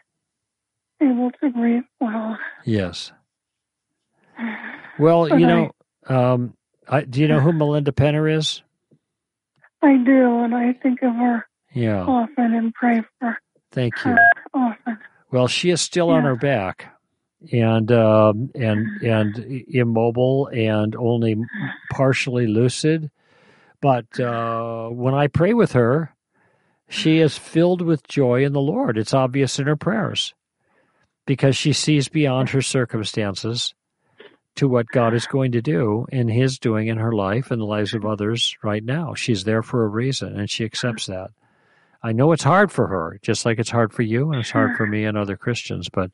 able 1.03 1.31
to 1.43 1.51
breathe 1.51 1.83
well. 2.01 2.39
Yes. 2.65 3.13
Well, 4.99 5.29
But 5.29 5.41
you 5.41 5.47
I- 5.47 5.49
know, 5.49 5.71
um, 6.07 6.55
I, 6.89 7.01
do 7.03 7.21
you 7.21 7.29
know 7.29 7.41
who 7.41 7.53
Melinda 7.53 7.93
Penner 7.93 8.31
is? 8.31 8.63
I 9.83 9.97
do, 9.97 10.41
and 10.45 10.55
I 10.55 10.75
think 10.75 11.03
of 11.03 11.15
her 11.15 11.47
Yeah. 11.73 12.05
often 12.05 12.53
and 12.55 12.75
pray 12.75 13.03
for 13.19 13.39
Thank 13.71 13.95
you. 14.05 14.15
often. 14.53 14.99
Well, 15.31 15.49
she 15.49 15.71
is 15.71 15.81
still 15.81 16.11
on 16.11 16.25
her 16.25 16.37
back, 16.37 16.95
and 17.53 17.91
um, 17.91 18.51
and 18.55 18.87
and 19.03 19.39
immobile 19.69 20.49
and 20.49 20.95
only 20.95 21.37
partially 21.91 22.47
lucid. 22.47 23.11
But 23.83 24.19
uh, 24.21 24.89
when 24.91 25.13
I 25.13 25.27
pray 25.27 25.53
with 25.53 25.73
her, 25.73 26.15
she 26.89 27.19
is 27.19 27.37
filled 27.37 27.83
with 27.83 28.07
joy 28.07 28.45
in 28.45 28.53
the 28.53 28.61
Lord. 28.61 28.97
It's 28.97 29.13
obvious 29.13 29.59
in 29.59 29.67
her 29.67 29.77
prayers 29.77 30.35
because 31.27 31.57
she 31.57 31.73
sees 31.73 32.09
beyond 32.09 32.51
her 32.51 32.63
circumstances 32.63 33.75
to 34.55 34.69
what 34.69 34.87
God 34.87 35.15
is 35.15 35.27
going 35.27 35.53
to 35.53 35.63
do 35.63 36.07
in 36.13 36.29
His 36.29 36.59
doing 36.59 36.87
in 36.87 36.99
her 36.99 37.13
life 37.13 37.51
and 37.51 37.61
the 37.61 37.67
lives 37.67 37.93
of 37.93 38.07
others 38.07 38.57
right 38.63 38.85
now. 38.85 39.15
She's 39.15 39.45
there 39.45 39.63
for 39.63 39.85
a 39.85 39.89
reason, 39.89 40.39
and 40.39 40.49
she 40.49 40.65
accepts 40.65 41.07
that. 41.07 41.31
I 42.05 42.13
know 42.13 42.33
it's 42.33 42.43
hard 42.43 42.73
for 42.73 42.89
her, 42.89 43.19
just 43.23 43.45
like 43.45 43.59
it's 43.59 43.71
hard 43.71 43.93
for 43.93 44.03
you 44.03 44.33
and 44.33 44.41
it's 44.41 44.51
hard 44.51 44.77
for 44.77 44.87
me 44.87 45.05
and 45.05 45.17
other 45.17 45.37
Christians. 45.37 45.89
But 45.89 46.11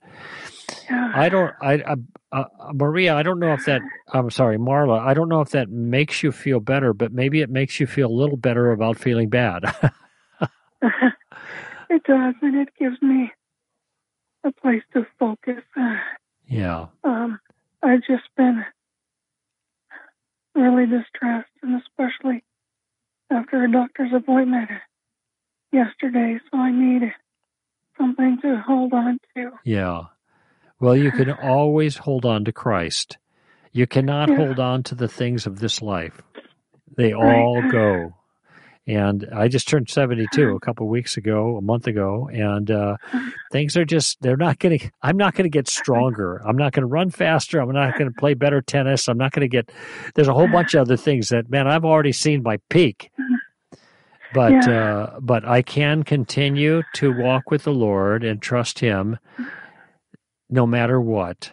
I 0.91 1.31
don't, 1.31 1.55
I, 1.63 1.75
I 1.75 1.97
uh, 2.31 2.45
Maria, 2.75 3.15
I 3.15 3.23
don't 3.23 3.39
know 3.39 3.55
if 3.55 3.65
that. 3.65 3.81
I'm 4.13 4.31
sorry, 4.31 4.59
Marla. 4.59 5.01
I 5.01 5.15
don't 5.15 5.31
know 5.31 5.41
if 5.41 5.51
that 5.51 5.71
makes 5.71 6.23
you 6.23 6.31
feel 6.31 6.61
better, 6.61 6.93
but 6.93 7.13
maybe 7.13 7.41
it 7.41 7.49
makes 7.49 7.81
you 7.81 7.87
feel 7.87 8.09
a 8.09 8.13
little 8.13 8.37
better 8.37 8.71
about 8.71 8.99
feeling 8.99 9.31
bad. 9.31 9.63
it 10.83 12.03
does, 12.05 12.35
and 12.43 12.57
it 12.57 12.69
gives 12.79 13.01
me 13.01 13.33
a 14.45 14.53
place 14.53 14.83
to 14.93 15.07
focus. 15.19 15.63
yeah, 16.47 16.87
Um, 17.03 17.41
I've 17.83 18.03
just 18.07 18.29
been 18.37 18.63
really 20.55 20.87
distressed, 20.87 21.51
and 21.63 21.81
especially 21.81 22.45
after 23.31 23.65
a 23.65 23.71
doctor's 23.73 24.13
appointment 24.15 24.71
yesterday, 25.73 26.39
so 26.51 26.59
I 26.59 26.71
need 26.71 27.13
something 27.97 28.39
to 28.43 28.63
hold 28.67 28.93
on 28.93 29.19
to. 29.37 29.51
yeah. 29.65 30.03
Well, 30.81 30.97
you 30.97 31.11
can 31.11 31.31
always 31.33 31.97
hold 31.97 32.25
on 32.25 32.45
to 32.45 32.53
Christ. 32.53 33.19
You 33.73 33.89
cannot 33.89 34.29
Yeah. 34.29 34.37
hold 34.37 34.61
on 34.61 34.85
to 34.85 34.95
the 34.95 35.09
things 35.09 35.45
of 35.47 35.59
this 35.59 35.83
life. 35.83 36.23
They 36.97 37.13
all 37.13 37.63
go. 37.71 38.15
And 38.87 39.29
I 39.35 39.49
just 39.49 39.69
turned 39.69 39.91
72 39.91 40.43
uh-huh. 40.43 40.55
a 40.57 40.61
couple 40.61 40.87
of 40.87 40.91
weeks 40.91 41.19
ago, 41.19 41.59
a 41.59 41.61
month 41.61 41.87
ago, 41.87 42.31
and 42.33 42.71
uh, 42.71 42.97
uh-huh. 43.13 43.31
things 43.53 43.77
are 43.77 43.85
just, 43.85 44.17
they're 44.23 44.39
not 44.39 44.59
getting, 44.59 44.91
I'm 45.03 45.19
not 45.19 45.35
going 45.35 45.45
to 45.45 45.51
get 45.51 45.69
stronger. 45.69 46.41
I'm 46.43 46.57
not 46.57 46.73
going 46.73 46.85
to 46.85 46.87
run 46.87 47.11
faster. 47.11 47.61
I'm 47.61 47.71
not 47.71 47.99
going 47.99 48.11
to 48.11 48.19
play 48.19 48.33
better 48.33 48.63
tennis. 48.63 49.07
I'm 49.07 49.19
not 49.19 49.33
going 49.33 49.43
to 49.43 49.49
get, 49.49 49.71
there's 50.15 50.29
a 50.29 50.33
whole 50.33 50.49
bunch 50.49 50.73
of 50.73 50.81
other 50.81 50.97
things 50.97 51.29
that, 51.29 51.51
man, 51.51 51.69
I've 51.69 51.85
already 51.85 52.13
seen 52.13 52.43
my 52.43 52.57
peak. 52.71 53.11
Uh-huh. 53.21 53.37
But, 54.35 54.53
Yeah. 54.67 54.71
uh, 54.73 55.21
but 55.21 55.45
I 55.47 55.63
can 55.63 56.03
continue 56.03 56.83
to 56.95 57.13
walk 57.13 57.51
with 57.51 57.65
the 57.65 57.73
Lord 57.73 58.25
and 58.25 58.41
trust 58.43 58.79
Him 58.81 59.19
no 60.51 60.67
matter 60.67 61.01
what, 61.01 61.53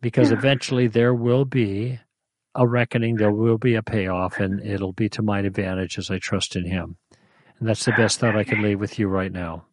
because 0.00 0.30
Yeah. 0.30 0.38
eventually 0.38 0.86
there 0.86 1.14
will 1.14 1.44
be 1.44 1.98
a 2.54 2.66
reckoning, 2.66 3.16
there 3.16 3.32
will 3.32 3.58
be 3.58 3.74
a 3.74 3.82
payoff, 3.82 4.38
and 4.40 4.60
it'll 4.60 4.92
be 4.92 5.08
to 5.10 5.22
my 5.22 5.40
advantage 5.40 5.98
as 5.98 6.10
I 6.10 6.18
trust 6.18 6.56
in 6.56 6.66
Him. 6.66 6.96
And 7.58 7.68
that's 7.68 7.84
the 7.84 7.92
best 7.92 8.20
thought 8.20 8.36
I 8.36 8.44
can 8.44 8.62
leave 8.62 8.80
with 8.80 8.98
you 8.98 9.08
right 9.08 9.32
now. 9.32 9.64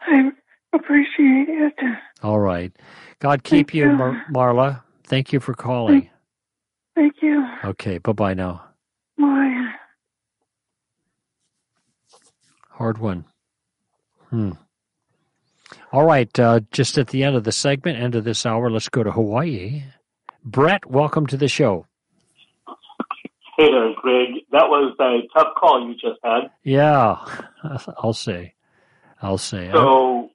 I 0.00 0.30
appreciate 0.72 1.48
it. 1.48 1.74
All 2.22 2.38
right. 2.38 2.72
God 3.20 3.42
keep 3.42 3.68
Thank 3.70 3.74
you, 3.74 3.90
you. 3.90 3.96
Mar- 3.96 4.24
Marla. 4.30 4.82
Thank 5.04 5.32
you 5.32 5.40
for 5.40 5.54
calling. 5.54 6.10
Thank 6.94 7.22
you. 7.22 7.46
Okay. 7.64 7.98
Bye 7.98 8.12
bye 8.12 8.34
now. 8.34 8.64
Bye. 9.18 9.59
Hard 12.80 12.96
one. 12.96 13.26
Hmm. 14.30 14.52
All 15.92 16.06
right. 16.06 16.38
Uh, 16.38 16.60
just 16.70 16.96
at 16.96 17.08
the 17.08 17.24
end 17.24 17.36
of 17.36 17.44
the 17.44 17.52
segment, 17.52 17.98
end 17.98 18.14
of 18.14 18.24
this 18.24 18.46
hour, 18.46 18.70
let's 18.70 18.88
go 18.88 19.02
to 19.02 19.12
Hawaii. 19.12 19.82
Brett, 20.42 20.86
welcome 20.86 21.26
to 21.26 21.36
the 21.36 21.46
show. 21.46 21.84
Hey 23.58 23.70
there, 23.70 23.92
Greg. 24.00 24.28
That 24.52 24.70
was 24.70 24.96
a 24.98 25.28
tough 25.38 25.48
call 25.58 25.86
you 25.86 25.92
just 25.92 26.20
had. 26.24 26.50
Yeah, 26.64 27.18
I'll 28.02 28.14
say. 28.14 28.54
I'll 29.20 29.36
say. 29.36 29.70
So 29.74 30.30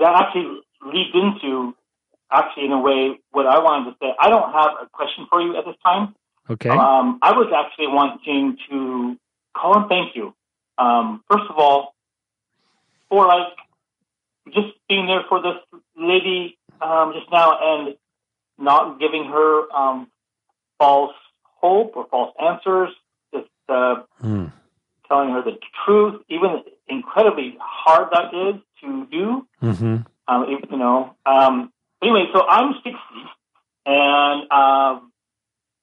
that 0.00 0.14
actually 0.16 0.60
leads 0.94 1.10
into, 1.12 1.74
actually, 2.32 2.64
in 2.64 2.72
a 2.72 2.80
way, 2.80 3.20
what 3.32 3.44
I 3.44 3.58
wanted 3.58 3.90
to 3.90 3.96
say. 4.00 4.14
I 4.18 4.30
don't 4.30 4.50
have 4.50 4.70
a 4.82 4.88
question 4.90 5.26
for 5.28 5.42
you 5.42 5.58
at 5.58 5.66
this 5.66 5.76
time. 5.84 6.14
okay. 6.48 6.70
Um, 6.70 7.18
I 7.20 7.32
was 7.32 7.52
actually 7.54 7.88
wanting 7.88 8.56
to 8.70 9.18
and 9.64 9.88
thank 9.88 10.14
you. 10.16 10.34
Um, 10.78 11.22
first 11.30 11.44
of 11.48 11.56
all, 11.58 11.94
for 13.08 13.26
like 13.26 13.52
just 14.52 14.68
being 14.88 15.06
there 15.06 15.22
for 15.28 15.42
this 15.42 15.56
lady 15.96 16.58
um, 16.80 17.12
just 17.14 17.30
now 17.32 17.58
and 17.60 17.96
not 18.58 18.98
giving 19.00 19.24
her 19.24 19.70
um, 19.72 20.08
false 20.78 21.14
hope 21.42 21.96
or 21.96 22.06
false 22.10 22.34
answers. 22.40 22.90
Just 23.34 23.48
uh, 23.68 24.02
Hmm. 24.20 24.46
telling 25.08 25.30
her 25.30 25.42
the 25.42 25.58
truth, 25.84 26.22
even 26.28 26.62
incredibly 26.88 27.56
hard 27.60 28.08
that 28.12 28.34
is 28.34 28.60
to 28.82 29.06
do. 29.10 29.46
Mm-hmm. 29.62 29.96
Um, 30.28 30.46
you 30.70 30.76
know. 30.76 31.14
Um, 31.24 31.72
anyway, 32.02 32.26
so 32.32 32.46
I'm 32.46 32.74
60, 32.74 32.90
and 33.86 34.42
um, 34.50 35.12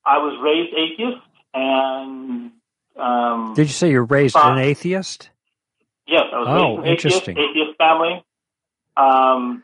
I 0.05 0.17
was 0.17 0.37
raised 0.41 0.73
atheist, 0.75 1.21
and 1.53 2.51
um, 2.97 3.53
Did 3.55 3.67
you 3.67 3.73
say 3.73 3.89
you're 3.91 4.03
raised 4.03 4.35
Uh, 4.35 4.51
an 4.51 4.59
atheist? 4.59 5.29
yes, 6.07 6.23
I 6.33 6.39
was 6.39 6.47
Oh, 6.49 6.53
raised 6.53 6.79
an 6.79 6.85
atheist, 6.85 7.05
interesting. 7.05 7.37
atheist 7.37 7.77
family, 7.77 8.23
um, 8.97 9.63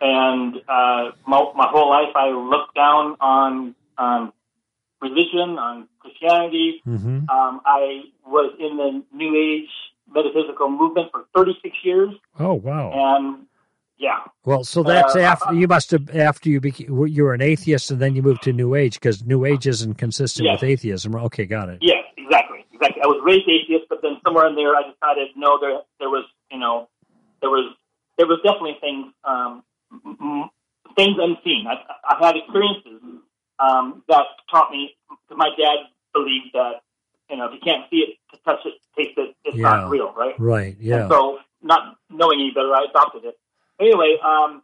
and 0.00 0.56
uh, 0.68 1.12
my, 1.26 1.50
my 1.54 1.68
whole 1.70 1.88
life 1.88 2.14
I 2.14 2.28
looked 2.30 2.74
down 2.74 3.16
on 3.20 3.74
on 3.98 4.32
religion, 5.00 5.58
on 5.58 5.88
Christianity. 6.00 6.82
Mm-hmm. 6.86 7.30
Um, 7.30 7.60
I 7.64 8.02
was 8.26 8.52
in 8.58 8.76
the 8.76 9.02
New 9.16 9.34
Age 9.36 9.68
metaphysical 10.14 10.68
movement 10.70 11.10
for 11.12 11.24
36 11.34 11.74
years, 11.82 12.10
Oh 12.38 12.54
wow. 12.54 12.90
and 12.94 13.46
yeah, 13.98 14.18
Well, 14.44 14.62
so 14.64 14.82
that's 14.82 15.16
Uh, 15.16 15.20
after 15.20 15.54
you 15.54 15.66
must 15.66 15.90
have 15.92 16.14
after 16.14 16.50
you 16.50 16.60
became 16.60 17.06
you 17.08 17.24
were 17.24 17.32
an 17.32 17.40
atheist 17.40 17.90
and 17.90 17.98
then 18.00 18.14
you 18.14 18.22
moved 18.22 18.42
to 18.42 18.52
New 18.52 18.74
Age 18.74 18.94
because 19.00 19.24
New 19.24 19.46
Age 19.46 19.66
isn't 19.66 19.94
consistent 19.94 20.44
Yes. 20.44 20.60
with 20.60 20.68
atheism. 20.70 21.14
Okay, 21.16 21.46
got 21.46 21.70
it. 21.70 21.78
yes, 21.80 22.04
exactly, 22.76 23.00
exactly. 23.00 23.02
I 23.02 23.06
was 23.06 23.20
raised 23.24 23.48
atheist, 23.48 23.86
but 23.88 24.02
then 24.02 24.18
somewhere 24.24 24.46
in 24.46 24.54
there, 24.54 24.74
I 24.74 24.82
decided 24.82 25.28
no, 25.36 25.58
there 25.60 25.80
there 25.98 26.08
was 26.10 26.24
you 26.50 26.58
know 26.58 26.88
there 27.40 27.50
was 27.50 27.74
there 28.18 28.26
was 28.26 28.38
definitely 28.44 28.76
things 28.80 29.12
um, 29.24 29.62
things 30.96 31.16
unseen. 31.18 31.66
I, 31.66 31.76
I 32.04 32.24
had 32.26 32.36
experiences 32.36 33.00
um, 33.58 34.02
that 34.08 34.24
taught 34.50 34.70
me. 34.70 34.96
My 35.30 35.50
dad 35.58 35.88
believed 36.14 36.52
that 36.54 36.82
you 37.30 37.36
know 37.36 37.46
if 37.46 37.54
you 37.54 37.60
can't 37.60 37.88
see 37.90 37.98
it, 37.98 38.16
to 38.32 38.42
touch 38.44 38.60
it, 38.64 38.74
taste 38.96 39.18
it, 39.18 39.34
it's 39.44 39.56
Yeah. 39.56 39.62
not 39.62 39.90
real, 39.90 40.12
right? 40.16 40.38
Right. 40.38 40.76
Yeah. 40.80 41.02
And 41.02 41.10
so, 41.10 41.38
not 41.62 41.96
knowing 42.10 42.40
any 42.40 42.50
better, 42.52 42.74
I 42.74 42.86
adopted 42.88 43.24
it. 43.24 43.38
Anyway, 43.80 44.16
um, 44.24 44.62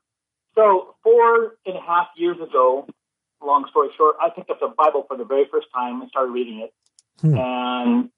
so 0.54 0.94
four 1.02 1.56
and 1.66 1.76
a 1.76 1.80
half 1.80 2.08
years 2.16 2.36
ago, 2.40 2.86
long 3.44 3.66
story 3.70 3.88
short, 3.96 4.16
I 4.20 4.30
picked 4.30 4.50
up 4.50 4.60
the 4.60 4.68
Bible 4.68 5.04
for 5.08 5.16
the 5.16 5.24
very 5.24 5.46
first 5.50 5.66
time 5.74 6.00
and 6.00 6.08
started 6.10 6.32
reading 6.32 6.60
it, 6.60 6.72
Hmm. 7.22 7.36
and 7.36 8.10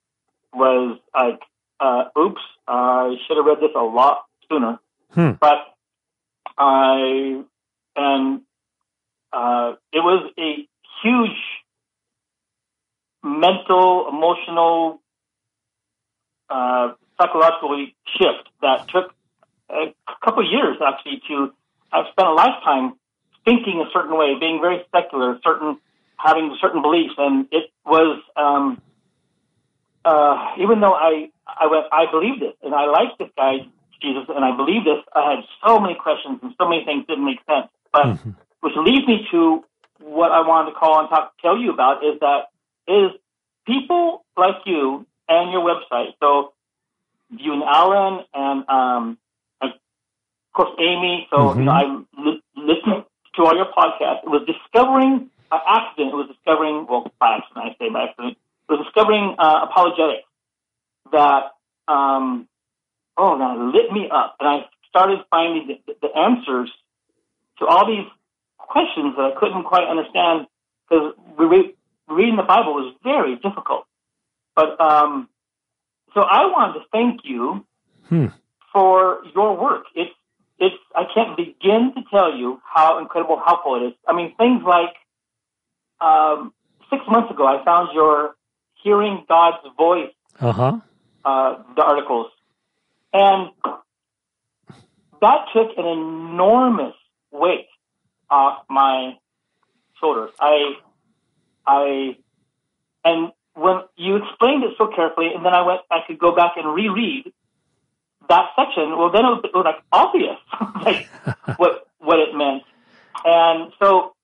was 0.55 0.99
like, 1.15 1.41
uh, 1.79 2.05
"Oops, 2.19 2.41
I 2.67 3.17
should 3.27 3.37
have 3.37 3.45
read 3.45 3.61
this 3.61 3.71
a 3.77 3.83
lot 3.83 4.25
sooner." 4.49 4.79
Hmm. 5.11 5.33
But 5.39 5.75
I 6.57 7.45
and 7.97 8.41
uh, 9.33 9.75
it 9.93 10.01
was 10.01 10.33
a 10.39 10.67
huge 11.03 11.39
mental, 13.23 14.09
emotional, 14.09 15.03
uh, 16.49 16.93
psychological 17.21 17.87
shift 18.17 18.49
that 18.63 18.89
took 18.89 19.13
a 19.69 19.93
couple 20.25 20.45
of 20.47 20.51
years 20.51 20.79
actually 20.87 21.21
to. 21.29 21.53
I've 21.93 22.07
spent 22.13 22.29
a 22.29 22.33
lifetime 22.33 22.95
thinking 23.45 23.85
a 23.87 23.91
certain 23.93 24.17
way, 24.17 24.35
being 24.41 24.61
very 24.61 24.83
secular, 24.91 25.39
certain 25.45 25.79
having 26.17 26.57
certain 26.61 26.81
beliefs, 26.81 27.15
and 27.19 27.47
it 27.53 27.71
was 27.85 28.21
um, 28.37 28.81
uh, 30.05 30.55
even 30.59 30.81
though 30.81 30.95
I 30.95 31.31
I 31.47 31.67
went 31.67 31.87
I 31.93 32.07
believed 32.11 32.43
it 32.43 32.57
and 32.63 32.75
I 32.75 32.87
liked 32.87 33.19
this 33.19 33.31
guy 33.37 33.67
Jesus 34.03 34.25
and 34.29 34.45
I 34.45 34.55
believed 34.57 34.87
this, 34.87 35.03
I 35.15 35.31
had 35.31 35.45
so 35.67 35.81
many 35.81 35.95
questions 35.95 36.39
and 36.43 36.53
so 36.61 36.69
many 36.69 36.85
things 36.85 37.07
didn't 37.09 37.25
make 37.25 37.41
sense. 37.47 37.69
But 37.93 38.07
Mhm. 38.07 38.35
which 38.61 38.75
leads 38.77 39.07
me 39.07 39.27
to 39.31 39.65
what 40.01 40.31
I 40.33 40.41
wanted 40.47 40.73
to 40.73 40.77
call 40.77 41.01
and 41.01 41.09
talk 41.09 41.33
tell 41.41 41.57
you 41.57 41.73
about 41.73 42.05
is 42.05 42.21
that 42.21 42.49
is 42.87 43.13
people 43.67 44.25
like 44.37 44.57
you 44.67 45.07
and 45.29 45.53
your 45.53 45.63
website. 45.63 46.15
So 46.21 46.53
you 47.31 47.53
and 47.55 47.63
Alan 47.63 48.25
and 48.35 48.69
um, 48.69 49.19
of 49.63 49.71
course 50.53 50.71
Amy. 50.79 51.27
So 51.31 51.37
Mhm. 51.55 51.57
you 51.59 51.65
know 51.65 51.73
I 51.73 51.85
li- 52.19 52.43
listened 52.57 53.05
to 53.37 53.43
all 53.45 53.57
your 53.57 53.67
podcasts. 53.73 54.23
It 54.25 54.29
was 54.29 54.43
discovering 54.47 55.31
by 55.51 55.61
accident. 55.67 56.13
It 56.13 56.17
was 56.17 56.29
discovering 56.29 56.87
well 56.87 57.11
by 57.19 57.37
accident. 57.37 57.67
I 57.67 57.77
say 57.79 57.89
by 57.89 58.05
accident. 58.09 58.37
Was 58.69 58.81
discovering 58.85 59.37
uh, 59.39 59.67
apologetics 59.69 60.27
that 61.13 61.53
um, 61.87 62.49
oh 63.17 63.39
that 63.39 63.59
lit 63.59 63.93
me 63.93 64.09
up, 64.11 64.37
and 64.41 64.49
I 64.49 64.67
started 64.89 65.21
finding 65.31 65.81
the, 65.87 65.95
the 66.01 66.17
answers 66.17 66.71
to 67.59 67.67
all 67.67 67.87
these 67.87 68.07
questions 68.59 69.15
that 69.17 69.33
I 69.33 69.39
couldn't 69.39 69.65
quite 69.65 69.87
understand 69.87 70.47
because 70.89 71.15
re- 71.39 71.75
reading 72.09 72.37
the 72.37 72.43
Bible 72.43 72.75
was 72.75 72.95
very 73.03 73.37
difficult. 73.37 73.87
But 74.57 74.81
um, 74.81 75.29
so 76.15 76.21
I 76.23 76.47
wanted 76.47 76.81
to 76.81 76.85
thank 76.91 77.21
you 77.25 77.67
Hmm. 78.09 78.27
for 78.73 79.23
your 79.35 79.57
work. 79.57 79.85
It's 79.95 80.13
it's 80.59 80.77
I 80.95 81.05
can't 81.15 81.37
begin 81.37 81.93
to 81.97 82.03
tell 82.11 82.35
you 82.35 82.61
how 82.65 82.99
incredible 82.99 83.41
helpful 83.45 83.77
it 83.77 83.89
is. 83.89 83.95
I 84.07 84.15
mean 84.15 84.35
things 84.37 84.63
like 84.65 84.95
um, 86.01 86.53
six 86.91 87.03
months 87.09 87.31
ago 87.31 87.47
I 87.47 87.65
found 87.65 87.91
your 87.95 88.37
hearing 88.85 89.25
God's 89.29 89.67
voice 89.77 90.13
Uh 90.41 90.53
huh. 90.53 90.73
uh, 91.25 91.63
the 91.75 91.83
articles, 91.83 92.31
and 93.13 93.49
that 95.21 95.47
took 95.53 95.71
an 95.77 95.87
enormous 95.87 96.95
weight 97.33 97.67
off 98.31 98.65
my 98.69 99.15
shoulders. 100.01 100.31
I, 100.39 100.75
I, 101.67 102.17
and 103.05 103.33
when 103.55 103.81
you 103.97 104.17
explained 104.17 104.65
it 104.65 104.75
so 104.77 104.89
carefully, 104.95 105.29
and 105.35 105.45
then 105.45 105.55
I 105.55 105.63
went, 105.63 105.81
I 105.91 105.99
could 106.07 106.19
go 106.19 106.35
back 106.35 106.53
and 106.57 106.75
reread 106.75 107.33
that 108.29 108.47
section. 108.57 108.97
Well, 108.99 109.11
then 109.11 109.25
it 109.25 109.29
was, 109.29 109.41
it 109.45 109.55
was 109.55 109.65
like 109.65 109.83
obvious, 109.93 110.39
like 110.85 111.09
what 111.59 111.87
what 111.99 112.19
it 112.19 112.35
meant. 112.35 112.63
And 113.25 113.73
so, 113.81 114.15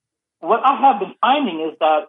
what 0.41 0.61
I 0.65 0.75
have 0.81 1.01
been 1.01 1.15
finding 1.21 1.61
is 1.61 1.79
that 1.81 2.09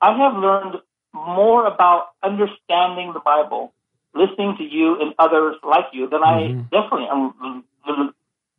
I 0.00 0.16
have 0.16 0.34
learned 0.36 0.76
more 1.16 1.66
about 1.66 2.10
understanding 2.22 3.12
the 3.12 3.20
Bible, 3.20 3.72
listening 4.14 4.56
to 4.58 4.64
you 4.64 5.00
and 5.00 5.14
others 5.18 5.56
like 5.62 5.86
you, 5.92 6.08
than 6.08 6.22
I 6.22 6.52
Mhm. 6.52 6.70
definitely 6.70 7.08
am 7.08 7.64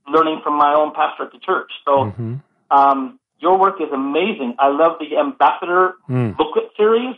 learning 0.07 0.41
from 0.41 0.55
my 0.55 0.73
own 0.73 0.91
pastor 0.91 1.23
at 1.23 1.31
the 1.31 1.39
church. 1.39 1.71
So, 1.85 2.11
hmm 2.11 2.35
um, 2.69 3.19
your 3.39 3.57
work 3.57 3.79
is 3.79 3.91
amazing. 3.93 4.55
I 4.59 4.67
love 4.67 4.99
the 4.99 5.17
ambassador 5.17 5.95
Mm. 6.09 6.35
booklet 6.35 6.69
series. 6.75 7.15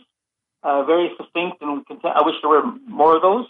Uh, 0.62 0.82
very 0.82 1.10
succinct 1.16 1.62
and 1.62 1.84
content. 1.86 2.14
I 2.14 2.22
wish 2.22 2.36
there 2.42 2.50
were 2.50 2.66
more 2.86 3.16
of 3.16 3.22
those. 3.22 3.46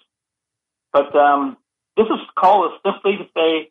But 0.92 1.14
um, 1.16 1.56
this 1.96 2.06
is 2.06 2.20
call 2.36 2.66
is 2.68 2.80
simply 2.84 3.16
to 3.18 3.26
say, 3.34 3.70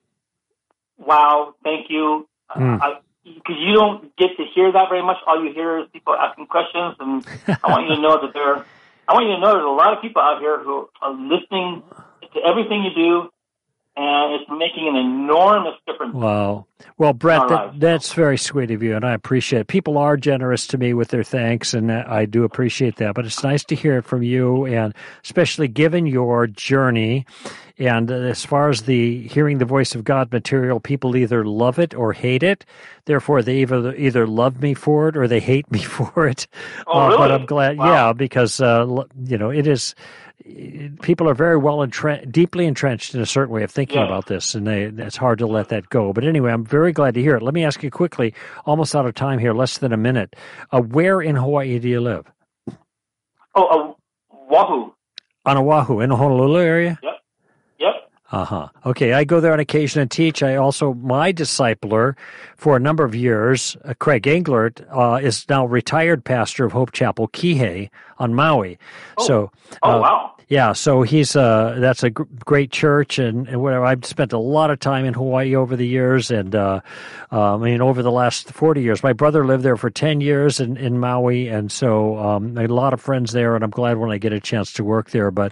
"Wow, 0.97 1.55
thank 1.63 1.89
you," 1.89 2.27
Mm. 2.55 2.99
Because 3.23 3.57
you 3.59 3.73
don't 3.73 4.15
get 4.17 4.37
to 4.37 4.43
hear 4.53 4.71
that 4.71 4.89
very 4.89 5.03
much. 5.03 5.17
All 5.27 5.43
you 5.43 5.53
hear 5.53 5.79
is 5.79 5.87
people 5.91 6.15
asking 6.15 6.47
questions, 6.47 6.95
and 6.99 7.25
I 7.63 7.69
want 7.69 7.89
you 7.89 7.95
to 7.95 8.01
know 8.01 8.21
that 8.21 8.33
there. 8.33 8.65
I 9.07 9.13
want 9.13 9.27
you 9.27 9.35
to 9.35 9.41
know 9.41 9.53
there's 9.53 9.65
a 9.65 9.67
lot 9.67 9.93
of 9.93 10.01
people 10.01 10.21
out 10.21 10.39
here 10.39 10.59
who 10.59 10.89
are 11.01 11.11
listening 11.11 11.83
to 12.33 12.39
everything 12.45 12.83
you 12.83 12.93
do, 12.93 13.29
and 14.01 14.33
it's 14.41 14.49
making 14.49 14.87
an 14.87 14.95
enormous 14.95 15.73
difference. 15.85 16.13
Wow. 16.15 16.65
Well, 16.97 17.11
Brett, 17.13 17.47
that, 17.49 17.79
that's 17.79 18.13
very 18.13 18.37
sweet 18.37 18.71
of 18.71 18.81
you, 18.81 18.95
and 18.95 19.03
I 19.05 19.13
appreciate 19.13 19.59
it. 19.61 19.67
People 19.67 19.97
are 19.97 20.15
generous 20.15 20.65
to 20.67 20.77
me 20.77 20.93
with 20.93 21.09
their 21.09 21.23
thanks, 21.23 21.73
and 21.73 21.91
I 21.91 22.23
do 22.25 22.43
appreciate 22.45 22.95
that. 22.97 23.13
But 23.15 23.25
it's 23.25 23.43
nice 23.43 23.63
to 23.65 23.75
hear 23.75 23.97
it 23.97 24.05
from 24.05 24.23
you, 24.23 24.65
and 24.65 24.93
especially 25.23 25.67
given 25.67 26.05
your 26.05 26.47
journey. 26.47 27.25
And 27.77 28.11
as 28.11 28.43
far 28.45 28.69
as 28.69 28.81
the 28.83 29.25
hearing 29.27 29.57
the 29.57 29.65
voice 29.65 29.95
of 29.95 30.03
God 30.03 30.31
material, 30.33 30.79
people 30.81 31.15
either 31.15 31.45
love 31.45 31.79
it 31.79 31.93
or 31.93 32.11
hate 32.13 32.43
it. 32.43 32.65
Therefore, 33.05 33.41
they 33.41 33.57
either 33.57 33.95
either 33.95 34.27
love 34.27 34.61
me 34.61 34.73
for 34.73 35.07
it 35.09 35.15
or 35.17 35.27
they 35.27 35.39
hate 35.39 35.69
me 35.71 35.79
for 35.79 36.27
it. 36.27 36.47
Oh, 36.87 36.91
Uh, 36.99 37.09
But 37.09 37.19
really? 37.19 37.33
I'm 37.33 37.45
glad, 37.45 37.77
Wow. 37.77 37.85
yeah, 37.93 38.13
because 38.13 38.59
uh, 38.61 38.85
you 39.25 39.37
know 39.37 39.49
it 39.49 39.67
is. 39.67 39.95
People 41.01 41.27
are 41.29 41.33
very 41.33 41.57
well 41.57 41.81
entrenched, 41.81 42.31
deeply 42.31 42.65
entrenched 42.65 43.13
in 43.13 43.21
a 43.21 43.25
certain 43.25 43.53
way 43.53 43.63
of 43.63 43.71
thinking 43.71 43.97
Yeah. 43.99 44.05
about 44.05 44.27
this, 44.27 44.55
and 44.55 44.65
they, 44.65 44.83
it's 44.83 45.17
hard 45.17 45.39
to 45.39 45.47
let 45.47 45.69
that 45.69 45.89
go. 45.89 46.13
But 46.13 46.23
anyway, 46.23 46.51
I'm 46.51 46.65
very 46.65 46.91
glad 46.91 47.13
to 47.15 47.21
hear 47.21 47.35
it. 47.35 47.41
Let 47.43 47.53
me 47.53 47.63
ask 47.65 47.83
you 47.83 47.91
quickly, 47.91 48.33
almost 48.65 48.95
out 48.95 49.05
of 49.05 49.13
time 49.15 49.39
here, 49.39 49.53
less 49.53 49.77
than 49.79 49.91
a 49.93 49.97
minute. 49.97 50.35
Uh, 50.71 50.81
where 50.81 51.21
in 51.21 51.35
Hawaii 51.35 51.77
do 51.79 51.89
you 51.89 51.99
live? 52.01 52.25
Oh, 53.55 53.65
uh, 53.65 53.93
Wahoo. 54.49 54.93
On 55.45 55.57
Oahu, 55.57 55.99
in 56.01 56.09
the 56.09 56.15
Honolulu 56.15 56.59
area? 56.61 56.99
Yep. 57.03 57.08
Uh 58.31 58.45
huh. 58.45 58.67
Okay, 58.85 59.13
I 59.13 59.23
go 59.23 59.39
there 59.39 59.53
on 59.53 59.59
occasion 59.59 60.01
and 60.03 60.11
teach. 60.11 60.43
I 60.43 60.55
also, 60.55 60.93
my 60.93 61.33
discipler 61.33 62.15
for 62.57 62.77
a 62.77 62.79
number 62.79 63.03
of 63.03 63.15
years, 63.15 63.75
uh, 63.83 63.95
Craig 63.97 64.23
Englert, 64.23 64.85
uh, 64.95 65.15
is 65.19 65.49
now 65.49 65.65
retired 65.65 66.23
pastor 66.23 66.63
of 66.63 66.71
Hope 66.71 66.91
Chapel 66.91 67.27
Kihei 67.29 67.89
on 68.19 68.35
Maui. 68.35 68.77
So, 69.17 69.51
Oh, 69.81 69.91
uh, 69.97 69.99
wow. 70.01 70.31
yeah, 70.47 70.73
so 70.73 71.01
he's 71.01 71.35
uh 71.35 71.77
that's 71.79 72.03
a 72.03 72.11
gr- 72.11 72.23
great 72.45 72.69
church 72.71 73.17
and, 73.17 73.47
and 73.47 73.61
whatever. 73.63 73.83
I've 73.85 74.05
spent 74.05 74.31
a 74.31 74.37
lot 74.37 74.69
of 74.69 74.79
time 74.79 75.05
in 75.05 75.15
Hawaii 75.15 75.55
over 75.55 75.75
the 75.75 75.87
years, 75.87 76.29
and 76.29 76.53
uh, 76.53 76.81
uh, 77.31 77.55
I 77.55 77.57
mean 77.57 77.81
over 77.81 78.03
the 78.03 78.11
last 78.11 78.51
forty 78.51 78.83
years. 78.83 79.01
My 79.01 79.13
brother 79.13 79.43
lived 79.43 79.63
there 79.63 79.77
for 79.77 79.89
ten 79.89 80.21
years 80.21 80.59
in, 80.59 80.77
in 80.77 80.99
Maui, 80.99 81.47
and 81.47 81.71
so 81.71 82.17
um, 82.19 82.55
I 82.59 82.61
had 82.61 82.69
a 82.69 82.75
lot 82.75 82.93
of 82.93 83.01
friends 83.01 83.31
there, 83.31 83.55
and 83.55 83.63
I'm 83.63 83.71
glad 83.71 83.97
when 83.97 84.11
I 84.11 84.19
get 84.19 84.33
a 84.33 84.39
chance 84.39 84.73
to 84.73 84.83
work 84.83 85.09
there. 85.09 85.31
But 85.31 85.51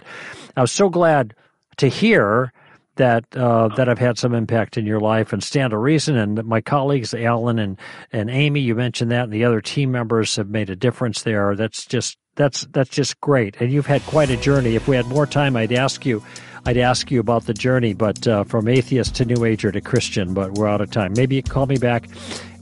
I 0.56 0.60
was 0.60 0.70
so 0.70 0.88
glad 0.88 1.34
to 1.78 1.88
hear 1.88 2.52
that 2.98 3.24
uh, 3.34 3.68
that 3.76 3.88
I've 3.88 3.98
had 3.98 4.18
some 4.18 4.34
impact 4.34 4.76
in 4.76 4.84
your 4.86 5.00
life 5.00 5.32
and 5.32 5.42
stand 5.42 5.70
to 5.70 5.78
reason. 5.78 6.16
And 6.16 6.44
my 6.44 6.60
colleagues, 6.60 7.14
Alan 7.14 7.58
and 7.58 7.78
and 8.12 8.28
Amy, 8.28 8.60
you 8.60 8.74
mentioned 8.74 9.10
that, 9.10 9.24
and 9.24 9.32
the 9.32 9.44
other 9.44 9.60
team 9.60 9.90
members 9.90 10.36
have 10.36 10.50
made 10.50 10.68
a 10.68 10.76
difference 10.76 11.22
there. 11.22 11.56
That's 11.56 11.86
just 11.86 12.18
that's 12.34 12.66
that's 12.72 12.90
just 12.90 13.20
great. 13.20 13.56
And 13.60 13.72
you've 13.72 13.86
had 13.86 14.02
quite 14.02 14.30
a 14.30 14.36
journey. 14.36 14.76
If 14.76 14.86
we 14.86 14.94
had 14.94 15.06
more 15.06 15.26
time, 15.26 15.56
I'd 15.56 15.72
ask 15.72 16.04
you. 16.04 16.22
I'd 16.66 16.76
ask 16.76 17.10
you 17.10 17.20
about 17.20 17.46
the 17.46 17.54
journey, 17.54 17.94
but 17.94 18.26
uh, 18.26 18.44
from 18.44 18.68
atheist 18.68 19.14
to 19.14 19.24
New 19.24 19.46
Ager 19.46 19.72
to 19.72 19.80
Christian, 19.80 20.34
but 20.34 20.52
we're 20.52 20.68
out 20.68 20.82
of 20.82 20.90
time. 20.90 21.14
Maybe 21.16 21.36
you 21.36 21.42
call 21.42 21.64
me 21.64 21.78
back. 21.78 22.10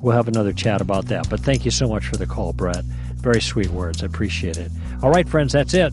We'll 0.00 0.14
have 0.14 0.28
another 0.28 0.52
chat 0.52 0.80
about 0.80 1.06
that. 1.06 1.28
But 1.28 1.40
thank 1.40 1.64
you 1.64 1.72
so 1.72 1.88
much 1.88 2.06
for 2.06 2.16
the 2.16 2.26
call, 2.26 2.52
Brett. 2.52 2.84
Very 3.16 3.40
sweet 3.40 3.70
words. 3.70 4.04
I 4.04 4.06
appreciate 4.06 4.58
it. 4.58 4.70
All 5.02 5.10
right, 5.10 5.28
friends, 5.28 5.54
that's 5.54 5.74
it 5.74 5.92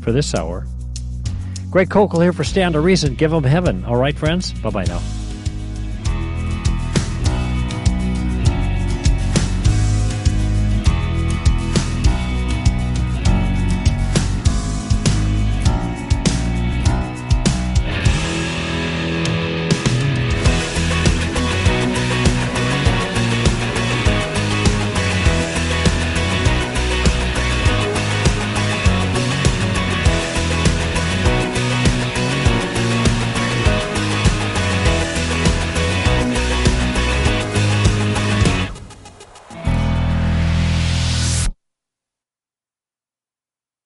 for 0.00 0.12
this 0.12 0.34
hour. 0.34 0.66
Greg 1.70 1.90
Koukl 1.90 2.22
here 2.22 2.32
for 2.32 2.44
Stand 2.44 2.74
to 2.74 2.80
Reason. 2.80 3.14
Give 3.14 3.30
them 3.30 3.44
heaven. 3.44 3.84
All 3.84 3.96
right, 3.96 4.16
friends? 4.16 4.52
Bye 4.52 4.70
bye 4.70 4.84
now. 4.84 5.00